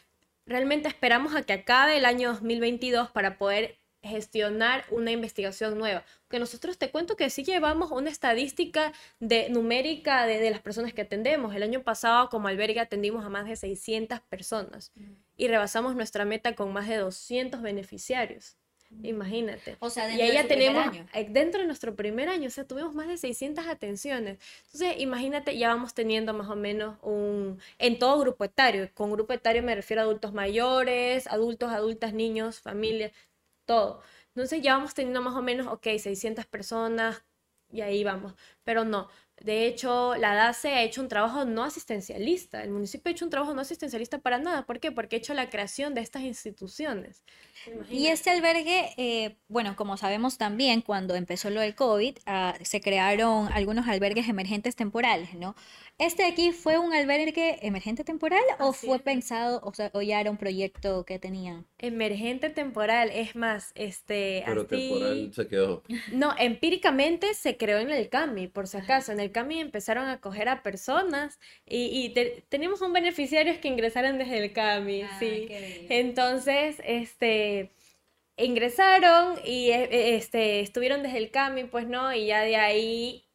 realmente 0.46 0.88
esperamos 0.88 1.36
a 1.36 1.44
que 1.44 1.54
acabe 1.54 1.98
el 1.98 2.06
año 2.06 2.30
2022 2.30 3.12
para 3.12 3.38
poder 3.38 3.78
gestionar 4.02 4.86
una 4.92 5.12
investigación 5.12 5.78
nueva. 5.78 6.06
Que 6.30 6.40
nosotros 6.40 6.78
te 6.78 6.90
cuento 6.90 7.18
que 7.18 7.30
sí 7.30 7.44
llevamos 7.44 7.92
una 7.92 8.10
estadística 8.10 8.94
de, 9.20 9.50
numérica 9.50 10.26
de, 10.26 10.40
de 10.40 10.52
las 10.52 10.62
personas 10.62 10.94
que 10.94 11.02
atendemos. 11.02 11.54
El 11.54 11.64
año 11.64 11.84
pasado 11.84 12.30
como 12.30 12.48
albergue 12.48 12.80
atendimos 12.80 13.26
a 13.26 13.30
más 13.30 13.46
de 13.46 13.58
600 13.58 14.22
personas 14.22 14.94
mm. 14.96 15.12
y 15.36 15.48
rebasamos 15.50 15.96
nuestra 15.98 16.24
meta 16.24 16.56
con 16.56 16.72
más 16.72 16.88
de 16.88 16.96
200 16.96 17.62
beneficiarios. 17.62 18.56
Imagínate. 19.04 19.78
O 19.80 19.90
sea, 19.90 20.08
dentro 20.08 20.26
y 20.26 20.30
ahí 20.30 20.34
ya 20.34 20.48
tenemos, 20.48 20.98
eh, 21.14 21.28
dentro 21.30 21.62
de 21.62 21.68
nuestro 21.68 21.96
primer 21.96 22.28
año, 22.28 22.48
o 22.48 22.52
sea, 22.52 22.66
tuvimos 22.66 22.96
más 22.96 23.08
de 23.08 23.18
600 23.18 23.68
atenciones. 23.68 24.40
Entonces, 24.66 25.00
imagínate, 25.00 25.58
ya 25.58 25.70
vamos 25.70 25.94
teniendo 25.94 26.34
más 26.34 26.50
o 26.50 26.56
menos 26.56 26.98
un, 27.04 27.60
en 27.78 28.00
todo 28.00 28.20
grupo 28.20 28.44
etario, 28.44 28.90
con 28.96 29.12
grupo 29.12 29.34
etario 29.34 29.62
me 29.62 29.76
refiero 29.76 30.02
a 30.02 30.06
adultos 30.06 30.34
mayores, 30.34 31.28
adultos, 31.28 31.72
adultas, 31.72 32.14
niños, 32.14 32.60
familias, 32.60 33.12
todo. 33.66 34.02
Entonces 34.30 34.62
ya 34.62 34.76
vamos 34.76 34.94
teniendo 34.94 35.22
más 35.22 35.36
o 35.36 35.42
menos, 35.42 35.68
ok, 35.68 35.84
600 35.98 36.46
personas 36.48 37.24
y 37.72 37.82
ahí 37.82 38.04
vamos. 38.04 38.34
Pero 38.64 38.86
no, 38.86 39.10
de 39.42 39.66
hecho, 39.66 40.16
la 40.16 40.34
DACE 40.34 40.70
ha 40.70 40.84
hecho 40.84 41.02
un 41.02 41.08
trabajo 41.08 41.46
no 41.46 41.64
asistencialista. 41.64 42.64
El 42.64 42.72
municipio 42.72 43.10
ha 43.10 43.14
hecho 43.14 43.26
un 43.26 43.32
trabajo 43.32 43.54
no 43.54 43.62
asistencialista 43.62 44.20
para 44.20 44.38
nada. 44.38 44.66
¿Por 44.66 44.80
qué? 44.80 44.92
Porque 44.92 45.16
ha 45.16 45.20
hecho 45.20 45.34
la 45.34 45.50
creación 45.50 45.94
de 45.94 46.02
estas 46.02 46.24
instituciones. 46.24 47.24
Y 47.90 48.08
este 48.08 48.30
albergue, 48.30 48.90
eh, 48.98 49.38
bueno, 49.48 49.76
como 49.76 49.98
sabemos 49.98 50.38
también, 50.38 50.82
cuando 50.82 51.16
empezó 51.16 51.50
lo 51.50 51.62
del 51.62 51.76
COVID, 51.76 52.18
ah, 52.26 52.56
se 52.64 52.82
crearon 52.82 53.52
algunos 53.52 53.88
albergues 53.88 54.30
emergentes 54.30 54.76
temporales, 54.76 55.34
¿no? 55.34 55.56
¿Este 55.98 56.26
aquí 56.26 56.54
fue 56.54 56.78
un 56.78 56.94
albergue 56.94 57.60
emergente 57.68 58.06
temporal 58.06 58.42
o 58.60 58.72
fue 58.72 59.00
pensado, 59.00 59.60
o, 59.64 59.74
sea, 59.74 59.92
o 59.94 60.02
ya 60.02 60.22
era 60.22 60.32
un 60.32 60.38
proyecto 60.38 61.04
que 61.06 61.20
tenían? 61.20 61.66
Emergente 61.78 62.50
temporal, 62.50 63.10
es 63.14 63.36
más, 63.36 63.72
este... 63.76 64.44
Pero 64.46 64.66
temporal 64.66 65.32
se 65.34 65.48
quedó. 65.48 65.84
No, 66.14 66.34
empíricamente 66.38 67.34
se 67.34 67.58
creó 67.58 67.80
en 67.80 67.92
el 67.92 68.08
CAMI, 68.08 68.48
por 68.48 68.68
si 68.68 68.78
acaso. 68.78 69.12
En 69.12 69.20
el 69.20 69.29
CAMI 69.32 69.60
empezaron 69.60 70.06
a 70.06 70.14
acoger 70.14 70.50
a 70.50 70.64
personas 70.64 71.40
y, 71.66 72.14
tenemos 72.50 72.82
un 72.82 72.94
beneficiario 72.94 73.60
que 73.62 73.68
ingresaron 73.68 74.18
desde 74.18 74.38
el 74.44 74.54
CAMI, 74.54 75.04
ah, 75.04 75.18
sí. 75.20 75.48
Entonces, 75.90 76.82
este 76.86 77.72
ingresaron 78.38 79.38
y 79.44 79.72
e, 79.72 80.16
este, 80.16 80.62
estuvieron 80.62 81.04
desde 81.04 81.18
el 81.18 81.30
CAMI, 81.32 81.66
pues 81.66 81.88
no, 81.88 82.14
y 82.14 82.28
ya 82.28 82.42
de 82.42 82.56
ahí 82.56 83.26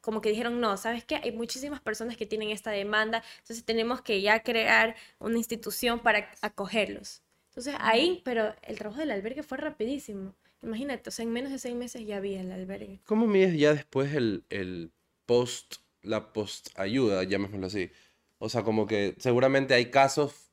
como 0.00 0.20
que 0.20 0.30
dijeron, 0.30 0.60
no, 0.60 0.76
¿sabes 0.76 1.04
qué? 1.04 1.16
Hay 1.16 1.32
muchísimas 1.32 1.80
personas 1.80 2.16
que 2.16 2.26
tienen 2.26 2.50
esta 2.50 2.70
demanda, 2.70 3.22
entonces 3.38 3.64
tenemos 3.64 4.00
que 4.00 4.20
ya 4.22 4.42
crear 4.42 4.96
una 5.18 5.36
institución 5.36 6.00
para 6.00 6.30
acogerlos. 6.40 7.22
Entonces 7.48 7.74
ahí, 7.80 8.22
pero 8.24 8.54
el 8.62 8.78
trabajo 8.78 9.00
del 9.00 9.10
albergue 9.10 9.42
fue 9.42 9.58
rapidísimo. 9.58 10.34
Imagínate, 10.62 11.08
o 11.08 11.12
sea, 11.12 11.24
en 11.24 11.32
menos 11.32 11.52
de 11.52 11.58
seis 11.58 11.74
meses 11.74 12.06
ya 12.06 12.18
había 12.18 12.40
el 12.40 12.52
albergue. 12.52 13.00
¿Cómo 13.04 13.26
mides 13.26 13.58
ya 13.58 13.74
después 13.74 14.14
el, 14.14 14.44
el 14.50 14.90
post, 15.30 15.76
la 16.02 16.32
post 16.32 16.70
ayuda, 16.76 17.24
llamémoslo 17.24 17.66
así? 17.66 17.90
O 18.38 18.48
sea, 18.48 18.62
como 18.64 18.86
que 18.86 19.14
seguramente 19.18 19.74
hay 19.74 19.90
casos 19.90 20.50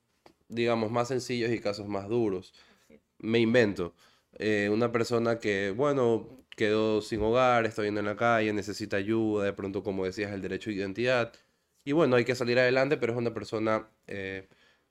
digamos, 0.49 0.91
más 0.91 1.07
sencillos 1.09 1.51
y 1.51 1.59
casos 1.59 1.87
más 1.87 2.07
duros. 2.09 2.53
Me 3.19 3.39
invento. 3.39 3.95
eh, 4.39 4.69
una 4.71 4.91
persona 4.91 5.39
que, 5.39 5.71
bueno, 5.71 6.27
quedó 6.55 7.01
sin 7.01 7.21
hogar, 7.21 7.65
está 7.65 7.81
viviendo 7.81 8.01
en 8.01 8.07
la 8.07 8.15
calle, 8.17 8.53
necesita 8.53 8.97
ayuda, 8.97 9.45
de 9.45 9.53
pronto, 9.53 9.83
como 9.83 10.05
decías, 10.05 10.31
el 10.33 10.41
derecho 10.41 10.69
de 10.69 10.77
identidad. 10.77 11.33
Y 11.85 11.93
bueno, 11.93 12.15
hay 12.17 12.25
que 12.25 12.35
salir 12.35 12.59
adelante, 12.59 12.97
pero 12.97 13.13
es 13.13 13.19
una 13.19 13.33
persona, 13.33 13.89
eh, 14.07 14.47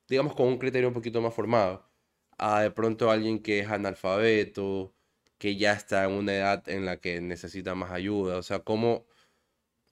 digamos, 0.08 0.34
con 0.34 0.48
un 0.48 0.58
criterio 0.58 0.88
un 0.88 0.94
poquito 0.94 1.20
más 1.20 1.34
formado. 1.34 1.86
A 2.38 2.62
de 2.62 2.70
pronto 2.70 3.10
alguien 3.10 3.40
que 3.42 3.60
es 3.60 3.68
analfabeto, 3.70 4.94
que 5.38 5.56
ya 5.56 5.72
está 5.72 6.04
en 6.04 6.12
una 6.12 6.34
edad 6.34 6.68
en 6.68 6.84
la 6.86 6.98
que 6.98 7.20
necesita 7.20 7.74
más 7.74 7.90
ayuda. 7.92 8.38
O 8.38 8.42
sea, 8.42 8.60
¿cómo... 8.60 9.06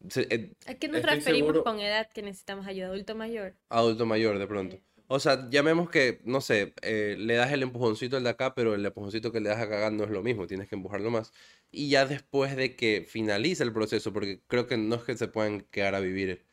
se- 0.09 0.27
eh, 0.35 0.53
¿A 0.67 0.75
qué 0.75 0.89
nos 0.89 1.03
referimos 1.03 1.49
seguro- 1.49 1.65
con 1.65 1.81
edad 1.81 2.09
que 2.13 2.23
necesitamos 2.23 2.67
ayuda? 2.67 2.89
¿Adulto 2.89 3.15
mayor? 3.15 3.55
adulto 3.69 4.07
mayor 4.07 4.39
de 4.39 4.47
pronto. 4.47 4.81
O 5.07 5.21
sea, 5.21 5.49
llamemos 5.51 5.91
que, 5.91 6.21
no 6.25 6.41
sé, 6.41 6.73
eh, 6.81 7.17
le 7.19 7.35
das 7.35 7.53
el 7.53 7.63
empujoncito 7.63 8.17
al 8.17 8.25
de 8.25 8.31
acá, 8.31 8.55
pero 8.55 8.75
el 8.75 8.85
empujoncito 8.87 9.33
que 9.33 9.41
le 9.41 9.51
das 9.51 9.59
acá 9.61 9.91
no 9.91 10.05
es 10.05 10.11
lo 10.11 10.23
mismo, 10.23 10.47
tienes 10.47 10.67
que 10.69 10.77
empujarlo 10.77 11.11
más. 11.11 11.31
Y 11.71 11.91
ya 11.91 12.07
después 12.07 12.57
de 12.57 12.75
que 12.75 13.05
finalice 13.07 13.63
el 13.65 13.73
proceso, 13.73 14.13
porque 14.15 14.41
creo 14.47 14.67
que 14.67 14.79
no 14.79 14.95
es 14.97 15.03
que 15.03 15.17
se 15.17 15.29
puedan 15.29 15.61
quedar 15.71 15.95
a 15.95 16.01
vivir 16.01 16.45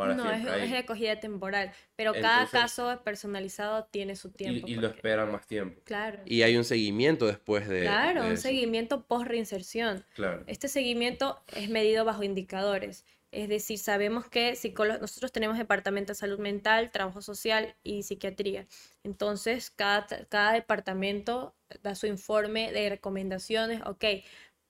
para 0.00 0.14
no, 0.14 0.30
es, 0.30 0.46
ahí. 0.46 0.64
es 0.64 0.70
de 0.70 0.78
acogida 0.78 1.20
temporal, 1.20 1.72
pero 1.96 2.12
cada 2.14 2.46
caso 2.48 3.00
personalizado 3.04 3.84
tiene 3.90 4.16
su 4.16 4.30
tiempo. 4.30 4.66
Y, 4.66 4.72
y 4.72 4.74
lo 4.76 4.88
esperan 4.88 5.30
más 5.30 5.46
tiempo. 5.46 5.80
Claro, 5.84 6.20
Y 6.24 6.42
hay 6.42 6.56
un 6.56 6.64
seguimiento 6.64 7.26
después 7.26 7.68
de, 7.68 7.82
claro, 7.82 8.22
de 8.22 8.26
un 8.28 8.32
eso. 8.34 8.42
seguimiento 8.42 9.06
post 9.06 9.26
reinserción. 9.26 10.04
Claro. 10.14 10.44
Este 10.46 10.68
seguimiento 10.68 11.40
es 11.54 11.68
medido 11.70 12.04
bajo 12.04 12.22
indicadores. 12.22 13.04
Es 13.32 13.48
decir, 13.48 13.78
sabemos 13.78 14.26
que 14.28 14.56
psicólo- 14.56 14.98
nosotros 14.98 15.30
tenemos 15.30 15.56
departamento 15.56 16.10
de 16.10 16.16
salud 16.16 16.40
mental, 16.40 16.90
trabajo 16.90 17.22
social 17.22 17.76
y 17.84 18.02
psiquiatría. 18.02 18.66
Entonces, 19.04 19.70
cada, 19.70 20.06
cada 20.28 20.52
departamento 20.52 21.54
da 21.82 21.94
su 21.94 22.06
informe 22.08 22.72
de 22.72 22.88
recomendaciones. 22.88 23.82
Ok, 23.86 24.04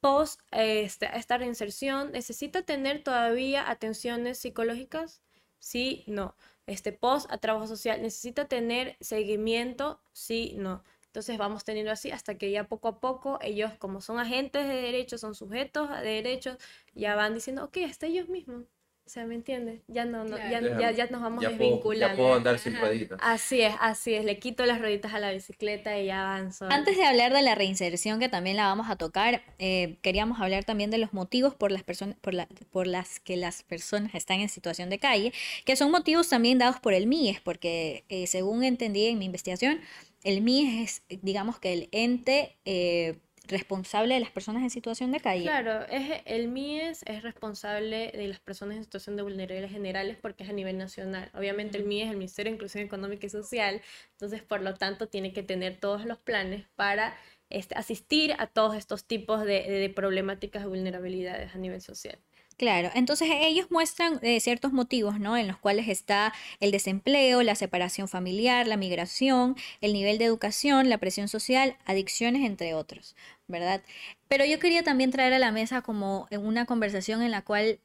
post 0.00 0.40
esta, 0.50 1.06
esta 1.06 1.38
reinserción, 1.38 2.12
¿necesita 2.12 2.62
tener 2.62 3.02
todavía 3.02 3.70
atenciones 3.70 4.38
psicológicas? 4.38 5.22
Sí, 5.58 6.04
no. 6.06 6.36
Este 6.66 6.92
post 6.92 7.30
a 7.32 7.38
trabajo 7.38 7.66
social, 7.66 8.00
¿necesita 8.02 8.48
tener 8.48 8.96
seguimiento? 9.00 10.00
Sí, 10.12 10.54
no. 10.56 10.82
Entonces 11.06 11.38
vamos 11.38 11.64
teniendo 11.64 11.90
así 11.92 12.10
hasta 12.12 12.36
que 12.38 12.50
ya 12.50 12.68
poco 12.68 12.88
a 12.88 13.00
poco 13.00 13.38
ellos, 13.42 13.72
como 13.78 14.00
son 14.00 14.18
agentes 14.20 14.66
de 14.68 14.74
derechos, 14.76 15.20
son 15.20 15.34
sujetos 15.34 15.90
de 15.90 15.96
derechos, 16.08 16.56
ya 16.94 17.16
van 17.16 17.34
diciendo, 17.34 17.64
ok, 17.64 17.78
hasta 17.88 18.06
ellos 18.06 18.28
mismos. 18.28 18.64
O 19.06 19.12
sea, 19.12 19.24
¿me 19.26 19.34
entiendes? 19.34 19.80
Ya 19.88 20.04
no, 20.04 20.22
no, 20.22 20.36
ya, 20.38 20.60
Claro. 20.60 20.78
ya, 20.80 20.90
ya 20.92 21.06
nos 21.08 21.20
vamos 21.20 21.42
Ya 21.42 21.48
puedo, 21.48 21.58
desvinculando. 21.58 22.14
ya 22.14 22.16
puedo 22.16 22.34
andar 22.36 22.58
sin 22.60 22.76
rueditas. 22.78 23.18
Así 23.20 23.60
es, 23.60 23.74
así 23.80 24.14
es. 24.14 24.24
Le 24.24 24.38
quito 24.38 24.64
las 24.66 24.80
rueditas 24.80 25.12
a 25.14 25.18
la 25.18 25.32
bicicleta 25.32 25.98
y 25.98 26.06
ya 26.06 26.20
avanzo. 26.20 26.66
Antes 26.70 26.96
de 26.96 27.04
hablar 27.04 27.32
de 27.32 27.42
la 27.42 27.56
reinserción, 27.56 28.20
que 28.20 28.28
también 28.28 28.56
la 28.56 28.66
vamos 28.66 28.88
a 28.88 28.94
tocar, 28.94 29.42
eh, 29.58 29.96
queríamos 30.02 30.40
hablar 30.40 30.62
también 30.64 30.90
de 30.92 30.98
los 30.98 31.12
motivos 31.12 31.56
por 31.56 31.72
las 31.72 31.82
personas, 31.82 32.16
por 32.20 32.34
la- 32.34 32.46
por 32.70 32.86
las 32.86 33.18
que 33.18 33.36
las 33.36 33.64
personas 33.64 34.14
están 34.14 34.38
en 34.38 34.48
situación 34.48 34.90
de 34.90 35.00
calle, 35.00 35.32
que 35.64 35.74
son 35.74 35.90
motivos 35.90 36.28
también 36.28 36.58
dados 36.58 36.78
por 36.78 36.94
el 36.94 37.08
MIES, 37.08 37.40
porque 37.40 38.04
eh, 38.10 38.28
según 38.28 38.62
entendí 38.62 39.06
en 39.06 39.18
mi 39.18 39.24
investigación, 39.24 39.80
el 40.22 40.40
MIES 40.40 41.02
es, 41.08 41.20
digamos 41.22 41.58
que 41.58 41.72
el 41.72 41.88
ente 41.90 42.58
eh, 42.64 43.18
responsable 43.50 44.14
de 44.14 44.20
las 44.20 44.30
personas 44.30 44.62
en 44.62 44.70
situación 44.70 45.12
de 45.12 45.20
calle. 45.20 45.42
Claro, 45.42 45.86
es, 45.88 46.22
el 46.24 46.44
MIES 46.48 47.02
es 47.06 47.22
responsable 47.22 48.10
de 48.14 48.28
las 48.28 48.40
personas 48.40 48.76
en 48.76 48.84
situación 48.84 49.16
de 49.16 49.22
vulnerabilidad 49.22 49.70
generales 49.70 50.16
porque 50.20 50.44
es 50.44 50.50
a 50.50 50.52
nivel 50.52 50.78
nacional. 50.78 51.30
Obviamente 51.34 51.78
el 51.78 51.84
MIES 51.84 52.04
es 52.06 52.10
el 52.12 52.16
Ministerio 52.16 52.50
de 52.50 52.54
Inclusión 52.56 52.84
Económica 52.84 53.26
y 53.26 53.30
Social, 53.30 53.82
entonces 54.12 54.42
por 54.42 54.60
lo 54.62 54.74
tanto 54.74 55.08
tiene 55.08 55.32
que 55.32 55.42
tener 55.42 55.78
todos 55.78 56.04
los 56.06 56.18
planes 56.18 56.66
para 56.76 57.16
este, 57.50 57.74
asistir 57.74 58.34
a 58.38 58.46
todos 58.46 58.76
estos 58.76 59.04
tipos 59.04 59.40
de, 59.44 59.62
de- 59.62 59.78
de 59.80 59.90
problemáticas 59.90 60.62
de 60.62 60.68
vulnerabilidades 60.68 61.54
a 61.54 61.58
nivel 61.58 61.80
social. 61.80 62.18
Claro, 62.56 62.90
entonces 62.94 63.30
ellos 63.32 63.70
muestran 63.70 64.18
eh, 64.22 64.38
ciertos 64.38 64.70
motivos, 64.74 65.18
¿no? 65.18 65.38
En 65.38 65.46
los 65.48 65.56
cuales 65.56 65.88
está 65.88 66.34
el 66.60 66.70
desempleo, 66.72 67.42
la 67.42 67.54
separación 67.54 68.06
familiar, 68.06 68.66
la 68.68 68.76
migración, 68.76 69.56
el 69.80 69.94
nivel 69.94 70.18
de 70.18 70.26
educación, 70.26 70.90
la 70.90 70.98
presión 70.98 71.28
social, 71.28 71.78
adicciones, 71.86 72.44
entre 72.44 72.74
otros, 72.74 73.16
¿verdad? 73.50 73.82
Pero 74.28 74.44
yo 74.44 74.58
quería 74.58 74.82
también 74.82 75.10
traer 75.10 75.32
a 75.34 75.38
la 75.38 75.52
mesa 75.52 75.82
como 75.82 76.28
una 76.30 76.66
conversación 76.66 77.22
en 77.22 77.30
la 77.30 77.42
cual 77.42 77.80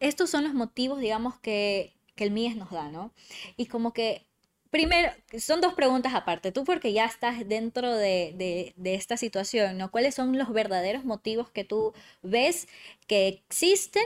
estos 0.00 0.30
son 0.30 0.44
los 0.44 0.54
motivos, 0.54 1.00
digamos, 1.00 1.38
que, 1.40 1.94
que 2.16 2.24
el 2.24 2.30
MIES 2.30 2.56
nos 2.56 2.70
da, 2.70 2.90
¿no? 2.90 3.12
Y 3.56 3.66
como 3.66 3.92
que, 3.92 4.26
primero, 4.70 5.12
son 5.38 5.60
dos 5.60 5.74
preguntas 5.74 6.14
aparte. 6.14 6.52
Tú 6.52 6.64
porque 6.64 6.92
ya 6.92 7.06
estás 7.06 7.48
dentro 7.48 7.94
de, 7.94 8.34
de, 8.36 8.74
de 8.76 8.94
esta 8.94 9.16
situación, 9.16 9.78
¿no? 9.78 9.90
¿Cuáles 9.90 10.14
son 10.14 10.36
los 10.38 10.52
verdaderos 10.52 11.04
motivos 11.04 11.50
que 11.50 11.64
tú 11.64 11.94
ves 12.22 12.68
que 13.06 13.28
existen? 13.28 14.04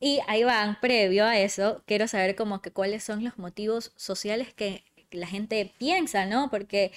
Y 0.00 0.20
ahí 0.28 0.44
van, 0.44 0.78
previo 0.80 1.24
a 1.24 1.38
eso, 1.38 1.82
quiero 1.86 2.06
saber 2.08 2.36
como 2.36 2.62
que 2.62 2.70
cuáles 2.70 3.02
son 3.04 3.24
los 3.24 3.38
motivos 3.38 3.92
sociales 3.96 4.54
que 4.54 4.84
la 5.10 5.26
gente 5.26 5.72
piensa, 5.78 6.26
¿no? 6.26 6.50
Porque, 6.50 6.92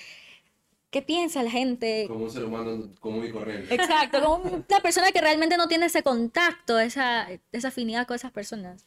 ¿qué 0.92 1.02
piensa 1.02 1.42
la 1.42 1.50
gente? 1.50 2.06
Como 2.08 2.26
un 2.26 2.30
ser 2.30 2.44
humano 2.44 2.92
común 3.00 3.26
y 3.26 3.32
corriente. 3.32 3.74
Exacto, 3.74 4.22
como 4.22 4.44
una 4.44 4.82
persona 4.82 5.12
que 5.12 5.22
realmente 5.22 5.58
no 5.58 5.68
tiene 5.68 5.88
ese 5.88 6.04
contacto, 6.04 6.78
esa, 6.78 7.28
esa 7.52 7.70
afinidad 7.70 8.06
con 8.06 8.16
esas 8.16 8.32
personas. 8.32 8.86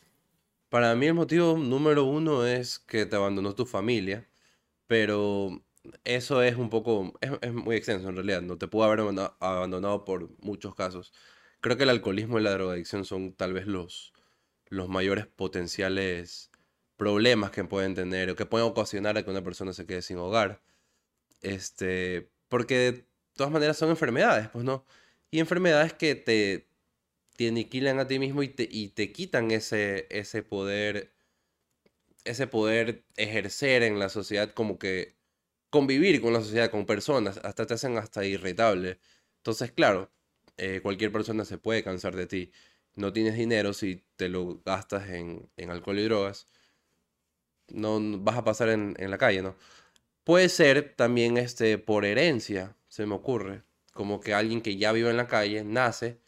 Para 0.68 0.94
mí 0.94 1.06
el 1.06 1.14
motivo 1.14 1.56
número 1.56 2.04
uno 2.04 2.46
es 2.46 2.78
que 2.78 3.06
te 3.06 3.16
abandonó 3.16 3.54
tu 3.54 3.66
familia, 3.66 4.28
pero 4.86 5.62
eso 6.04 6.42
es 6.42 6.56
un 6.56 6.70
poco, 6.70 7.12
es, 7.20 7.30
es 7.40 7.52
muy 7.52 7.76
extenso 7.76 8.08
en 8.08 8.16
realidad, 8.16 8.42
no 8.42 8.58
te 8.58 8.68
pudo 8.68 8.84
haber 8.84 9.00
abandonado, 9.40 10.04
por 10.04 10.30
muchos 10.40 10.74
casos. 10.74 11.12
Creo 11.60 11.76
que 11.76 11.84
el 11.84 11.90
alcoholismo 11.90 12.38
y 12.38 12.42
la 12.42 12.52
drogadicción 12.52 13.04
son 13.04 13.32
tal 13.32 13.54
vez 13.54 13.66
los, 13.66 14.12
los 14.68 14.88
mayores 14.88 15.26
potenciales 15.26 16.50
problemas 16.96 17.50
que 17.50 17.64
pueden 17.64 17.94
tener 17.94 18.30
o 18.30 18.36
que 18.36 18.46
pueden 18.46 18.68
ocasionar 18.68 19.16
a 19.16 19.22
que 19.22 19.30
una 19.30 19.42
persona 19.42 19.72
se 19.72 19.86
quede 19.86 20.02
sin 20.02 20.18
hogar. 20.18 20.60
Este, 21.44 22.30
porque 22.48 22.76
de 22.92 23.06
todas 23.34 23.52
maneras 23.52 23.78
son 23.78 23.90
enfermedades, 23.90 24.48
pues 24.50 24.64
no. 24.64 24.86
Y 25.30 25.40
enfermedades 25.40 25.94
que 25.94 26.16
te, 26.16 26.68
te 27.36 27.48
aniquilan 27.48 28.00
a 28.00 28.08
ti 28.08 28.18
mismo 28.20 28.42
y 28.44 28.48
te, 28.50 28.68
y 28.70 28.90
te 28.90 29.12
quitan 29.12 29.50
ese, 29.52 30.06
ese 30.10 30.42
poder, 30.44 31.14
ese 32.24 32.46
poder 32.46 33.04
ejercer 33.16 33.82
en 33.82 33.98
la 33.98 34.08
sociedad, 34.08 34.50
como 34.52 34.78
que 34.78 35.16
convivir 35.70 36.20
con 36.22 36.32
la 36.32 36.40
sociedad, 36.40 36.70
con 36.70 36.86
personas, 36.86 37.38
hasta 37.44 37.66
te 37.66 37.74
hacen 37.74 37.98
hasta 37.98 38.24
irritable. 38.24 39.00
Entonces, 39.38 39.72
claro, 39.72 40.12
eh, 40.56 40.80
cualquier 40.82 41.12
persona 41.12 41.44
se 41.44 41.58
puede 41.58 41.84
cansar 41.84 42.16
de 42.16 42.26
ti. 42.26 42.52
No 42.96 43.12
tienes 43.12 43.36
dinero 43.36 43.72
si 43.74 44.04
te 44.16 44.28
lo 44.28 44.62
gastas 44.64 45.10
en, 45.10 45.50
en 45.56 45.70
alcohol 45.70 45.98
y 45.98 46.04
drogas. 46.04 46.48
No 47.68 47.98
vas 48.20 48.36
a 48.36 48.44
pasar 48.44 48.68
en, 48.70 48.94
en 48.98 49.10
la 49.10 49.18
calle, 49.18 49.42
¿no? 49.42 49.56
Puede 50.24 50.48
ser 50.48 50.94
también 50.96 51.36
este, 51.36 51.78
por 51.78 52.04
herencia, 52.04 52.76
se 52.88 53.06
me 53.06 53.14
ocurre. 53.14 53.62
Como 53.92 54.20
que 54.20 54.34
alguien 54.34 54.62
que 54.62 54.76
ya 54.76 54.92
vive 54.92 55.10
en 55.10 55.16
la 55.16 55.28
calle 55.28 55.64
nace 55.64 56.20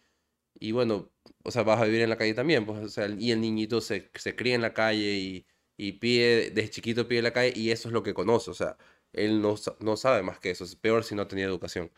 y 0.60 0.72
bueno, 0.72 1.10
o 1.44 1.50
sea, 1.50 1.62
vas 1.64 1.80
a 1.80 1.84
vivir 1.86 2.02
en 2.02 2.10
la 2.10 2.16
calle 2.18 2.34
también, 2.34 2.66
pues, 2.66 2.80
o 2.80 2.88
sea, 2.88 3.08
y 3.08 3.32
el 3.32 3.40
niñito 3.40 3.80
se, 3.80 4.10
se 4.14 4.36
cría 4.36 4.54
en 4.54 4.62
la 4.62 4.74
calle 4.74 5.14
y, 5.14 5.46
y 5.76 5.92
pide, 5.94 6.50
desde 6.50 6.70
chiquito 6.70 7.08
pide 7.08 7.18
en 7.20 7.24
la 7.24 7.32
calle 7.32 7.52
y 7.56 7.70
eso 7.70 7.88
es 7.88 7.92
lo 7.92 8.02
que 8.02 8.14
conoce, 8.14 8.50
o 8.50 8.54
sea, 8.54 8.76
él 9.12 9.42
no, 9.42 9.56
no 9.80 9.96
sabe 9.96 10.22
más 10.22 10.38
que 10.40 10.50
eso, 10.50 10.64
es 10.64 10.76
peor 10.76 11.04
si 11.04 11.14
no 11.14 11.26
tenía 11.28 11.46
educación. 11.46 11.90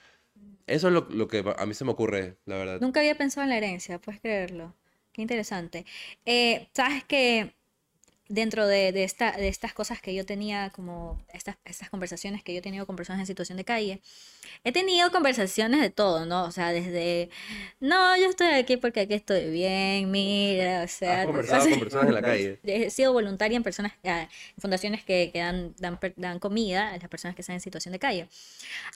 Eso 0.66 0.88
es 0.88 0.94
lo, 0.94 1.09
lo 1.11 1.28
que 1.28 1.44
a 1.57 1.66
mí 1.66 1.74
se 1.74 1.84
me 1.84 1.92
ocurre, 1.92 2.38
la 2.44 2.57
verdad. 2.57 2.80
Nunca 2.80 3.01
había 3.01 3.16
pensado 3.16 3.44
en 3.44 3.51
la 3.51 3.57
herencia, 3.57 4.01
puedes 4.01 4.20
creerlo. 4.20 4.74
Qué 5.12 5.22
interesante. 5.22 5.86
Eh, 6.26 6.68
Sabes 6.74 7.05
que 7.05 7.55
dentro 8.29 8.66
de, 8.66 8.93
de 8.93 9.05
esta, 9.05 9.33
de 9.33 9.49
estas 9.49 9.72
cosas 9.72 10.01
que 10.03 10.14
yo 10.14 10.24
tenía, 10.26 10.70
como 10.70 11.20
estas, 11.33 11.57
estas 11.64 11.89
conversaciones 11.89 12.43
que 12.43 12.53
yo 12.53 12.59
he 12.59 12.62
tenido 12.62 12.87
con 12.87 12.95
personas 12.95 13.20
en 13.20 13.26
situación 13.26 13.57
de 13.57 13.64
calle, 13.64 14.03
he 14.64 14.72
tenido 14.72 15.11
conversaciones 15.11 15.81
de 15.81 15.91
todo, 15.91 16.26
¿no? 16.26 16.45
O 16.45 16.51
sea, 16.51 16.70
desde, 16.70 17.31
no, 17.81 18.16
yo 18.18 18.29
estoy 18.29 18.49
aquí 18.49 18.76
porque 18.76 19.01
aquí 19.01 19.14
estoy 19.14 19.51
bien, 19.51 20.11
mira, 20.11 20.83
o 20.83 20.89
sea, 20.89 21.20
Has 21.20 21.26
conversado 21.26 21.70
con 21.70 21.81
personas 21.81 22.09
en 22.09 22.14
la 22.14 22.22
calle. 22.22 22.61
He 22.64 22.91
sido 22.91 23.12
voluntaria 23.12 23.57
en 23.57 23.62
personas, 23.62 23.93
ah, 24.05 24.22
en 24.22 24.61
fundaciones 24.61 25.05
que, 25.05 25.31
que 25.33 25.39
dan, 25.39 25.74
dan, 25.79 25.99
dan 26.16 26.39
comida 26.39 26.91
a 26.91 26.99
las 26.99 27.09
personas 27.09 27.35
que 27.35 27.41
están 27.43 27.55
en 27.55 27.61
situación 27.61 27.93
de 27.93 27.99
calle. 27.99 28.29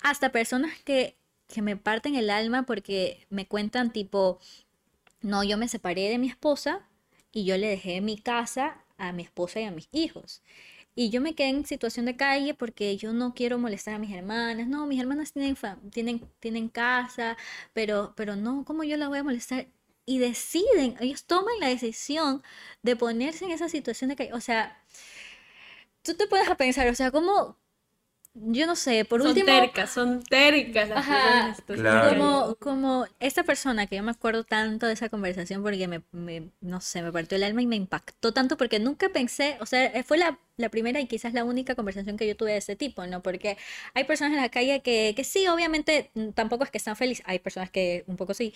Hasta 0.03 0.31
personas 0.31 0.73
que, 0.85 1.17
que 1.49 1.63
me 1.63 1.77
parten 1.77 2.17
el 2.17 2.29
alma 2.29 2.65
porque 2.65 3.27
me 3.31 3.47
cuentan 3.47 3.93
tipo, 3.93 4.39
no, 5.23 5.43
yo 5.43 5.57
me 5.57 5.69
separé 5.69 6.11
de 6.11 6.19
mi 6.19 6.29
esposa 6.29 6.81
y 7.33 7.45
yo 7.45 7.57
le 7.57 7.69
dejé 7.69 8.03
mi 8.03 8.19
casa 8.19 8.82
a 8.99 9.13
mi 9.13 9.23
esposa 9.23 9.61
y 9.61 9.65
a 9.65 9.71
mis 9.71 9.89
hijos. 9.93 10.43
Y 10.95 11.11
yo 11.11 11.21
me 11.23 11.35
quedé 11.35 11.49
en 11.49 11.67
situación 11.67 12.07
de 12.07 12.17
calle 12.17 12.55
porque 12.55 12.97
yo 12.97 13.13
no 13.13 13.35
quiero 13.35 13.59
molestar 13.59 13.95
a 13.95 13.99
mis 13.99 14.13
hermanas. 14.13 14.67
No, 14.69 14.87
mis 14.87 15.01
hermanas 15.01 15.33
tienen, 15.33 15.57
tienen, 15.91 16.21
tienen 16.41 16.69
casa, 16.69 17.37
pero, 17.73 18.13
pero 18.17 18.37
no, 18.37 18.65
¿cómo 18.65 18.85
yo 18.85 18.97
las 18.97 19.09
voy 19.09 19.19
a 19.19 19.25
molestar? 19.25 19.69
Y 20.05 20.19
deciden, 20.19 20.97
ellos 21.01 21.25
toman 21.25 21.55
la 21.61 21.69
decisión 21.69 22.43
de 22.83 22.97
ponerse 22.97 23.45
en 23.45 23.53
esa 23.53 23.69
situación 23.69 24.11
de 24.11 24.17
calle. 24.17 24.33
O 24.35 24.41
sea, 24.41 24.83
tú 26.03 26.15
te 26.15 26.27
puedes 26.27 26.49
a 26.49 26.57
pensar, 26.57 26.89
o 26.89 26.95
sea, 26.95 27.11
¿cómo, 27.11 27.57
yo 28.35 28.67
no 28.67 28.77
sé, 28.77 29.05
por 29.05 29.21
son 29.21 29.29
último... 29.29 29.47
tercas, 29.47 29.91
son 29.91 30.23
tercas 30.25 30.89
las 30.89 31.05
Ajá, 31.05 31.57
Claro. 31.75 32.19
como, 32.19 32.57
como 32.57 33.07
esta 33.19 33.45
persona 33.45 33.87
que 33.87 33.97
yo 33.97 34.03
me 34.03 34.11
acuerdo 34.11 34.45
tanto 34.45 34.87
de 34.87 34.93
esa 34.93 35.09
conversación 35.09 35.63
porque 35.63 35.89
me, 35.89 36.03
me- 36.13 36.51
no 36.61 36.83
sé, 36.83 37.01
me 37.03 37.11
partió 37.11 37.37
el 37.37 37.45
alma 37.45 37.63
y 37.63 37.67
me 37.67 37.77
impactó 37.77 38.33
tanto 38.35 38.59
porque 38.59 38.79
nunca 38.79 39.09
pensé, 39.09 39.57
o 39.61 39.67
sea, 39.67 39.87
eh, 39.87 40.03
fue 40.03 40.19
la, 40.19 40.39
la 40.59 40.69
primera 40.69 41.01
y 41.01 41.07
quizás 41.07 41.33
la 41.33 41.45
única 41.45 41.75
conversación 41.77 42.19
que 42.19 42.27
yo 42.27 42.37
tuve 42.37 42.53
de 42.53 42.59
ese 42.59 42.77
tipo, 42.77 43.07
¿no? 43.07 43.23
Porque 43.23 43.57
hay 43.95 44.05
personas 44.05 44.35
en 44.35 44.43
la 44.43 44.51
calle 44.51 44.83
que, 44.83 45.15
que 45.17 45.25
sí, 45.25 45.47
obviamente, 45.49 46.11
mm, 46.15 46.31
tampoco 46.33 46.65
es 46.65 46.71
que 46.71 46.79
están 46.79 46.97
felices, 46.97 47.25
hay 47.27 47.39
personas 47.39 47.71
que 47.71 48.05
un 48.07 48.17
poco 48.19 48.35
sí, 48.35 48.53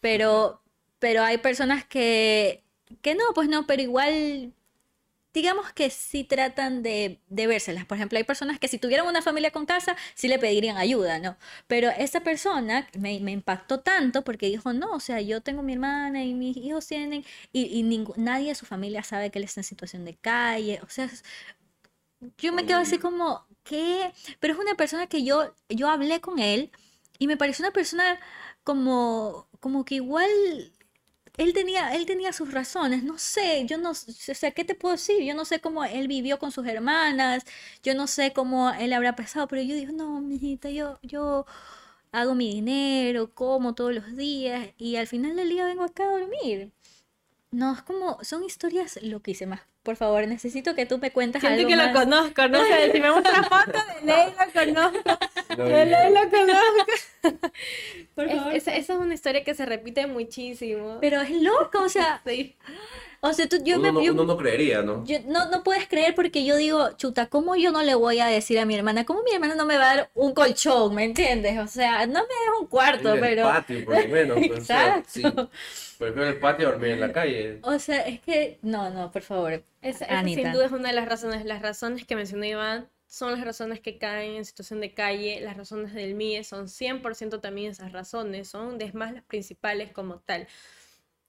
pero, 0.00 0.60
pero 1.00 1.22
hay 1.22 1.38
personas 1.38 1.84
que, 1.84 2.62
que 3.02 3.14
no, 3.16 3.24
pues 3.34 3.48
no, 3.48 3.66
pero 3.66 3.82
igual 3.82 4.52
digamos 5.32 5.72
que 5.72 5.90
sí 5.90 6.24
tratan 6.24 6.82
de, 6.82 7.20
de 7.28 7.46
vérselas. 7.46 7.84
Por 7.86 7.96
ejemplo, 7.96 8.18
hay 8.18 8.24
personas 8.24 8.58
que 8.58 8.68
si 8.68 8.78
tuvieran 8.78 9.06
una 9.06 9.22
familia 9.22 9.50
con 9.52 9.66
casa, 9.66 9.96
sí 10.14 10.28
le 10.28 10.38
pedirían 10.38 10.76
ayuda, 10.76 11.18
¿no? 11.18 11.36
Pero 11.66 11.88
esa 11.90 12.20
persona 12.20 12.88
me, 12.98 13.20
me 13.20 13.32
impactó 13.32 13.80
tanto 13.80 14.22
porque 14.24 14.46
dijo, 14.46 14.72
no, 14.72 14.92
o 14.92 15.00
sea, 15.00 15.20
yo 15.20 15.40
tengo 15.40 15.62
mi 15.62 15.72
hermana 15.74 16.24
y 16.24 16.34
mis 16.34 16.56
hijos 16.56 16.86
tienen, 16.86 17.24
y, 17.52 17.62
y 17.80 17.82
nadie 18.16 18.48
de 18.48 18.54
su 18.54 18.66
familia 18.66 19.02
sabe 19.02 19.30
que 19.30 19.38
él 19.38 19.44
está 19.44 19.60
en 19.60 19.64
situación 19.64 20.04
de 20.04 20.16
calle. 20.16 20.80
O 20.82 20.88
sea, 20.88 21.04
es- 21.06 21.24
yo 22.38 22.52
me 22.52 22.64
quedo 22.66 22.78
así 22.78 22.98
como, 22.98 23.46
¿qué? 23.64 24.12
Pero 24.40 24.54
es 24.54 24.60
una 24.60 24.74
persona 24.74 25.06
que 25.06 25.24
yo, 25.24 25.54
yo 25.68 25.88
hablé 25.88 26.20
con 26.20 26.38
él 26.38 26.70
y 27.18 27.26
me 27.26 27.36
pareció 27.36 27.64
una 27.64 27.72
persona 27.72 28.18
como, 28.64 29.48
como 29.60 29.84
que 29.84 29.96
igual 29.96 30.28
él 31.36 31.52
tenía, 31.54 31.94
él 31.94 32.06
tenía 32.06 32.32
sus 32.32 32.52
razones, 32.52 33.02
no 33.04 33.18
sé, 33.18 33.64
yo 33.66 33.78
no 33.78 33.94
sé, 33.94 34.32
o 34.32 34.34
sea, 34.34 34.50
¿qué 34.52 34.64
te 34.64 34.74
puedo 34.74 34.94
decir? 34.94 35.22
Yo 35.22 35.34
no 35.34 35.44
sé 35.44 35.60
cómo 35.60 35.84
él 35.84 36.08
vivió 36.08 36.38
con 36.38 36.52
sus 36.52 36.66
hermanas, 36.66 37.44
yo 37.82 37.94
no 37.94 38.06
sé 38.06 38.32
cómo 38.32 38.70
él 38.72 38.92
habrá 38.92 39.16
pasado, 39.16 39.48
pero 39.48 39.62
yo 39.62 39.74
digo, 39.74 39.92
no, 39.92 40.20
mijita, 40.20 40.70
yo, 40.70 40.98
yo 41.02 41.46
hago 42.12 42.34
mi 42.34 42.54
dinero, 42.54 43.34
como 43.34 43.74
todos 43.74 43.94
los 43.94 44.16
días 44.16 44.70
y 44.78 44.96
al 44.96 45.06
final 45.06 45.36
del 45.36 45.48
día 45.50 45.66
vengo 45.66 45.84
acá 45.84 46.04
a 46.04 46.18
dormir. 46.18 46.72
No, 47.52 47.74
es 47.74 47.82
como, 47.82 48.22
son 48.24 48.44
historias 48.44 48.98
loquísimas. 49.02 49.60
Por 49.82 49.96
favor, 49.96 50.26
necesito 50.28 50.74
que 50.74 50.84
tú 50.84 50.98
me 50.98 51.10
cuentes 51.10 51.40
Siento 51.40 51.58
algo 51.60 51.68
que 51.70 51.76
lo 51.76 51.92
conozco, 51.94 52.48
no 52.48 52.62
sé, 52.64 52.92
si 52.92 53.00
me 53.00 53.10
muestra 53.12 53.42
foto 53.44 53.72
de 53.72 54.06
ley 54.06 54.26
lo 54.38 54.52
conozco, 54.52 55.18
de 55.56 55.86
ley 55.86 56.12
lo 56.12 56.30
conozco. 56.30 56.86
Por 58.14 58.26
Es- 58.28 58.36
favor. 58.36 58.54
esa, 58.54 58.76
esa 58.76 58.92
es 58.94 58.98
una 59.00 59.14
historia 59.14 59.42
que 59.42 59.54
se 59.54 59.64
repite 59.64 60.06
muchísimo. 60.06 60.98
Pero 61.00 61.22
es 61.22 61.30
loco, 61.30 61.82
o 61.82 61.88
sea, 61.88 62.20
Sí. 62.26 62.56
O 63.22 63.32
sea, 63.34 63.48
tú, 63.48 63.58
yo 63.64 63.76
uno, 63.76 63.92
me, 63.92 63.92
no, 63.92 64.00
yo- 64.02 64.12
uno 64.12 64.24
no 64.24 64.36
creería, 64.36 64.82
¿no? 64.82 65.04
Yo, 65.04 65.18
no, 65.26 65.48
no 65.50 65.62
puedes 65.62 65.86
creer 65.88 66.14
porque 66.14 66.44
yo 66.44 66.56
digo, 66.56 66.92
chuta, 66.96 67.26
¿cómo 67.28 67.54
yo 67.56 67.70
no 67.72 67.82
le 67.82 67.94
voy 67.94 68.18
a 68.20 68.26
decir 68.26 68.58
a 68.58 68.64
mi 68.64 68.74
hermana? 68.74 69.04
¿Cómo 69.04 69.22
mi 69.22 69.32
hermana 69.32 69.54
no 69.54 69.66
me 69.66 69.76
va 69.76 69.90
a 69.90 69.96
dar 69.96 70.10
un 70.14 70.32
colchón? 70.34 70.94
¿Me 70.94 71.04
entiendes? 71.04 71.58
O 71.58 71.66
sea, 71.66 72.06
no 72.06 72.20
me 72.20 72.28
des 72.28 72.60
un 72.60 72.66
cuarto, 72.66 73.10
En 73.10 73.14
el 73.14 73.20
pero... 73.20 73.42
patio, 73.42 73.84
por 73.84 73.98
lo 74.00 74.08
menos. 74.08 74.38
pues, 74.46 74.60
o 74.60 74.64
sea, 74.64 74.96
Exacto. 74.98 75.50
sí. 75.54 75.96
Prefiero 75.98 76.28
el 76.28 76.38
patio 76.38 76.68
a 76.68 76.70
dormir 76.72 76.92
en 76.92 77.00
la 77.00 77.12
calle. 77.12 77.58
O 77.62 77.78
sea, 77.78 78.00
es 78.06 78.20
que... 78.20 78.58
No, 78.62 78.88
no, 78.90 79.10
por 79.10 79.22
favor. 79.22 79.52
Esa, 79.82 80.06
esa 80.06 80.18
Anita. 80.18 80.40
sin 80.42 80.52
duda 80.52 80.66
es 80.66 80.72
una 80.72 80.88
de 80.88 80.94
las 80.94 81.06
razones. 81.08 81.44
Las 81.44 81.60
razones 81.62 82.06
que 82.06 82.16
mencionó 82.16 82.44
Iván 82.46 82.88
son 83.06 83.32
las 83.32 83.44
razones 83.44 83.80
que 83.80 83.98
caen 83.98 84.36
en 84.36 84.44
situación 84.46 84.80
de 84.80 84.94
calle. 84.94 85.40
Las 85.42 85.58
razones 85.58 85.92
del 85.92 86.14
MIE 86.14 86.42
son 86.44 86.68
100% 86.68 87.40
también 87.42 87.72
esas 87.72 87.92
razones. 87.92 88.48
Son, 88.48 88.80
es 88.80 88.94
más, 88.94 89.12
las 89.12 89.24
principales 89.24 89.92
como 89.92 90.20
tal. 90.20 90.46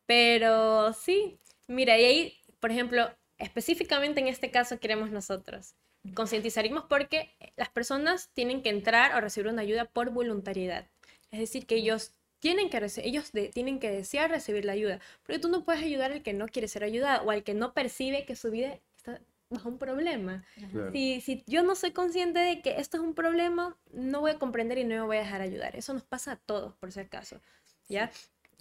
Pero 0.06 0.94
sí, 0.94 1.38
mira, 1.72 1.98
y 2.00 2.06
ahí, 2.06 2.38
por 2.60 2.72
ejemplo, 2.72 3.10
específicamente 3.38 4.20
en 4.20 4.28
este 4.28 4.52
caso 4.52 4.80
queremos 4.80 5.12
nosotros. 5.12 5.76
Concientizaremos 6.16 6.86
porque 6.90 7.30
las 7.56 7.70
personas 7.70 8.30
tienen 8.34 8.64
que 8.64 8.70
entrar 8.70 9.16
o 9.16 9.22
recibir 9.22 9.52
una 9.52 9.62
ayuda 9.62 9.86
por 9.86 10.10
voluntariedad. 10.10 10.88
Es 11.32 11.40
decir, 11.40 11.66
que 11.66 11.76
ellos 11.76 12.14
tienen 12.40 12.70
que, 12.70 12.78
ellos 13.04 13.32
de- 13.32 13.50
tienen 13.50 13.80
que 13.80 13.92
desear 13.92 14.32
recibir 14.32 14.66
la 14.66 14.74
ayuda. 14.74 15.00
Porque 15.24 15.40
tú 15.40 15.48
no 15.48 15.64
puedes 15.64 15.84
ayudar 15.84 16.12
al 16.12 16.24
que 16.24 16.34
no 16.34 16.48
quiere 16.48 16.68
ser 16.68 16.84
ayudado 16.84 17.24
o 17.24 17.32
al 17.32 17.44
que 17.44 17.54
no 17.54 17.74
percibe 17.74 18.26
que 18.26 18.36
su 18.36 18.50
vida 18.50 18.80
está 18.98 19.22
bajo 19.50 19.70
un 19.70 19.78
problema. 19.78 20.44
Claro. 20.72 20.92
Si, 20.92 21.22
si 21.22 21.44
yo 21.46 21.62
no 21.62 21.76
soy 21.76 21.92
consciente 21.92 22.40
de 22.40 22.62
que 22.62 22.78
esto 22.80 22.98
es 22.98 23.04
un 23.04 23.14
problema, 23.14 23.78
no 23.92 24.22
voy 24.22 24.32
a 24.32 24.40
comprender 24.40 24.80
y 24.80 24.84
no 24.86 24.96
me 24.96 25.02
voy 25.02 25.18
a 25.18 25.22
dejar 25.22 25.42
ayudar. 25.42 25.76
Eso 25.76 25.94
nos 25.94 26.04
pasa 26.04 26.32
a 26.32 26.36
todos, 26.38 26.74
por 26.76 26.92
si 26.92 27.00
acaso. 27.00 27.40
¿Ya? 27.88 28.10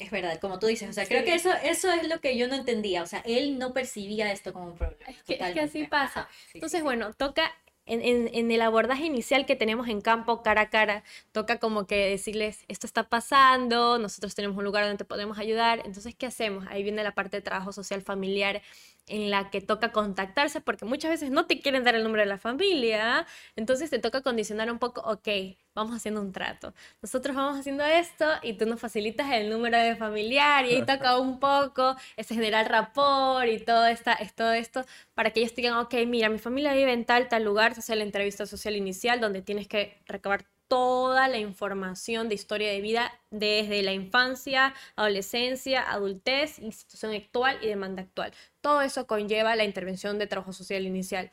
Es 0.01 0.11
verdad, 0.11 0.39
como 0.41 0.59
tú 0.59 0.67
dices. 0.67 0.89
O 0.89 0.93
sea, 0.93 1.05
Sí. 1.05 1.11
creo 1.11 1.25
que 1.25 1.35
eso, 1.35 1.51
eso 1.63 1.93
es 1.93 2.09
lo 2.09 2.21
que 2.21 2.37
yo 2.37 2.49
no 2.49 2.55
entendía. 2.57 3.03
O 3.03 3.07
sea, 3.07 3.21
él 3.27 3.59
no 3.59 3.73
percibía 3.73 4.33
esto 4.33 4.53
como 4.53 4.67
un 4.69 4.77
problema. 4.77 5.05
Es 5.07 5.23
que, 5.23 5.35
es 5.35 5.53
que 5.53 5.61
así 5.61 5.87
pasa. 5.87 6.29
Sí, 6.47 6.53
Entonces, 6.55 6.81
sí. 6.81 6.85
bueno, 6.85 7.13
toca 7.15 7.53
en, 7.87 8.03
en- 8.03 8.31
en 8.33 8.51
el 8.51 8.63
abordaje 8.63 9.05
inicial 9.05 9.47
que 9.47 9.57
tenemos 9.57 9.89
en 9.89 10.01
campo 10.01 10.43
cara 10.43 10.63
a 10.63 10.71
cara, 10.71 11.03
toca 11.33 11.59
como 11.59 11.87
que 11.87 11.97
decirles, 12.09 12.65
esto 12.69 12.87
está 12.87 13.09
pasando, 13.09 13.99
nosotros 13.99 14.35
tenemos 14.35 14.57
un 14.57 14.65
lugar 14.65 14.85
donde 14.85 14.99
te 14.99 15.05
podemos 15.05 15.39
ayudar. 15.39 15.83
Entonces, 15.85 16.15
¿qué 16.15 16.27
hacemos? 16.27 16.67
Ahí 16.69 16.83
viene 16.83 17.03
la 17.03 17.13
parte 17.15 17.37
de 17.39 17.43
trabajo 17.43 17.73
social 17.73 18.01
familiar 18.03 18.63
en 19.11 19.31
la 19.31 19.51
que 19.51 19.61
toca 19.61 19.93
contactarse 19.93 20.61
porque 20.61 20.85
muchas 20.85 21.11
veces 21.11 21.31
no 21.31 21.47
te 21.47 21.61
quieren 21.61 21.85
dar 21.85 21.95
el 21.95 22.03
nombre 22.03 22.23
de 22.23 22.29
la 22.29 22.39
familia, 22.39 23.27
entonces 23.57 23.91
te 23.91 23.99
toca 23.99 24.23
condicionar 24.23 24.71
un 24.71 24.79
poco, 24.79 25.01
ok, 25.03 25.29
vamos 25.75 25.97
haciendo 25.97 26.21
un 26.21 26.33
trato. 26.33 26.73
Nosotros 27.03 27.35
vamos 27.37 27.59
haciendo 27.59 27.85
esto 27.85 28.27
y 28.43 28.55
tú 28.55 28.67
nos 28.67 28.81
facilitas 28.81 29.31
el 29.33 29.51
número 29.51 29.79
de 29.79 29.97
familiar 29.97 30.65
y 30.65 30.77
ahí 30.77 30.83
toca 30.87 31.19
un 31.19 31.41
poco 31.41 31.97
ese 32.17 32.35
generar 32.35 32.71
rapport 32.71 33.47
y 33.47 33.59
todo, 33.59 33.87
esta, 33.87 34.13
es 34.15 34.35
todo 34.35 34.53
esto 34.53 34.85
para 35.15 35.31
que 35.31 35.41
ellos 35.41 35.55
digan, 35.55 35.75
ok, 35.75 35.95
mira, 36.07 36.29
mi 36.29 36.39
familia 36.39 36.73
vive 36.73 36.93
en 36.93 37.05
tal, 37.05 37.29
tal 37.29 37.45
lugar, 37.45 37.75
se 37.75 37.81
hace 37.81 37.97
la 37.97 38.05
entrevista 38.05 38.47
social 38.47 38.77
inicial 38.77 39.21
donde 39.21 39.43
tienes 39.43 39.69
que 39.69 39.99
recabar 40.07 40.45
toda 40.71 41.27
la 41.27 41.39
información 41.39 42.29
de 42.29 42.37
historia 42.37 42.71
de 42.71 42.81
vida 42.81 43.13
desde 43.31 43.83
la 43.83 43.93
infancia, 43.93 44.73
adolescencia, 44.95 45.83
adultez, 45.83 46.61
institución 46.61 47.13
actual 47.13 47.59
y 47.61 47.67
demanda 47.67 48.03
actual. 48.03 48.33
Todo 48.61 48.81
eso 48.81 49.09
conlleva 49.09 49.57
la 49.57 49.65
intervención 49.65 50.21
de 50.21 50.29
trabajo 50.29 50.53
social 50.53 50.85
inicial. 50.87 51.33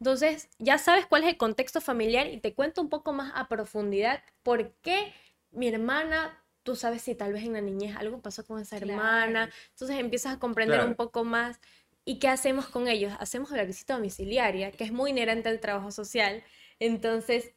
Entonces, 0.00 0.48
ya 0.58 0.78
sabes 0.78 1.06
cuál 1.06 1.22
es 1.22 1.28
el 1.28 1.36
contexto 1.36 1.80
familiar 1.80 2.26
y 2.26 2.40
te 2.40 2.54
cuento 2.54 2.82
un 2.82 2.88
poco 2.88 3.12
más 3.12 3.30
a 3.36 3.46
profundidad 3.46 4.20
por 4.42 4.72
qué 4.82 5.14
mi 5.52 5.68
hermana, 5.68 6.44
tú 6.64 6.74
sabes 6.74 7.02
si 7.02 7.14
tal 7.14 7.32
vez 7.32 7.44
en 7.44 7.52
la 7.52 7.60
niñez 7.60 7.94
algo 7.94 8.20
pasó 8.20 8.44
con 8.44 8.60
esa 8.60 8.78
Claro. 8.78 8.94
hermana, 8.94 9.50
entonces 9.70 9.96
empiezas 9.96 10.34
a 10.34 10.38
comprender 10.40 10.78
Claro. 10.78 10.90
un 10.90 10.96
poco 10.96 11.22
más. 11.22 11.60
¿Y 12.04 12.18
qué 12.18 12.26
hacemos 12.26 12.66
con 12.66 12.88
ellos? 12.88 13.12
Hacemos 13.20 13.52
la 13.52 13.62
visita 13.62 13.94
domiciliaria, 13.94 14.72
que 14.72 14.82
es 14.82 14.90
muy 14.90 15.10
inherente 15.12 15.48
al 15.50 15.60
trabajo 15.60 15.92
social. 15.92 16.42
Entonces, 16.80 17.54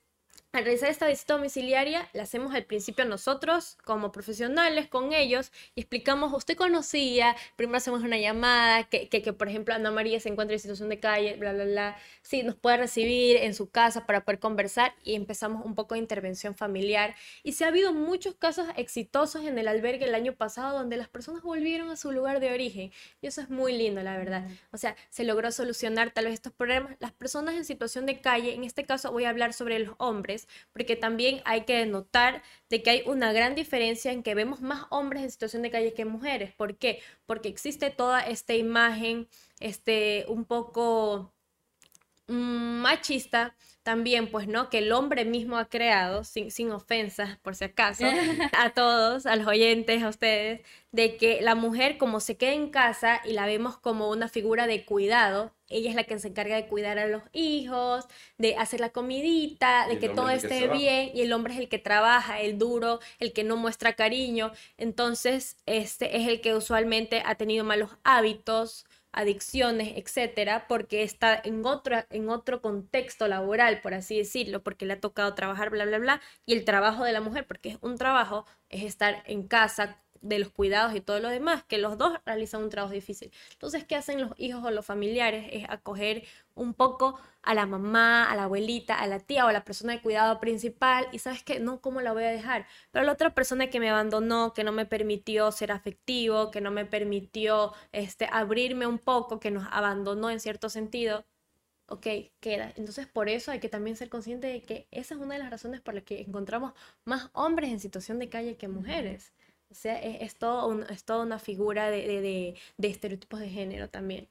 al 0.56 0.64
realizar 0.64 0.90
esta 0.90 1.08
visita 1.08 1.34
domiciliaria, 1.34 2.08
la 2.14 2.24
hacemos 2.24 2.54
al 2.56 2.64
principio 2.64 3.04
nosotros 3.06 3.78
como 3.84 4.12
profesionales 4.12 4.88
con 4.88 5.14
ellos 5.14 5.52
y 5.76 5.82
explicamos, 5.82 6.34
usted 6.34 6.56
conocía, 6.56 7.36
primero 7.56 7.78
hacemos 7.78 8.02
una 8.04 8.18
llamada, 8.18 8.84
que, 8.86 9.10
que, 9.10 9.22
que, 9.22 9.34
por 9.34 9.50
ejemplo 9.50 9.74
Ana 9.74 9.92
María 9.92 10.20
se 10.20 10.30
encuentra 10.30 10.54
en 10.54 10.60
situación 10.60 10.90
de 10.90 11.00
calle, 11.00 11.36
bla, 11.36 11.52
bla, 11.54 11.66
bla, 11.66 11.98
sí, 12.22 12.44
nos 12.44 12.56
puede 12.56 12.78
recibir 12.78 13.38
en 13.38 13.54
su 13.54 13.70
casa 13.70 14.06
para 14.06 14.24
poder 14.24 14.40
conversar 14.40 14.96
y 15.04 15.16
empezamos 15.16 15.66
un 15.66 15.76
poco 15.76 15.96
de 15.96 16.00
intervención 16.00 16.56
familiar. 16.56 17.16
Y 17.44 17.54
se 17.54 17.66
ha 17.66 17.68
habido 17.68 17.94
muchos 17.94 18.36
casos 18.36 18.68
exitosos 18.78 19.44
en 19.44 19.58
el 19.58 19.68
albergue 19.68 20.06
el 20.06 20.16
año 20.16 20.34
pasado 20.34 20.78
donde 20.78 20.98
las 20.98 21.10
personas 21.10 21.44
volvieron 21.44 21.90
a 21.90 21.98
su 21.98 22.12
lugar 22.12 22.40
de 22.40 22.54
origen 22.54 22.92
y 23.22 23.28
eso 23.28 23.42
es 23.42 23.50
muy 23.50 23.78
lindo, 23.78 24.02
la 24.04 24.18
verdad. 24.18 24.48
O 24.72 24.78
sea, 24.78 24.96
se 25.10 25.24
logró 25.24 25.52
solucionar 25.52 26.12
tal 26.12 26.26
vez 26.26 26.36
estos 26.36 26.54
problemas. 26.54 26.96
Las 27.00 27.12
personas 27.12 27.56
en 27.56 27.66
situación 27.66 28.06
de 28.06 28.22
calle, 28.22 28.54
en 28.54 28.64
este 28.64 28.86
caso 28.86 29.12
voy 29.12 29.26
a 29.26 29.30
hablar 29.30 29.54
sobre 29.54 29.80
los 29.80 29.96
hombres, 29.98 30.45
porque 30.74 30.96
también 30.96 31.42
hay 31.46 31.62
que 31.66 31.86
notar 31.86 32.44
de 32.70 32.84
que 32.84 32.90
hay 32.90 33.04
una 33.06 33.34
gran 33.34 33.56
diferencia 33.56 34.12
en 34.12 34.24
que 34.24 34.36
vemos 34.36 34.62
más 34.62 34.86
hombres 34.90 35.24
en 35.24 35.32
situación 35.32 35.62
de 35.62 35.72
calle 35.72 35.94
que 35.94 36.06
mujeres. 36.06 36.54
¿Por 36.54 36.78
qué? 36.78 37.02
Porque 37.26 37.50
existe 37.50 37.90
toda 37.90 38.22
esta 38.22 38.54
imagen, 38.54 39.28
este, 39.60 40.26
un 40.28 40.46
poco 40.46 41.34
mm, 42.28 42.82
machista 42.82 43.56
también, 43.84 44.32
pues, 44.32 44.48
¿no? 44.48 44.70
Que 44.70 44.80
el 44.80 44.92
hombre 44.92 45.26
mismo 45.26 45.58
ha 45.58 45.70
creado, 45.70 46.24
sin, 46.24 46.52
sin 46.52 46.72
ofensas, 46.72 47.38
por 47.40 47.56
si 47.56 47.66
acaso, 47.66 48.06
a 48.58 48.72
todos, 48.72 49.26
a 49.28 49.36
los 49.36 49.48
oyentes, 49.48 50.02
a 50.04 50.10
ustedes, 50.10 50.62
de 50.92 51.18
que 51.18 51.42
la 51.42 51.56
mujer 51.56 51.98
como 51.98 52.20
se 52.20 52.36
queda 52.38 52.54
en 52.54 52.70
casa 52.72 53.22
y 53.26 53.34
la 53.34 53.46
vemos 53.46 53.78
como 53.78 54.10
una 54.10 54.28
figura 54.28 54.68
de 54.68 54.86
cuidado, 54.86 55.55
ella 55.70 55.90
es 55.90 55.96
la 55.96 56.04
que 56.04 56.18
se 56.20 56.28
encarga 56.28 56.56
de 56.56 56.68
cuidar 56.68 57.00
a 57.00 57.08
los 57.08 57.24
hijos, 57.34 58.06
de 58.38 58.56
hacer 58.56 58.80
la 58.80 58.90
comidita, 58.90 59.88
de 59.88 60.00
que 60.00 60.10
todo 60.10 60.28
que 60.28 60.36
esté 60.36 60.68
bien, 60.68 61.12
y 61.14 61.22
el 61.22 61.34
hombre 61.34 61.54
es 61.54 61.60
el 61.60 61.70
que 61.70 61.80
trabaja, 61.80 62.42
el 62.42 62.58
duro, 62.58 63.00
el 63.20 63.34
que 63.34 63.44
no 63.44 63.58
muestra 63.58 63.94
cariño. 63.94 64.52
Entonces, 64.78 65.58
este 65.66 66.18
es 66.18 66.28
el 66.28 66.42
que 66.42 66.56
usualmente 66.56 67.24
ha 67.26 67.36
tenido 67.36 67.64
malos 67.64 67.92
hábitos, 68.04 68.86
adicciones, 69.12 69.94
etcétera, 69.96 70.68
porque 70.68 71.02
está 71.02 71.40
en 71.44 71.66
otro, 71.66 72.04
en 72.10 72.30
otro 72.30 72.62
contexto 72.62 73.28
laboral, 73.28 73.82
por 73.82 73.94
así 73.94 74.18
decirlo, 74.18 74.62
porque 74.62 74.86
le 74.86 74.94
ha 74.94 75.00
tocado 75.00 75.34
trabajar, 75.36 75.70
bla, 75.70 75.86
bla, 75.86 76.00
bla, 76.00 76.22
y 76.46 76.54
el 76.54 76.66
trabajo 76.66 77.06
de 77.06 77.14
la 77.14 77.22
mujer, 77.22 77.48
porque 77.48 77.70
es 77.70 77.78
un 77.82 77.98
trabajo, 77.98 78.46
es 78.70 78.84
estar 78.84 79.24
en 79.26 79.48
casa 79.48 80.02
de 80.26 80.40
los 80.40 80.50
cuidados 80.50 80.96
y 80.96 81.02
todo 81.02 81.20
lo 81.20 81.30
demás, 81.30 81.64
que 81.64 81.78
los 81.78 81.98
dos 81.98 82.18
realizan 82.26 82.64
un 82.64 82.70
trabajo 82.70 82.94
difícil. 82.94 83.32
Entonces, 83.54 83.84
¿qué 83.84 83.96
hacen 83.96 84.20
los 84.20 84.32
hijos 84.38 84.64
o 84.64 84.72
los 84.72 84.86
familiares? 84.86 85.48
Es 85.52 85.66
acoger 85.70 86.24
un 86.56 86.74
poco 86.74 87.20
a 87.44 87.54
la 87.54 87.68
mamá, 87.68 88.30
a 88.32 88.36
la 88.36 88.44
abuelita, 88.46 88.96
a 88.96 89.06
la 89.08 89.20
tía 89.20 89.46
o 89.46 89.50
a 89.50 89.54
la 89.54 89.64
persona 89.64 89.94
de 89.94 90.02
cuidado 90.02 90.40
principal 90.40 91.08
y 91.12 91.20
sabes 91.20 91.44
que 91.44 91.60
no, 91.60 91.80
¿cómo 91.80 92.02
la 92.02 92.12
voy 92.14 92.24
a 92.24 92.30
dejar? 92.30 92.66
Pero 92.92 93.06
la 93.06 93.12
otra 93.12 93.36
persona 93.36 93.70
que 93.70 93.80
me 93.80 93.90
abandonó, 93.90 94.54
que 94.54 94.64
no 94.64 94.72
me 94.72 94.86
permitió 94.86 95.52
ser 95.52 95.72
afectivo, 95.72 96.50
que 96.50 96.62
no 96.62 96.72
me 96.72 96.86
permitió 96.86 97.74
este, 97.92 98.28
abrirme 98.32 98.88
un 98.88 98.98
poco, 98.98 99.40
que 99.40 99.52
nos 99.52 99.68
abandonó 99.72 100.32
en 100.32 100.40
cierto 100.40 100.70
sentido, 100.70 101.24
ok, 101.88 102.08
queda. 102.40 102.74
Entonces 102.76 103.08
por 103.08 103.30
eso 103.30 103.52
hay 103.52 103.60
que 103.60 103.70
también 103.70 103.96
ser 103.96 104.10
consciente 104.10 104.48
de 104.48 104.64
que 104.64 104.88
esa 104.92 105.16
es 105.16 105.22
una 105.22 105.36
de 105.36 105.40
las 105.42 105.52
razones 105.52 105.82
por 105.82 105.94
las 105.94 106.04
que 106.04 106.22
encontramos 106.22 106.74
más 107.04 107.30
hombres 107.34 107.72
en 107.72 107.80
situación 107.80 108.20
de 108.20 108.30
calle 108.30 108.58
que 108.58 108.68
mujeres. 108.68 109.34
O 109.76 109.78
sea, 109.78 110.02
es, 110.02 110.36
todo 110.36 110.84
es 110.88 111.04
toda 111.04 111.22
una 111.24 111.38
figura 111.38 111.92
de, 111.92 112.08
de, 112.08 112.56
de, 112.78 112.88
estereotipos 112.88 113.42
de 113.42 113.50
género 113.50 113.90
también. 113.90 114.30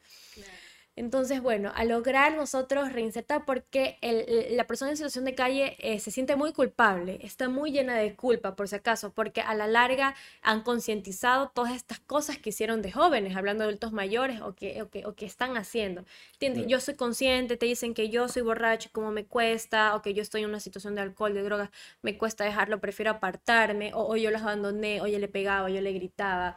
Entonces, 0.96 1.42
bueno, 1.42 1.72
a 1.74 1.84
lograr 1.84 2.36
nosotros 2.36 2.92
reinsertar, 2.92 3.44
porque 3.44 3.98
el, 4.00 4.56
la 4.56 4.66
persona 4.68 4.92
en 4.92 4.96
situación 4.96 5.24
de 5.24 5.34
calle 5.34 5.76
eh, 5.80 5.98
se 5.98 6.12
siente 6.12 6.36
muy 6.36 6.52
culpable, 6.52 7.18
está 7.22 7.48
muy 7.48 7.72
llena 7.72 7.96
de 7.96 8.14
culpa, 8.14 8.54
por 8.54 8.68
si 8.68 8.76
acaso, 8.76 9.12
porque 9.12 9.40
a 9.40 9.54
la 9.54 9.66
larga 9.66 10.14
han 10.40 10.62
concientizado 10.62 11.50
todas 11.52 11.72
estas 11.74 11.98
cosas 11.98 12.38
que 12.38 12.50
hicieron 12.50 12.80
de 12.80 12.92
jóvenes, 12.92 13.36
hablando 13.36 13.64
de 13.64 13.70
adultos 13.70 13.92
mayores 13.92 14.40
o 14.40 14.54
que, 14.54 14.82
o 14.82 14.88
que, 14.88 15.04
o 15.04 15.14
que 15.16 15.26
están 15.26 15.56
haciendo. 15.56 16.04
¿Entiendes? 16.34 16.66
Yo 16.68 16.78
soy 16.78 16.94
consciente, 16.94 17.56
te 17.56 17.66
dicen 17.66 17.92
que 17.92 18.08
yo 18.08 18.28
soy 18.28 18.42
borracho, 18.42 18.88
como 18.92 19.10
me 19.10 19.26
cuesta, 19.26 19.96
o 19.96 20.02
que 20.02 20.14
yo 20.14 20.22
estoy 20.22 20.42
en 20.42 20.50
una 20.50 20.60
situación 20.60 20.94
de 20.94 21.00
alcohol, 21.00 21.34
de 21.34 21.42
drogas, 21.42 21.70
me 22.02 22.16
cuesta 22.16 22.44
dejarlo, 22.44 22.80
prefiero 22.80 23.10
apartarme, 23.10 23.92
o, 23.94 24.06
o 24.12 24.16
yo 24.16 24.30
los 24.30 24.42
abandoné, 24.42 25.00
o 25.00 25.08
yo 25.08 25.18
le 25.18 25.26
pegaba, 25.28 25.64
o 25.64 25.68
yo 25.68 25.80
le 25.80 25.92
gritaba 25.92 26.56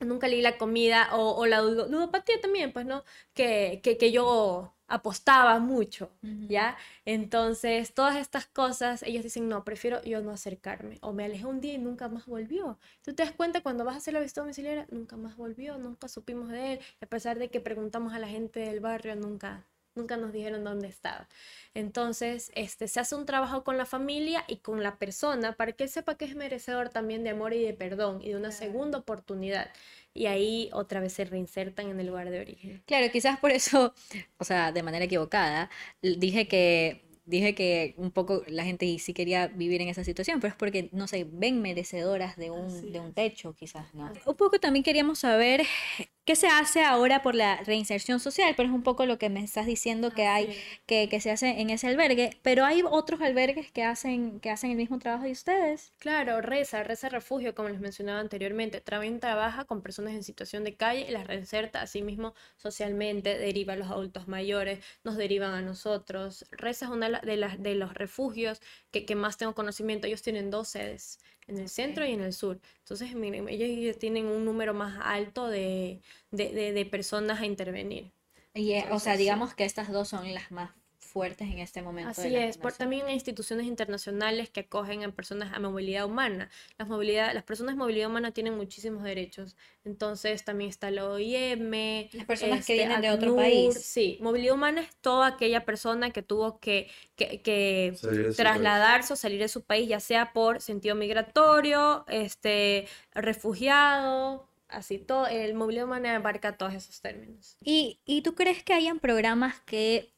nunca 0.00 0.28
leí 0.28 0.42
la 0.42 0.58
comida 0.58 1.08
o, 1.12 1.46
la 1.46 1.62
ludopatía 1.62 2.40
también, 2.40 2.72
pues, 2.72 2.86
¿no? 2.86 3.04
Que, 3.34 3.80
que, 3.82 4.12
yo 4.12 4.74
apostaba 4.88 5.58
mucho, 5.58 6.12
¿ya? 6.22 6.76
Entonces, 7.04 7.92
todas 7.94 8.16
estas 8.16 8.46
cosas, 8.46 9.02
ellos 9.02 9.22
dicen, 9.24 9.48
no, 9.48 9.64
prefiero 9.64 10.02
yo 10.04 10.20
no 10.22 10.30
acercarme. 10.30 10.98
O 11.02 11.12
me 11.12 11.24
alejé 11.24 11.46
un 11.46 11.60
día 11.60 11.74
y 11.74 11.78
nunca 11.78 12.08
más 12.08 12.26
volvió. 12.26 12.78
Tú 13.02 13.14
te 13.14 13.24
das 13.24 13.32
cuenta 13.32 13.62
cuando 13.62 13.84
vas 13.84 13.94
a 13.94 13.98
hacer 13.98 14.14
la 14.14 14.20
visita 14.20 14.42
domiciliaria, 14.42 14.86
nunca 14.90 15.16
más 15.16 15.36
volvió, 15.36 15.78
nunca 15.78 16.08
supimos 16.08 16.48
de 16.50 16.74
él. 16.74 16.80
A 17.00 17.06
pesar 17.06 17.38
de 17.38 17.50
que 17.50 17.60
preguntamos 17.60 18.12
a 18.14 18.18
la 18.18 18.28
gente 18.28 18.60
del 18.60 18.80
barrio, 18.80 19.16
nunca, 19.16 19.66
nunca 19.96 20.16
nos 20.16 20.32
dijeron 20.32 20.64
dónde 20.64 20.88
estaba. 20.88 21.28
Entonces, 21.74 22.50
este, 22.54 22.88
se 22.88 23.00
hace 23.00 23.14
un 23.14 23.26
trabajo 23.26 23.64
con 23.64 23.76
la 23.76 23.86
familia 23.86 24.44
y 24.48 24.58
con 24.58 24.82
la 24.82 24.98
persona 24.98 25.52
para 25.52 25.72
que 25.72 25.84
él 25.84 25.90
sepa 25.90 26.16
que 26.16 26.24
es 26.24 26.36
merecedor 26.36 26.88
también 26.88 27.24
de 27.24 27.30
amor 27.30 27.52
y 27.52 27.62
de 27.62 27.74
perdón 27.74 28.20
y 28.22 28.30
de 28.30 28.36
una 28.36 28.50
segunda 28.50 28.98
oportunidad. 28.98 29.70
Y 30.14 30.26
ahí 30.26 30.70
otra 30.72 31.00
vez 31.00 31.12
se 31.12 31.24
reinsertan 31.24 31.88
en 31.88 32.00
el 32.00 32.06
lugar 32.06 32.30
de 32.30 32.40
origen. 32.40 32.82
Claro, 32.86 33.10
quizás 33.12 33.38
por 33.38 33.50
eso, 33.50 33.94
o 34.38 34.44
sea, 34.44 34.72
de 34.72 34.82
manera 34.82 35.04
equivocada, 35.04 35.70
dije 36.00 36.48
que 36.48 37.02
dije 37.26 37.54
que 37.54 37.94
un 37.96 38.12
poco 38.12 38.44
la 38.46 38.64
gente 38.64 38.98
sí 38.98 39.12
quería 39.12 39.48
vivir 39.48 39.82
en 39.82 39.88
esa 39.88 40.04
situación, 40.04 40.40
pero 40.40 40.52
es 40.52 40.56
porque 40.56 40.88
no 40.92 41.08
se 41.08 41.24
ven 41.24 41.60
merecedoras 41.60 42.36
de 42.36 42.50
un, 42.50 42.92
de 42.92 43.00
un 43.00 43.12
techo, 43.12 43.52
quizás, 43.52 43.92
¿no? 43.94 44.12
Un 44.24 44.36
poco 44.36 44.58
también 44.58 44.84
queríamos 44.84 45.18
saber 45.18 45.62
qué 46.26 46.36
se 46.36 46.48
hace 46.48 46.84
ahora 46.84 47.22
por 47.22 47.34
la 47.34 47.56
reinserción 47.64 48.20
social, 48.20 48.52
pero 48.56 48.68
es 48.68 48.74
un 48.74 48.82
poco 48.82 49.06
lo 49.06 49.18
que 49.18 49.30
me 49.30 49.42
estás 49.42 49.64
diciendo 49.64 50.10
que 50.10 50.26
hay, 50.26 50.56
que, 50.84 51.08
que, 51.08 51.20
se 51.20 51.30
hace 51.30 51.60
en 51.60 51.70
ese 51.70 51.86
albergue, 51.86 52.38
pero 52.42 52.64
hay 52.64 52.82
otros 52.84 53.20
albergues 53.22 53.72
que 53.72 53.82
hacen, 53.82 54.40
que 54.40 54.50
hacen 54.50 54.70
el 54.70 54.76
mismo 54.76 54.98
trabajo 54.98 55.24
de 55.24 55.32
ustedes. 55.32 55.92
Claro, 55.98 56.40
Reza, 56.42 56.82
Reza 56.82 57.08
Refugio, 57.08 57.54
como 57.54 57.68
les 57.70 57.80
mencionaba 57.80 58.20
anteriormente, 58.20 58.80
también 58.80 59.20
trabaja 59.20 59.64
con 59.64 59.82
personas 59.82 60.14
en 60.14 60.22
situación 60.22 60.64
de 60.64 60.76
calle 60.76 61.06
y 61.08 61.12
las 61.12 61.26
reinserta 61.26 61.84
mismo 62.02 62.34
socialmente, 62.56 63.38
deriva 63.38 63.74
a 63.74 63.76
los 63.76 63.88
adultos 63.88 64.28
mayores, 64.28 64.80
nos 65.04 65.16
derivan 65.16 65.52
a 65.54 65.62
nosotros. 65.62 66.44
Reza 66.50 66.86
es 66.86 66.90
una 66.90 67.08
de, 67.20 67.36
las, 67.36 67.62
de 67.62 67.74
los 67.74 67.94
refugios 67.94 68.60
que, 68.90 69.06
que, 69.06 69.14
más 69.14 69.36
tengo 69.36 69.54
conocimiento. 69.54 70.06
Ellos 70.06 70.22
tienen 70.22 70.50
dos 70.50 70.68
sedes, 70.68 71.20
en 71.46 71.58
el 71.58 71.68
centro 71.68 72.06
y 72.06 72.12
en 72.12 72.20
el 72.20 72.32
sur. 72.32 72.60
Entonces, 72.78 73.14
miren, 73.14 73.48
ellos 73.48 73.98
tienen 73.98 74.26
un 74.26 74.44
número 74.44 74.74
más 74.74 74.98
alto 75.02 75.48
de, 75.48 76.00
de, 76.30 76.72
de, 76.72 76.86
personas 76.86 77.40
a 77.40 77.46
intervenir. 77.46 78.12
Y, 78.54 78.72
eh, 78.72 78.86
o 78.90 78.98
sea, 78.98 79.16
digamos 79.16 79.54
que 79.54 79.64
estas 79.64 79.92
dos 79.92 80.08
son 80.08 80.32
las 80.34 80.50
más 80.50 80.70
fuertes 81.16 81.48
en 81.48 81.60
este 81.60 81.80
momento. 81.80 82.10
Así 82.10 82.36
es, 82.36 82.58
por, 82.58 82.74
también 82.74 83.06
hay 83.06 83.14
instituciones 83.14 83.64
internacionales 83.64 84.50
que 84.50 84.60
acogen 84.60 85.02
a 85.02 85.10
personas 85.12 85.50
a 85.54 85.58
movilidad 85.58 86.04
humana. 86.04 86.50
Las, 86.76 86.88
movilidad, 86.88 87.32
las 87.32 87.42
personas 87.42 87.74
de 87.74 87.78
movilidad 87.78 88.10
humana 88.10 88.32
tienen 88.32 88.54
muchísimos 88.54 89.02
derechos. 89.02 89.56
Entonces 89.86 90.44
también 90.44 90.68
está 90.68 90.90
la 90.90 91.08
OIM. 91.08 91.70
Las 92.12 92.26
personas 92.26 92.66
que 92.66 92.74
este, 92.74 92.86
vienen 92.86 93.00
de 93.00 93.10
otro 93.10 93.34
país. 93.34 93.82
Sí, 93.82 94.18
movilidad 94.20 94.56
humana 94.56 94.82
es 94.82 94.94
toda 94.96 95.28
aquella 95.28 95.64
persona 95.64 96.10
que 96.10 96.20
tuvo 96.20 96.60
que, 96.60 96.90
que, 97.16 97.94
trasladarse 98.36 99.14
o 99.14 99.16
salir 99.16 99.40
de 99.40 99.48
su 99.48 99.62
país, 99.62 99.88
ya 99.88 100.00
sea 100.00 100.34
por 100.34 100.60
sentido 100.60 100.96
migratorio, 100.96 102.04
este, 102.08 102.88
refugiado, 103.14 104.50
así 104.68 104.98
todo, 104.98 105.28
el 105.28 105.54
movilidad 105.54 105.86
humana 105.86 106.14
abarca 106.14 106.58
todos 106.58 106.74
esos 106.74 107.00
términos. 107.00 107.56
¿Y, 107.62 108.00
¿Y 108.04 108.20
tú 108.20 108.34
crees 108.34 108.62
que 108.62 108.74
hayan 108.74 108.98
programas 108.98 109.60
que 109.60 110.12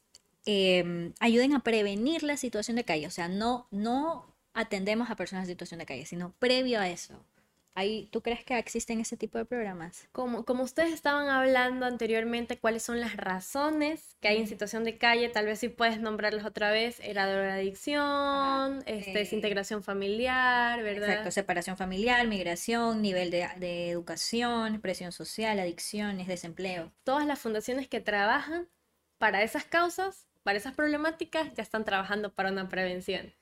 Em, 0.51 1.13
ayuden 1.21 1.53
a 1.53 1.61
prevenir 1.61 2.23
la 2.23 2.39
situación 2.39 2.79
de 2.79 2.85
calle. 2.85 3.07
O 3.07 3.11
sea, 3.11 3.29
no, 3.29 3.69
no 3.71 4.35
atendemos 4.55 5.11
a 5.11 5.15
personas 5.15 5.45
en 5.45 5.53
situación 5.53 5.79
de 5.79 5.85
calle, 5.85 6.07
sino 6.07 6.33
previo 6.39 6.81
a 6.81 6.89
eso. 6.89 7.23
Ahí, 7.75 8.09
¿Tú 8.13 8.23
crees 8.23 8.45
que 8.45 8.59
existen 8.59 8.99
ese 8.99 9.19
tipo 9.19 9.37
de 9.37 9.45
programas? 9.45 10.09
Como, 10.11 10.47
como 10.47 10.63
ustedes 10.65 10.95
estaban 10.95 11.29
hablando 11.29 11.85
anteriormente, 11.85 12.59
¿cuáles 12.59 12.83
son 12.83 12.99
las 12.99 13.19
razones 13.19 14.17
que 14.21 14.29
hay 14.29 14.39
en 14.39 14.47
situación 14.47 14.85
de 14.85 14.97
calle? 14.97 15.29
Tal 15.29 15.45
vez 15.45 15.59
si 15.59 15.69
puedes 15.69 16.01
nombrarlas 16.01 16.47
otra 16.47 16.71
vez. 16.71 16.99
Era 17.01 17.31
drogadicción, 17.31 18.79
este, 18.87 19.11
eh, 19.11 19.19
desintegración 19.19 19.83
familiar, 19.83 20.83
¿verdad? 20.83 21.11
Exacto, 21.11 21.31
separación 21.31 21.77
familiar, 21.77 22.27
migración, 22.27 23.03
nivel 23.03 23.31
de, 23.31 23.47
de 23.59 23.91
educación, 23.91 24.81
presión 24.81 25.13
social, 25.13 25.59
adicciones, 25.61 26.27
desempleo. 26.27 26.91
Todas 27.05 27.27
las 27.27 27.39
fundaciones 27.39 27.87
que 27.87 28.01
trabajan 28.01 28.67
para 29.19 29.43
esas 29.43 29.65
causas 29.65 30.28
para 30.49 30.57
esas 30.57 30.73
problemáticas 30.73 31.53
ya 31.53 31.63
están 31.63 31.85
trabajando 31.85 32.33
para 32.33 32.51
una 32.51 32.71
prevención. 32.71 33.35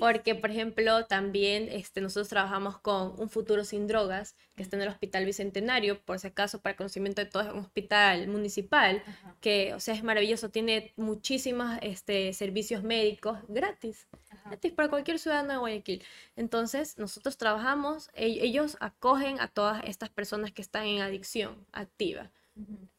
Porque, 0.00 0.34
por 0.34 0.50
ejemplo, 0.50 1.06
también 1.06 1.68
este, 1.70 2.00
nosotros 2.00 2.28
trabajamos 2.28 2.80
con 2.80 3.14
un 3.16 3.30
futuro 3.30 3.62
sin 3.62 3.86
drogas, 3.86 4.34
que 4.56 4.64
está 4.64 4.74
en 4.74 4.82
el 4.82 4.88
Hospital 4.88 5.24
Bicentenario, 5.24 6.02
por 6.02 6.18
si 6.18 6.26
acaso, 6.26 6.60
para 6.60 6.74
conocimiento 6.74 7.22
de 7.22 7.30
todo, 7.30 7.44
es 7.44 7.52
un 7.52 7.60
hospital 7.60 8.26
municipal, 8.26 9.04
que, 9.40 9.72
o 9.72 9.78
sea, 9.78 9.94
es 9.94 10.02
maravilloso, 10.02 10.50
tiene 10.50 10.92
muchísimos 10.96 11.78
este, 11.80 12.32
servicios 12.32 12.82
médicos 12.82 13.38
gratis, 13.46 14.08
gratis 14.46 14.72
para 14.72 14.88
cualquier 14.88 15.20
ciudadano 15.20 15.52
de 15.52 15.58
Guayaquil. 15.60 16.02
Entonces, 16.34 16.98
nosotros 16.98 17.36
trabajamos, 17.36 18.10
e-, 18.14 18.44
ellos 18.44 18.76
acogen 18.80 19.40
a 19.40 19.46
todas 19.46 19.84
estas 19.84 20.08
personas 20.08 20.50
que 20.50 20.62
están 20.62 20.86
en 20.86 21.02
adicción 21.02 21.64
activa. 21.70 22.32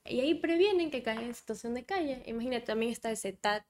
Y 0.09 0.21
ahí 0.21 0.35
previenen 0.35 0.91
que 0.91 1.03
caigan 1.03 1.25
en 1.25 1.35
situación 1.35 1.73
de 1.73 1.85
calle. 1.85 2.23
Imagínate, 2.25 2.65
también 2.65 2.91
está 2.91 3.09
el 3.09 3.17
CETAT, 3.17 3.63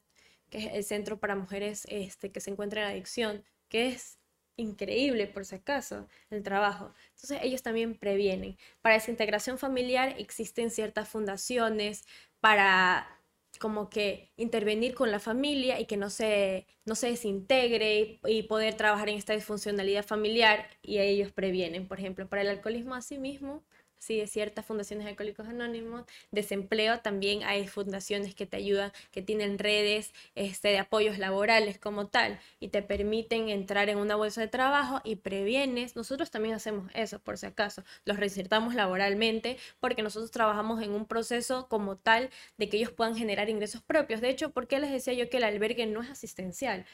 que 0.49 0.57
es 0.59 0.73
el 0.73 0.83
Centro 0.83 1.19
para 1.19 1.35
Mujeres 1.35 1.85
este, 1.89 2.31
que 2.31 2.39
se 2.39 2.51
encuentran 2.51 2.85
en 2.85 2.91
adicción, 2.91 3.43
que 3.67 3.89
es 3.89 4.19
increíble, 4.55 5.27
por 5.27 5.45
si 5.45 5.55
acaso, 5.55 6.07
el 6.29 6.43
trabajo. 6.43 6.93
Entonces, 7.15 7.39
ellos 7.43 7.63
también 7.63 7.95
previenen. 7.95 8.57
Para 8.81 8.95
esa 8.95 9.11
integración 9.11 9.57
familiar 9.57 10.15
existen 10.17 10.71
ciertas 10.71 11.07
fundaciones 11.09 12.05
para 12.39 13.19
como 13.59 13.89
que 13.89 14.31
intervenir 14.37 14.93
con 14.95 15.11
la 15.11 15.19
familia 15.19 15.79
y 15.79 15.85
que 15.85 15.97
no 15.97 16.09
se, 16.09 16.67
no 16.85 16.95
se 16.95 17.07
desintegre 17.07 18.19
y, 18.25 18.43
poder 18.43 18.75
trabajar 18.75 19.09
en 19.09 19.17
esta 19.17 19.33
disfuncionalidad 19.33 20.05
familiar 20.05 20.69
y 20.81 20.99
ellos 20.99 21.31
previenen, 21.31 21.87
por 21.87 21.99
ejemplo, 21.99 22.27
para 22.29 22.43
el 22.43 22.49
alcoholismo 22.49 22.95
así 22.95 23.17
mismo 23.17 23.63
sí, 23.99 24.17
de 24.17 24.27
ciertas 24.27 24.65
fundaciones 24.65 25.05
de 25.05 25.11
alcohólicos 25.11 25.47
anónimos, 25.47 26.05
desempleo, 26.31 26.99
también 26.99 27.43
hay 27.43 27.67
fundaciones 27.67 28.33
que 28.35 28.45
te 28.45 28.57
ayudan, 28.57 28.91
que 29.11 29.21
tienen 29.21 29.59
redes 29.59 30.13
este, 30.35 30.69
de 30.69 30.79
apoyos 30.79 31.17
laborales 31.19 31.77
como 31.77 32.07
tal 32.07 32.39
y 32.59 32.69
te 32.69 32.81
permiten 32.81 33.49
entrar 33.49 33.89
en 33.89 33.97
una 33.97 34.15
bolsa 34.15 34.41
de 34.41 34.47
trabajo 34.47 35.01
y 35.03 35.17
previenes, 35.17 35.95
nosotros 35.95 36.31
también 36.31 36.55
hacemos 36.55 36.89
eso 36.95 37.19
por 37.19 37.37
si 37.37 37.45
acaso, 37.45 37.83
los 38.05 38.17
reinsertamos 38.17 38.73
laboralmente 38.75 39.57
porque 39.79 40.01
nosotros 40.03 40.31
trabajamos 40.31 40.81
en 40.81 40.91
un 40.91 41.05
proceso 41.05 41.67
como 41.67 41.97
tal 41.97 42.29
de 42.57 42.69
que 42.69 42.77
ellos 42.77 42.91
puedan 42.91 43.15
generar 43.15 43.49
ingresos 43.49 43.81
propios. 43.81 44.21
De 44.21 44.29
hecho, 44.29 44.51
¿por 44.51 44.67
qué 44.67 44.79
les 44.79 44.91
decía 44.91 45.13
yo 45.13 45.29
que 45.29 45.37
el 45.37 45.43
albergue 45.43 45.85
no 45.85 46.01
es 46.01 46.09
asistencial? 46.09 46.85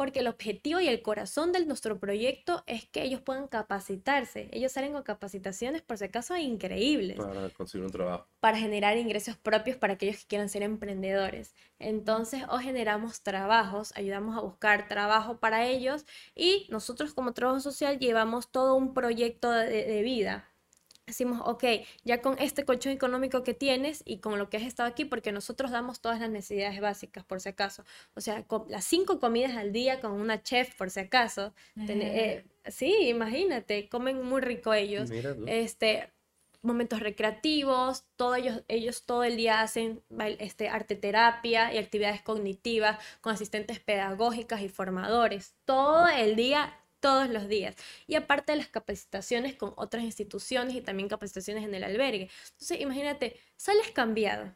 Porque 0.00 0.20
el 0.20 0.28
objetivo 0.28 0.80
y 0.80 0.88
el 0.88 1.02
corazón 1.02 1.52
de 1.52 1.62
nuestro 1.66 1.98
proyecto 1.98 2.64
es 2.66 2.88
que 2.88 3.02
ellos 3.02 3.20
puedan 3.20 3.48
capacitarse. 3.48 4.48
Ellos 4.50 4.72
salen 4.72 4.94
con 4.94 5.02
capacitaciones, 5.02 5.82
por 5.82 5.98
si 5.98 6.04
acaso, 6.04 6.34
increíbles. 6.38 7.18
Para 7.18 7.50
conseguir 7.50 7.84
un 7.84 7.92
trabajo. 7.92 8.26
Para 8.40 8.56
generar 8.56 8.96
ingresos 8.96 9.36
propios 9.36 9.76
para 9.76 9.92
aquellos 9.92 10.16
que 10.20 10.26
quieran 10.26 10.48
ser 10.48 10.62
emprendedores. 10.62 11.54
Entonces, 11.78 12.44
o 12.48 12.56
generamos 12.56 13.20
trabajos, 13.20 13.92
ayudamos 13.94 14.38
a 14.38 14.40
buscar 14.40 14.88
trabajo 14.88 15.38
para 15.38 15.66
ellos 15.66 16.06
y 16.34 16.66
nosotros 16.70 17.12
como 17.12 17.34
trabajo 17.34 17.60
social 17.60 17.98
llevamos 17.98 18.50
todo 18.50 18.76
un 18.76 18.94
proyecto 18.94 19.50
de, 19.50 19.84
de 19.84 20.00
vida 20.00 20.49
decimos, 21.10 21.40
ok, 21.44 21.64
ya 22.04 22.20
con 22.20 22.38
este 22.38 22.64
colchón 22.64 22.92
económico 22.92 23.42
que 23.42 23.54
tienes 23.54 24.02
y 24.04 24.18
con 24.18 24.38
lo 24.38 24.48
que 24.48 24.56
has 24.56 24.64
estado 24.64 24.88
aquí, 24.88 25.04
porque 25.04 25.32
nosotros 25.32 25.70
damos 25.70 26.00
todas 26.00 26.20
las 26.20 26.30
necesidades 26.30 26.80
básicas, 26.80 27.24
por 27.24 27.40
si 27.40 27.48
acaso. 27.50 27.84
O 28.14 28.20
sea, 28.20 28.44
las 28.68 28.84
cinco 28.84 29.20
comidas 29.20 29.56
al 29.56 29.72
día 29.72 30.00
con 30.00 30.12
una 30.12 30.42
chef, 30.42 30.74
por 30.76 30.90
si 30.90 31.00
acaso. 31.00 31.52
Eh, 31.76 32.44
sí, 32.66 33.08
imagínate, 33.08 33.88
comen 33.88 34.22
muy 34.22 34.40
rico 34.40 34.72
ellos. 34.72 35.10
Este, 35.46 36.10
momentos 36.62 37.00
recreativos, 37.00 38.04
todo 38.16 38.34
ellos, 38.34 38.62
ellos 38.68 39.04
todo 39.04 39.24
el 39.24 39.36
día 39.36 39.62
hacen 39.62 40.02
este, 40.38 40.68
arte 40.68 40.96
terapia 40.96 41.72
y 41.72 41.78
actividades 41.78 42.22
cognitivas 42.22 42.98
con 43.20 43.32
asistentes 43.32 43.80
pedagógicas 43.80 44.60
y 44.60 44.68
formadores. 44.68 45.54
Todo 45.64 46.08
el 46.08 46.36
día 46.36 46.79
todos 47.00 47.28
los 47.28 47.48
días. 47.48 47.76
Y 48.06 48.14
aparte 48.14 48.52
de 48.52 48.58
las 48.58 48.68
capacitaciones 48.68 49.54
con 49.54 49.72
otras 49.76 50.04
instituciones 50.04 50.74
y 50.74 50.80
también 50.80 51.08
capacitaciones 51.08 51.64
en 51.64 51.74
el 51.74 51.84
albergue. 51.84 52.28
Entonces, 52.52 52.80
imagínate, 52.80 53.36
sales 53.56 53.90
cambiado, 53.90 54.54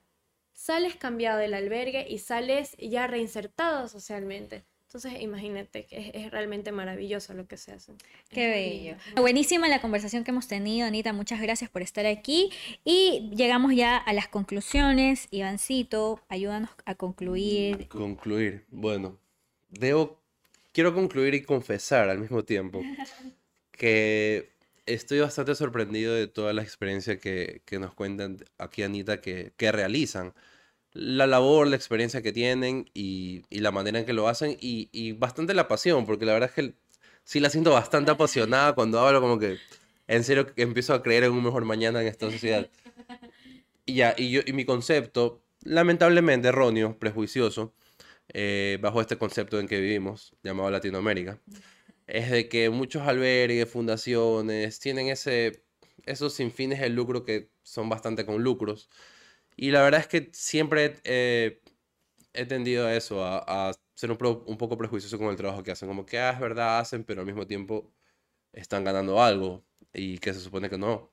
sales 0.53 0.97
cambiado 0.97 1.38
del 1.38 1.55
albergue 1.55 2.07
y 2.09 2.18
sales 2.18 2.76
ya 2.78 3.07
reinsertado 3.07 3.88
socialmente. 3.88 4.64
Entonces, 4.95 5.20
imagínate 5.22 5.86
que 5.86 6.12
es, 6.14 6.30
realmente 6.30 6.70
maravilloso 6.70 7.34
lo 7.34 7.49
que 7.49 7.57
se 7.57 7.72
hace. 7.72 7.95
Qué 8.28 8.49
bello. 8.49 8.97
Buenísima 9.16 9.66
la 9.66 9.80
conversación 9.80 10.22
que 10.22 10.30
hemos 10.30 10.47
tenido, 10.47 10.86
Anita. 10.86 11.12
Muchas 11.12 11.40
gracias 11.40 11.68
por 11.68 11.82
estar 11.82 12.07
aquí. 12.07 12.51
Y 12.84 13.28
llegamos 13.34 13.74
ya 13.74 13.97
a 13.97 14.12
las 14.12 14.28
conclusiones. 14.28 15.26
Ivancito, 15.32 16.20
ayúdanos 16.28 16.70
a 16.84 16.95
concluir. 16.95 17.88
Concluir. 17.88 18.66
Bueno, 18.70 19.18
debo 19.68 20.24
quiero 20.75 20.93
concluir 20.93 21.35
y 21.35 21.43
confesar 21.43 22.11
al 22.11 22.18
mismo 22.18 22.45
tiempo 22.45 22.83
que 23.70 24.53
estoy 24.85 25.20
bastante 25.20 25.55
sorprendido 25.55 26.12
de 26.12 26.27
toda 26.27 26.53
la 26.53 26.62
experiencia 26.62 27.18
que, 27.18 27.62
nos 27.81 27.95
cuentan 27.95 28.45
aquí, 28.59 28.83
Anita, 28.83 29.20
que, 29.22 29.53
realizan. 29.59 30.35
La 30.93 31.27
labor, 31.27 31.66
la 31.66 31.77
experiencia 31.77 32.22
que 32.22 32.33
tienen 32.33 32.89
y, 32.95 33.43
la 33.51 33.72
manera 33.72 34.01
en 34.01 34.05
que 34.05 34.12
lo 34.12 34.29
hacen 34.29 34.57
y, 34.61 35.12
bastante 35.12 35.55
la 35.55 35.68
pasión, 35.68 36.05
porque 36.07 36.27
la 36.27 36.35
verdad 36.35 36.51
es 36.51 36.55
que 36.55 36.75
sí 37.25 37.41
la 37.41 37.51
siento 37.51 37.72
bastante 37.72 38.11
apasionada 38.11 38.75
cuando 38.75 39.01
hablo 39.01 39.20
como 39.20 39.39
que 39.39 39.59
en 40.07 40.22
serio 40.25 40.47
empiezo 40.57 40.93
a 40.93 41.03
creer 41.03 41.25
en 41.25 41.33
un 41.33 41.43
mejor 41.43 41.64
mañana 41.64 42.03
en 42.03 42.09
esta 42.09 42.31
sociedad. 42.31 42.68
Y 43.87 43.97
ya, 43.97 44.14
y, 44.16 44.31
yo, 44.31 44.41
y 44.47 44.55
mi 44.55 44.64
concepto, 44.64 45.43
lamentablemente 45.62 46.49
erróneo, 46.49 46.99
prejuicioso, 46.99 47.75
eh, 48.35 48.78
bajo 48.80 49.01
este 49.01 49.18
concepto 49.18 49.61
en 49.61 49.68
que 49.68 49.80
vivimos, 49.80 50.35
llamado 50.43 50.70
Latinoamérica, 50.70 51.41
es 52.07 52.30
de 52.30 52.49
que 52.49 52.70
muchos 52.70 53.03
albergues, 53.03 53.70
fundaciones, 53.70 54.80
tienen 54.80 55.09
ese, 55.09 55.64
esos 56.07 56.35
sin 56.35 56.53
fines 56.53 56.80
de 56.80 56.91
lucro 56.91 57.24
que 57.24 57.51
son 57.62 57.89
bastante 57.89 58.26
con 58.26 58.43
lucros. 58.43 58.91
Y 59.57 59.70
la 59.70 59.82
verdad 59.82 60.01
es 60.01 60.09
que 60.09 60.30
siempre 60.32 60.97
he 62.35 62.47
tendido 62.47 62.87
a 62.87 62.95
eso, 62.97 63.24
a, 63.24 63.72
ser 63.95 64.11
un, 64.11 64.18
un, 64.47 64.59
poco 64.59 64.76
prejuicioso 64.76 65.18
con 65.18 65.28
el 65.28 65.37
trabajo 65.37 65.62
que 65.62 65.70
hacen. 65.70 65.89
Como 65.89 66.05
que, 66.07 66.18
ah, 66.18 66.30
es 66.30 66.41
verdad, 66.41 66.80
hacen, 66.80 67.05
pero 67.05 67.20
al 67.20 67.26
mismo 67.26 67.47
tiempo 67.47 67.93
están 68.53 68.85
ganando 68.85 69.22
algo 69.22 69.64
y 69.93 70.18
que 70.18 70.35
se 70.35 70.41
supone 70.41 70.70
que 70.70 70.78
no. 70.78 71.12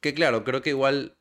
Que 0.00 0.14
claro, 0.14 0.44
creo 0.44 0.62
que 0.62 0.70
igual 0.70 1.18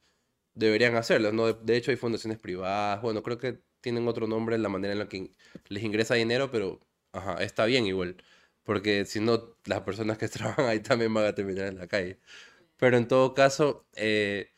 deberían 0.54 0.96
hacerlo, 0.96 1.32
¿no? 1.32 1.54
De, 1.54 1.78
hecho 1.78 1.92
hay 1.92 1.98
fundaciones 1.98 2.40
privadas, 2.40 3.02
bueno, 3.02 3.24
creo 3.24 3.38
que 3.38 3.62
tienen 3.82 4.08
otro 4.08 4.28
nombre 4.28 4.56
en 4.56 4.64
la 4.64 4.70
manera 4.70 4.94
en 4.94 5.00
la 5.00 5.10
que 5.10 5.32
les 5.70 5.84
ingresa 5.84 6.16
dinero, 6.16 6.52
pero 6.52 6.80
ajá, 7.14 7.44
está 7.44 7.66
bien 7.66 7.86
igual. 7.86 8.18
Porque 8.64 9.06
si 9.06 9.20
no, 9.20 9.56
las 9.66 9.82
personas 9.82 10.18
que 10.18 10.28
trabajan 10.30 10.66
ahí 10.68 10.80
también 10.82 11.14
van 11.14 11.26
a 11.26 11.36
terminar 11.36 11.68
en 11.68 11.78
la 11.78 11.88
calle. 11.88 12.20
Pero 12.78 12.98
en 12.98 13.08
todo 13.08 13.34
caso, 13.34 13.88
eh, 13.96 14.52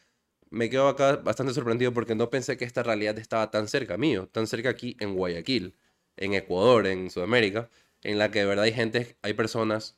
me 0.50 0.70
quedo 0.70 0.88
acá 0.88 1.18
bastante 1.18 1.54
sorprendido 1.54 1.94
porque 1.94 2.16
no 2.16 2.30
pensé 2.30 2.58
que 2.58 2.66
esta 2.66 2.84
realidad 2.84 3.18
estaba 3.20 3.52
tan 3.52 3.68
cerca 3.68 3.98
mío, 3.98 4.28
tan 4.32 4.48
cerca 4.48 4.70
aquí 4.70 4.98
en 5.00 5.16
Guayaquil, 5.16 5.76
en 6.18 6.34
Ecuador, 6.34 6.88
en 6.88 7.10
Sudamérica, 7.10 7.70
en 8.04 8.20
la 8.20 8.32
que 8.32 8.40
de 8.40 8.46
verdad 8.46 8.66
hay 8.66 8.74
gente, 8.74 9.18
hay 9.24 9.34
personas 9.34 9.98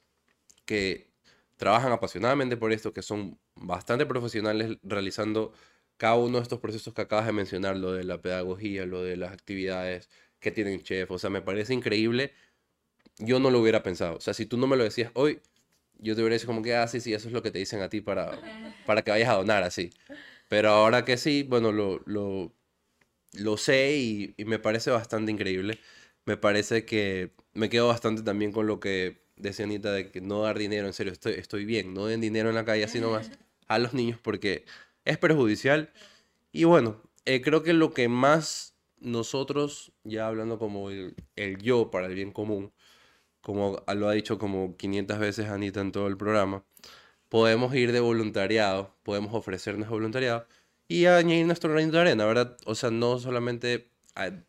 que 0.65 1.11
trabajan 1.57 1.91
apasionadamente 1.91 2.57
por 2.57 2.71
esto, 2.73 2.93
que 2.93 3.01
son 3.01 3.39
bastante 3.55 4.05
profesionales 4.05 4.77
realizando 4.83 5.53
cada 5.97 6.15
uno 6.15 6.37
de 6.37 6.43
estos 6.43 6.59
procesos 6.59 6.93
que 6.93 7.01
acabas 7.01 7.25
de 7.25 7.31
mencionar, 7.31 7.77
lo 7.77 7.93
de 7.93 8.03
la 8.03 8.21
pedagogía, 8.21 8.85
lo 8.85 9.03
de 9.03 9.17
las 9.17 9.31
actividades 9.31 10.09
que 10.39 10.51
tienen 10.51 10.81
chef, 10.83 11.09
o 11.11 11.19
sea, 11.19 11.29
me 11.29 11.41
parece 11.41 11.73
increíble. 11.73 12.33
Yo 13.17 13.39
no 13.39 13.49
lo 13.49 13.59
hubiera 13.59 13.83
pensado. 13.83 14.17
O 14.17 14.21
sea, 14.21 14.33
si 14.33 14.45
tú 14.45 14.57
no 14.57 14.67
me 14.67 14.75
lo 14.75 14.83
decías 14.83 15.11
hoy, 15.15 15.41
yo 15.99 16.15
te 16.15 16.21
hubiera 16.21 16.35
dicho 16.35 16.47
como 16.47 16.61
que, 16.61 16.75
ah, 16.75 16.87
sí, 16.87 16.97
eso 17.13 17.27
es 17.27 17.33
lo 17.33 17.41
que 17.41 17.51
te 17.51 17.59
dicen 17.59 17.81
a 17.81 17.89
ti 17.89 18.01
para, 18.01 18.39
para 18.85 19.01
que 19.01 19.11
vayas 19.11 19.29
a 19.29 19.35
donar 19.35 19.63
así. 19.63 19.91
Pero 20.49 20.69
ahora 20.69 21.05
que 21.05 21.17
sí, 21.17 21.43
bueno, 21.43 21.71
lo, 21.71 22.01
lo, 22.05 22.53
lo 23.33 23.57
sé 23.57 23.95
y, 23.97 24.33
y, 24.37 24.45
me 24.45 24.59
parece 24.59 24.91
bastante 24.91 25.31
increíble. 25.31 25.79
Me 26.25 26.37
parece 26.37 26.85
que 26.85 27.31
me 27.53 27.69
quedo 27.69 27.87
bastante 27.87 28.21
también 28.23 28.51
con 28.51 28.67
lo 28.67 28.79
que 28.79 29.25
decía 29.37 29.65
Anita 29.65 29.91
de 29.91 30.11
que 30.11 30.21
no 30.21 30.41
dar 30.43 30.57
dinero, 30.57 30.87
en 30.87 30.93
serio, 30.93 31.13
estoy, 31.13 31.33
estoy 31.33 31.65
bien, 31.65 31.93
no 31.93 32.05
den 32.07 32.21
dinero 32.21 32.49
en 32.49 32.55
la 32.55 32.65
calle 32.65 32.83
así 32.83 32.99
nomás 32.99 33.31
a 33.67 33.79
los 33.79 33.93
niños 33.93 34.19
porque 34.21 34.65
es 35.05 35.17
perjudicial. 35.17 35.93
Y 36.51 36.65
bueno, 36.65 37.01
eh, 37.25 37.41
creo 37.41 37.63
que 37.63 37.73
lo 37.73 37.93
que 37.93 38.09
más 38.09 38.75
nosotros, 38.99 39.93
ya 40.03 40.27
hablando 40.27 40.59
como 40.59 40.89
el, 40.89 41.15
yo 41.61 41.91
para 41.91 42.07
el 42.07 42.15
bien 42.15 42.31
común, 42.31 42.73
como 43.41 43.83
lo 43.95 44.09
ha 44.09 44.13
dicho 44.13 44.39
como 44.39 44.75
500 44.77 45.19
veces 45.19 45.49
Anita 45.49 45.81
en 45.81 45.91
todo 45.91 46.07
el 46.07 46.17
programa, 46.17 46.65
podemos 47.29 47.75
ir 47.75 47.91
de 47.91 47.99
voluntariado, 47.99 48.95
podemos 49.03 49.33
ofrecernos 49.33 49.89
voluntariado 49.89 50.47
y 50.87 51.05
añadir 51.05 51.45
nuestro 51.45 51.71
granito 51.71 51.97
de 51.97 52.01
arena, 52.01 52.25
¿verdad? 52.25 52.57
O 52.65 52.75
sea, 52.75 52.91
no 52.91 53.19
solamente 53.19 53.91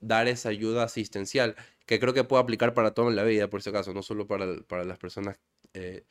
dar 0.01 0.29
esa 0.29 0.51
ayuda 0.51 0.85
asistencial, 0.85 1.57
que 1.87 1.99
creo 2.01 2.15
que 2.15 2.25
puede 2.25 2.43
aplicar 2.43 2.75
para 2.75 2.93
todo 2.95 3.09
en 3.09 3.17
la 3.17 3.25
vida, 3.25 3.49
por 3.51 3.63
si 3.63 3.71
acaso, 3.71 3.93
no 3.95 4.03
solo 4.03 4.27
para, 4.27 4.47
para 4.69 4.85
las 4.85 4.99
personas 4.99 5.39
eh, 5.75 6.05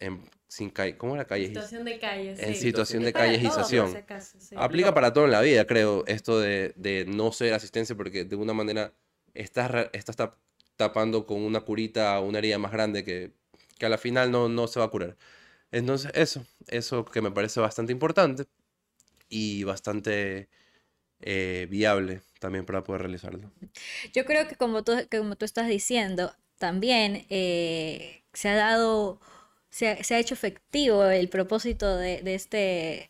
en, 0.00 0.28
sin 0.48 0.70
calle, 0.70 0.96
¿cómo 0.96 1.14
era 1.14 1.26
calle? 1.26 1.46
Situación 1.46 1.84
de 1.84 1.98
calle, 1.98 2.34
En 2.38 2.56
situación 2.56 3.02
de 3.04 3.12
callejización. 3.12 4.00
Aplica 4.56 4.92
para 4.92 5.12
todo 5.12 5.26
en 5.26 5.30
la 5.30 5.40
vida, 5.40 5.66
creo, 5.66 6.04
esto 6.06 6.40
de, 6.40 6.72
de, 6.76 7.04
no 7.06 7.30
ser 7.30 7.54
asistencia, 7.54 7.96
porque 7.96 8.24
de 8.24 8.36
una 8.36 8.52
manera 8.52 8.92
estás, 9.34 9.88
estás 9.92 10.16
tapando 10.76 11.26
con 11.26 11.42
una 11.42 11.60
curita 11.60 12.18
una 12.20 12.38
herida 12.38 12.58
más 12.58 12.72
grande 12.72 13.04
que, 13.04 13.32
que 13.78 13.86
a 13.86 13.88
la 13.88 13.98
final 13.98 14.32
no, 14.32 14.48
no 14.48 14.66
se 14.66 14.80
va 14.80 14.86
a 14.86 14.90
curar. 14.90 15.16
Entonces, 15.70 16.10
eso, 16.14 16.44
eso 16.66 17.04
que 17.04 17.20
me 17.20 17.30
parece 17.30 17.60
bastante 17.60 17.92
importante 17.92 18.46
y 19.28 19.62
bastante 19.62 20.48
eh, 21.20 21.66
viable 21.70 22.22
también 22.40 22.64
para 22.66 22.82
poder 22.82 23.02
realizarlo. 23.02 23.52
Yo 24.12 24.24
creo 24.24 24.48
que 24.48 24.56
como 24.56 24.82
tú, 24.82 24.92
como 25.10 25.36
tú 25.36 25.44
estás 25.44 25.68
diciendo, 25.68 26.34
también 26.58 27.26
eh, 27.30 28.24
se 28.32 28.48
ha 28.48 28.56
dado 28.56 29.20
se 29.70 29.88
ha, 29.88 30.18
hecho 30.18 30.34
efectivo 30.34 31.04
el 31.04 31.28
propósito 31.28 31.96
de, 31.96 32.22
este, 32.34 33.08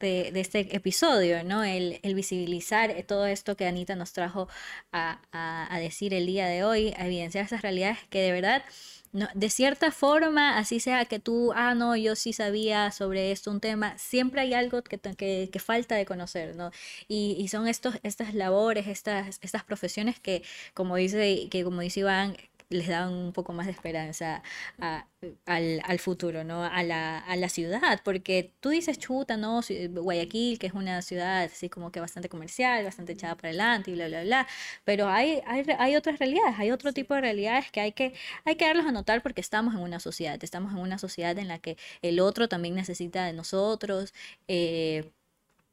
de, 0.00 0.32
este 0.34 0.74
episodio, 0.76 1.44
¿no? 1.44 1.62
El, 1.64 2.00
visibilizar 2.14 2.92
todo 3.06 3.26
esto 3.26 3.56
que 3.56 3.66
Anita 3.66 3.94
nos 3.94 4.12
trajo 4.12 4.48
a, 4.92 5.78
decir 5.80 6.12
el 6.14 6.26
día 6.26 6.46
de 6.46 6.64
hoy, 6.64 6.94
a 6.96 7.06
evidenciar 7.06 7.44
esas 7.46 7.62
realidades 7.62 7.98
que 8.10 8.20
de 8.20 8.32
verdad, 8.32 8.64
de 9.12 9.50
cierta 9.50 9.90
forma, 9.90 10.58
así 10.58 10.78
sea 10.78 11.04
que 11.04 11.18
tú, 11.18 11.52
ah, 11.54 11.74
no, 11.74 11.96
yo 11.96 12.14
sí 12.14 12.32
sabía 12.32 12.92
sobre 12.92 13.32
esto, 13.32 13.50
un 13.50 13.60
tema, 13.60 13.98
siempre 13.98 14.40
hay 14.40 14.54
algo 14.54 14.82
que, 14.82 14.98
que, 14.98 15.58
falta 15.58 15.96
de 15.96 16.06
conocer, 16.06 16.54
¿no? 16.56 16.70
Y, 17.08 17.48
son 17.48 17.66
estos, 17.66 17.96
estas 18.02 18.34
labores, 18.34 18.86
estas, 18.86 19.38
estas 19.42 19.64
profesiones 19.64 20.20
que, 20.20 20.42
como 20.74 20.96
dice, 20.96 21.48
que 21.50 21.64
como 21.64 21.80
dice 21.80 22.00
Iván, 22.00 22.36
les 22.70 22.86
dan 22.86 23.12
un 23.12 23.32
poco 23.32 23.52
más 23.52 23.66
de 23.66 23.72
esperanza 23.72 24.42
al, 24.78 25.98
futuro, 25.98 26.44
¿no? 26.44 26.64
A 26.64 26.82
la, 26.84 27.18
a 27.18 27.36
la, 27.36 27.48
ciudad, 27.48 28.00
porque 28.04 28.52
tú 28.60 28.70
dices 28.70 28.98
chuta, 28.98 29.36
¿no? 29.36 29.60
Guayaquil, 29.90 30.58
que 30.58 30.68
es 30.68 30.72
una 30.72 31.02
ciudad 31.02 31.42
así 31.42 31.68
como 31.68 31.90
que 31.90 32.00
bastante 32.00 32.28
comercial, 32.28 32.84
bastante 32.84 33.12
echada 33.12 33.34
para 33.36 33.48
adelante 33.48 33.90
y 33.90 33.94
bla, 33.94 34.06
bla, 34.06 34.22
bla, 34.22 34.46
pero 34.84 35.08
hay, 35.08 35.40
hay, 35.46 35.64
hay 35.78 35.96
otras 35.96 36.18
realidades, 36.20 36.54
hay 36.58 36.70
otro 36.70 36.92
tipo 36.92 37.14
de 37.14 37.20
realidades 37.20 37.70
que 37.72 37.80
hay, 37.80 37.92
que 37.92 38.14
hay 38.44 38.54
que 38.54 38.66
darlos 38.66 38.86
a 38.86 38.92
notar 38.92 39.22
porque 39.22 39.40
estamos 39.40 39.74
en 39.74 39.80
una 39.80 39.98
sociedad, 40.00 40.42
estamos 40.42 40.72
en 40.72 40.78
una 40.78 40.98
sociedad 40.98 41.36
en 41.38 41.48
la 41.48 41.58
que 41.58 41.76
el 42.02 42.20
otro 42.20 42.48
también 42.48 42.74
necesita 42.76 43.24
de 43.26 43.32
nosotros, 43.32 44.14
eh, 44.48 45.10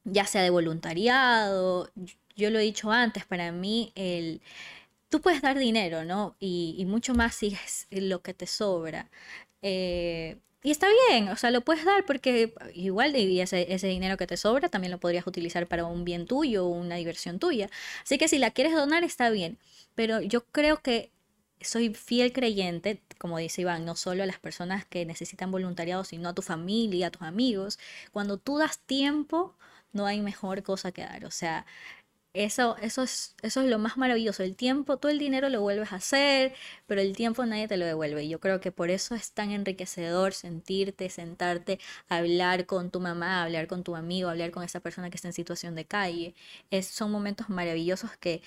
ya 0.03 0.25
sea 0.25 0.41
de 0.41 0.49
voluntariado, 0.49 1.91
yo 2.37 2.51
lo 2.51 2.59
he 2.59 2.61
dicho 2.63 2.91
antes, 2.91 3.25
para 3.25 3.51
mí 3.51 3.91
el 3.95 4.41
tú 5.09 5.21
puedes 5.21 5.41
dar 5.41 5.57
dinero, 5.57 6.05
¿no? 6.05 6.35
Y, 6.39 6.83
mucho 6.87 7.13
más 7.13 7.35
si 7.35 7.57
es 7.69 7.87
lo 7.91 8.21
que 8.21 8.33
te 8.33 8.47
sobra. 8.47 9.09
Eh, 9.61 10.37
y 10.63 10.71
está 10.71 10.87
bien, 11.09 11.29
o 11.29 11.35
sea, 11.37 11.51
lo 11.51 11.61
puedes 11.61 11.85
dar 11.85 12.05
porque 12.05 12.53
igual 12.73 13.15
y 13.15 13.39
ese 13.41 13.87
dinero 13.87 14.17
que 14.17 14.27
te 14.27 14.37
sobra 14.37 14.69
también 14.69 14.91
lo 14.91 14.99
podrías 14.99 15.25
utilizar 15.27 15.67
para 15.67 15.85
un 15.85 16.03
bien 16.03 16.25
tuyo 16.25 16.65
o 16.65 16.69
una 16.69 16.95
diversión 16.95 17.39
tuya. 17.39 17.69
Así 18.03 18.17
que 18.17 18.27
si 18.27 18.37
la 18.39 18.51
quieres 18.51 18.73
donar 18.73 19.03
está 19.03 19.29
bien, 19.29 19.59
pero 19.95 20.21
yo 20.21 20.45
creo 20.45 20.81
que 20.81 21.11
soy 21.61 21.93
fiel 21.93 22.33
creyente, 22.33 23.01
como 23.17 23.37
dice 23.37 23.61
Iván, 23.61 23.85
no 23.85 23.95
solo 23.95 24.23
a 24.23 24.25
las 24.25 24.39
personas 24.39 24.85
que 24.85 25.05
necesitan 25.05 25.51
voluntariado, 25.51 26.03
sino 26.03 26.29
a 26.29 26.33
tu 26.33 26.41
familia, 26.41 27.07
a 27.07 27.11
tus 27.11 27.21
amigos. 27.23 27.79
Cuando 28.11 28.37
tú 28.37 28.57
das 28.57 28.79
tiempo, 28.79 29.55
no 29.93 30.05
hay 30.05 30.21
mejor 30.21 30.63
cosa 30.63 30.91
que 30.91 31.01
dar. 31.03 31.25
O 31.25 31.31
sea, 31.31 31.65
eso, 32.43 32.77
eso, 32.81 33.03
es, 33.03 33.35
eso 33.41 33.61
es 33.61 33.69
lo 33.69 33.79
más 33.79 33.97
maravilloso. 33.97 34.43
El 34.43 34.55
tiempo, 34.55 34.97
todo 34.97 35.11
el 35.11 35.19
dinero 35.19 35.49
lo 35.49 35.61
vuelves 35.61 35.91
a 35.91 35.97
hacer, 35.97 36.53
pero 36.85 37.01
el 37.01 37.15
tiempo 37.15 37.45
nadie 37.45 37.67
te 37.67 37.77
lo 37.77 37.85
devuelve. 37.85 38.23
Y 38.23 38.29
yo 38.29 38.39
creo 38.39 38.59
que 38.59 38.71
por 38.71 38.89
eso 38.89 39.15
es 39.15 39.31
tan 39.31 39.51
enriquecedor 39.51 40.33
sentirte, 40.33 41.09
sentarte, 41.09 41.79
hablar 42.09 42.65
con 42.65 42.91
tu 42.91 42.99
mamá, 42.99 43.43
hablar 43.43 43.67
con 43.67 43.83
tu 43.83 43.95
amigo, 43.95 44.29
hablar 44.29 44.51
con 44.51 44.63
esa 44.63 44.79
persona 44.79 45.09
que 45.09 45.17
está 45.17 45.27
en 45.29 45.33
situación 45.33 45.75
de 45.75 45.85
calle. 45.85 46.35
Es, 46.71 46.87
son 46.87 47.11
momentos 47.11 47.49
maravillosos 47.49 48.11
que, 48.17 48.41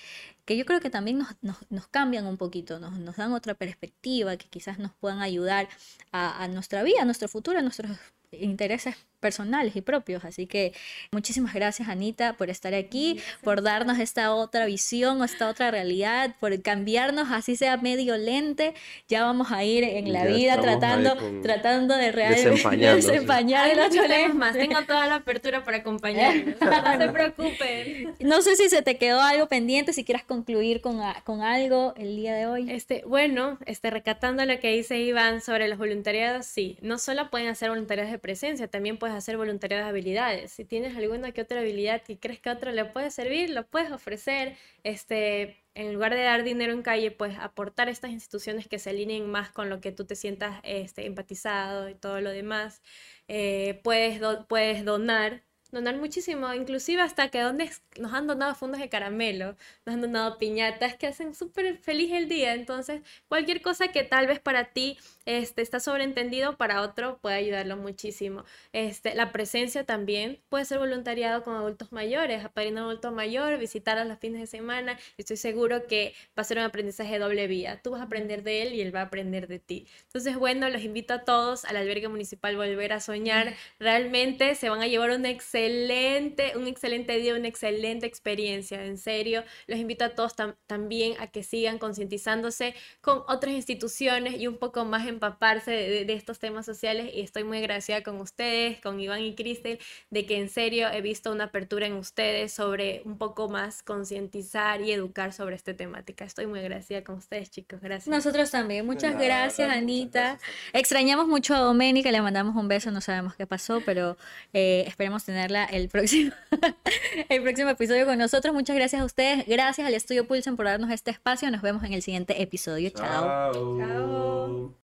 que 0.45 0.57
yo 0.57 0.65
creo 0.65 0.79
que 0.79 0.89
también 0.89 1.19
nos, 1.19 1.29
nos, 1.41 1.57
nos 1.69 1.87
cambian 1.87 2.25
un 2.25 2.37
poquito, 2.37 2.79
nos, 2.79 2.97
nos, 2.99 3.15
dan 3.17 3.33
otra 3.33 3.53
perspectiva, 3.53 4.37
que 4.37 4.47
quizás 4.47 4.79
nos 4.79 4.91
puedan 4.93 5.21
ayudar 5.21 5.69
a, 6.11 6.43
a 6.43 6.47
nuestra 6.47 6.83
vida, 6.83 7.01
a 7.01 7.05
nuestro 7.05 7.27
futuro, 7.27 7.59
a 7.59 7.61
nuestros 7.61 7.97
intereses 8.31 8.95
personales 9.19 9.75
y 9.75 9.81
propios. 9.81 10.25
Así 10.25 10.47
que 10.47 10.73
muchísimas 11.11 11.53
gracias 11.53 11.89
Anita 11.89 12.33
por 12.33 12.49
estar 12.49 12.73
aquí, 12.73 13.19
por 13.43 13.61
darnos 13.61 13.99
esta 13.99 14.33
otra 14.33 14.65
visión, 14.65 15.23
esta 15.23 15.47
otra 15.47 15.69
realidad, 15.69 16.35
por 16.39 16.59
cambiarnos 16.61 17.29
así 17.31 17.55
sea 17.55 17.77
medio 17.77 18.17
lente. 18.17 18.73
Ya 19.07 19.23
vamos 19.23 19.51
a 19.51 19.63
ir 19.63 19.83
en 19.83 20.11
la 20.11 20.25
Ya 20.25 20.35
vida 20.35 20.61
tratando, 20.61 21.15
tratando 21.43 21.95
de 21.95 22.11
realmente 22.11 22.49
desempañar 22.95 23.69
el 23.69 23.79
otro 23.79 24.07
lente. 24.07 24.33
más, 24.33 24.53
tengo 24.53 24.81
toda 24.83 25.07
la 25.07 25.15
apertura 25.15 25.63
para 25.63 25.77
acompañarnos. 25.77 26.55
No 26.81 26.97
se 26.97 27.09
preocupen. 27.09 28.15
No 28.19 28.41
sé 28.41 28.55
si 28.55 28.69
se 28.69 28.81
te 28.81 28.97
quedó 28.97 29.21
algo 29.21 29.47
pendiente, 29.47 29.93
si 29.93 30.03
quieras 30.03 30.23
concluir 30.31 30.79
con, 30.79 30.97
con 31.25 31.41
algo 31.41 31.93
el 31.97 32.15
día 32.15 32.33
de 32.33 32.47
hoy. 32.47 32.71
Este, 32.71 33.03
bueno, 33.05 33.59
este, 33.65 33.89
recatando 33.89 34.45
lo 34.45 34.57
que 34.61 34.71
dice 34.71 34.97
Iván 34.97 35.41
sobre 35.41 35.67
los 35.67 35.77
voluntariados, 35.77 36.45
sí, 36.45 36.77
no 36.81 36.99
solo 36.99 37.29
pueden 37.29 37.49
hacer 37.49 37.67
voluntariados 37.67 38.13
de 38.13 38.17
presencia, 38.17 38.69
también 38.69 38.97
puedes 38.97 39.13
hacer 39.13 39.35
voluntariados 39.35 39.87
de 39.87 39.89
habilidades. 39.89 40.53
Si 40.53 40.63
tienes 40.63 40.95
alguna 40.95 41.33
que 41.33 41.41
otra 41.41 41.59
habilidad 41.59 42.01
que 42.01 42.17
crees 42.17 42.39
que 42.39 42.47
a 42.47 42.53
otro 42.53 42.71
le 42.71 42.85
puede 42.85 43.11
servir, 43.11 43.49
lo 43.49 43.67
puedes 43.67 43.91
ofrecer. 43.91 44.55
Este, 44.83 45.57
en 45.75 45.93
lugar 45.93 46.15
de 46.15 46.23
dar 46.23 46.45
dinero 46.45 46.71
en 46.71 46.81
calle, 46.81 47.11
pues 47.11 47.37
aportar 47.37 47.89
a 47.89 47.91
estas 47.91 48.11
instituciones 48.11 48.69
que 48.69 48.79
se 48.79 48.91
alineen 48.91 49.29
más 49.29 49.51
con 49.51 49.69
lo 49.69 49.81
que 49.81 49.91
tú 49.91 50.05
te 50.05 50.15
sientas 50.15 50.61
este, 50.63 51.05
empatizado 51.07 51.89
y 51.89 51.95
todo 51.95 52.21
lo 52.21 52.29
demás. 52.29 52.81
Eh, 53.27 53.81
puedes, 53.83 54.21
puedes 54.47 54.85
donar. 54.85 55.43
Donar 55.71 55.95
muchísimo, 55.95 56.53
inclusive 56.53 57.01
hasta 57.01 57.29
que 57.29 57.39
donde 57.39 57.71
nos 57.97 58.13
han 58.13 58.27
donado 58.27 58.55
fundos 58.55 58.81
de 58.81 58.89
caramelo, 58.89 59.55
nos 59.85 59.95
han 59.95 60.01
donado 60.01 60.37
piñatas 60.37 60.95
que 60.97 61.07
hacen 61.07 61.33
súper 61.33 61.77
feliz 61.77 62.11
el 62.11 62.27
día. 62.27 62.53
Entonces, 62.53 63.01
cualquier 63.29 63.61
cosa 63.61 63.87
que 63.87 64.03
tal 64.03 64.27
vez 64.27 64.39
para 64.39 64.65
ti 64.65 64.97
este, 65.25 65.61
está 65.61 65.79
sobreentendido, 65.79 66.57
para 66.57 66.81
otro 66.81 67.17
puede 67.21 67.35
ayudarlo 67.35 67.77
muchísimo. 67.77 68.43
Este, 68.73 69.15
la 69.15 69.31
presencia 69.31 69.85
también 69.85 70.41
puede 70.49 70.65
ser 70.65 70.79
voluntariado 70.79 71.43
con 71.43 71.55
adultos 71.55 71.91
mayores, 71.91 72.43
apadrinar 72.43 72.83
a 72.83 72.85
un 72.85 72.89
adulto 72.91 73.11
mayor, 73.11 73.57
visitarlos 73.57 74.07
los 74.07 74.19
fines 74.19 74.41
de 74.41 74.47
semana. 74.47 74.97
Estoy 75.17 75.37
seguro 75.37 75.87
que 75.87 76.13
va 76.37 76.41
a 76.41 76.43
ser 76.43 76.57
un 76.57 76.63
aprendizaje 76.63 77.13
de 77.13 77.19
doble 77.19 77.47
vía. 77.47 77.81
Tú 77.83 77.91
vas 77.91 78.01
a 78.01 78.05
aprender 78.05 78.43
de 78.43 78.63
él 78.63 78.73
y 78.73 78.81
él 78.81 78.95
va 78.95 79.01
a 79.01 79.03
aprender 79.03 79.47
de 79.47 79.59
ti. 79.59 79.87
Entonces, 80.07 80.35
bueno, 80.37 80.69
los 80.69 80.81
invito 80.83 81.13
a 81.13 81.23
todos 81.23 81.65
al 81.65 81.77
albergue 81.77 82.07
municipal 82.07 82.55
Volver 82.55 82.93
a 82.93 82.99
Soñar. 82.99 83.53
Realmente 83.79 84.55
se 84.55 84.69
van 84.69 84.81
a 84.81 84.87
llevar 84.87 85.11
un 85.11 85.25
excelente, 85.25 86.53
un 86.55 86.67
excelente 86.67 87.17
día, 87.17 87.35
una 87.35 87.47
excelente 87.47 88.05
experiencia. 88.05 88.83
En 88.85 88.97
serio, 88.97 89.43
los 89.67 89.79
invito 89.79 90.05
a 90.05 90.09
todos 90.09 90.35
tam- 90.35 90.55
también 90.67 91.13
a 91.19 91.27
que 91.27 91.43
sigan 91.43 91.77
concientizándose 91.77 92.73
con 93.01 93.23
otras 93.27 93.53
instituciones 93.53 94.39
y 94.39 94.47
un 94.47 94.57
poco 94.57 94.85
más 94.85 95.07
empaparse 95.11 95.71
de, 95.71 96.13
estos 96.13 96.39
temas 96.39 96.65
sociales. 96.65 97.11
Y 97.13 97.21
estoy 97.21 97.43
muy 97.43 97.59
agradecida 97.59 98.03
con 98.03 98.19
ustedes, 98.19 98.79
con 98.81 98.99
Iván 98.99 99.21
y 99.21 99.35
Cristel, 99.35 99.79
de 100.09 100.25
que 100.25 100.37
en 100.37 100.49
serio 100.49 100.89
he 100.91 101.01
visto 101.01 101.31
una 101.31 101.45
apertura 101.45 101.85
en 101.85 101.93
ustedes 101.93 102.51
sobre 102.51 103.01
un 103.05 103.17
poco 103.17 103.49
más 103.49 103.83
concientizar 103.83 104.81
y 104.81 104.91
educar 104.91 105.33
sobre 105.33 105.55
esta 105.55 105.73
temática. 105.75 106.25
Estoy 106.25 106.47
muy 106.47 106.59
agradecida 106.59 107.03
con 107.03 107.15
ustedes, 107.15 107.51
chicos. 107.51 107.79
Gracias. 107.81 108.07
Nosotros 108.07 108.51
también. 108.51 108.85
Muchas 108.85 109.13
nada, 109.13 109.25
gracias, 109.25 109.67
muchas 109.67 109.81
Anita. 109.81 110.21
gracias. 110.21 110.51
Extrañamos 110.73 111.27
mucho 111.27 111.55
a 111.55 111.59
Doménica, 111.59 112.11
le 112.11 112.21
mandamos 112.21 112.55
un 112.55 112.67
beso, 112.67 112.91
no 112.91 113.01
sabemos 113.01 113.35
qué 113.35 113.45
pasó, 113.47 113.81
pero 113.85 114.17
eh, 114.53 114.83
esperemos 114.87 115.23
tenerla 115.23 115.65
el 115.65 115.89
próximo, 115.89 116.31
el 117.29 117.41
próximo 117.41 117.69
episodio 117.69 118.05
con 118.05 118.17
nosotros. 118.17 118.53
Muchas 118.53 118.75
gracias 118.75 119.01
a 119.01 119.05
ustedes, 119.05 119.45
gracias 119.47 119.87
al 119.87 119.93
Estudio 119.93 120.27
Pulsen 120.27 120.55
por 120.55 120.65
darnos 120.65 120.91
este 120.91 121.11
espacio. 121.11 121.49
Nos 121.51 121.61
vemos 121.61 121.83
en 121.83 121.93
el 121.93 122.01
siguiente 122.01 122.41
episodio. 122.41 122.89
Chao. 122.89 123.53
Chao. 123.53 123.77
Chao. 123.79 124.80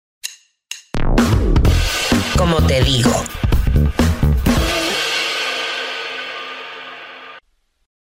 Como 2.42 2.60
te 2.66 2.82
digo. 2.82 3.12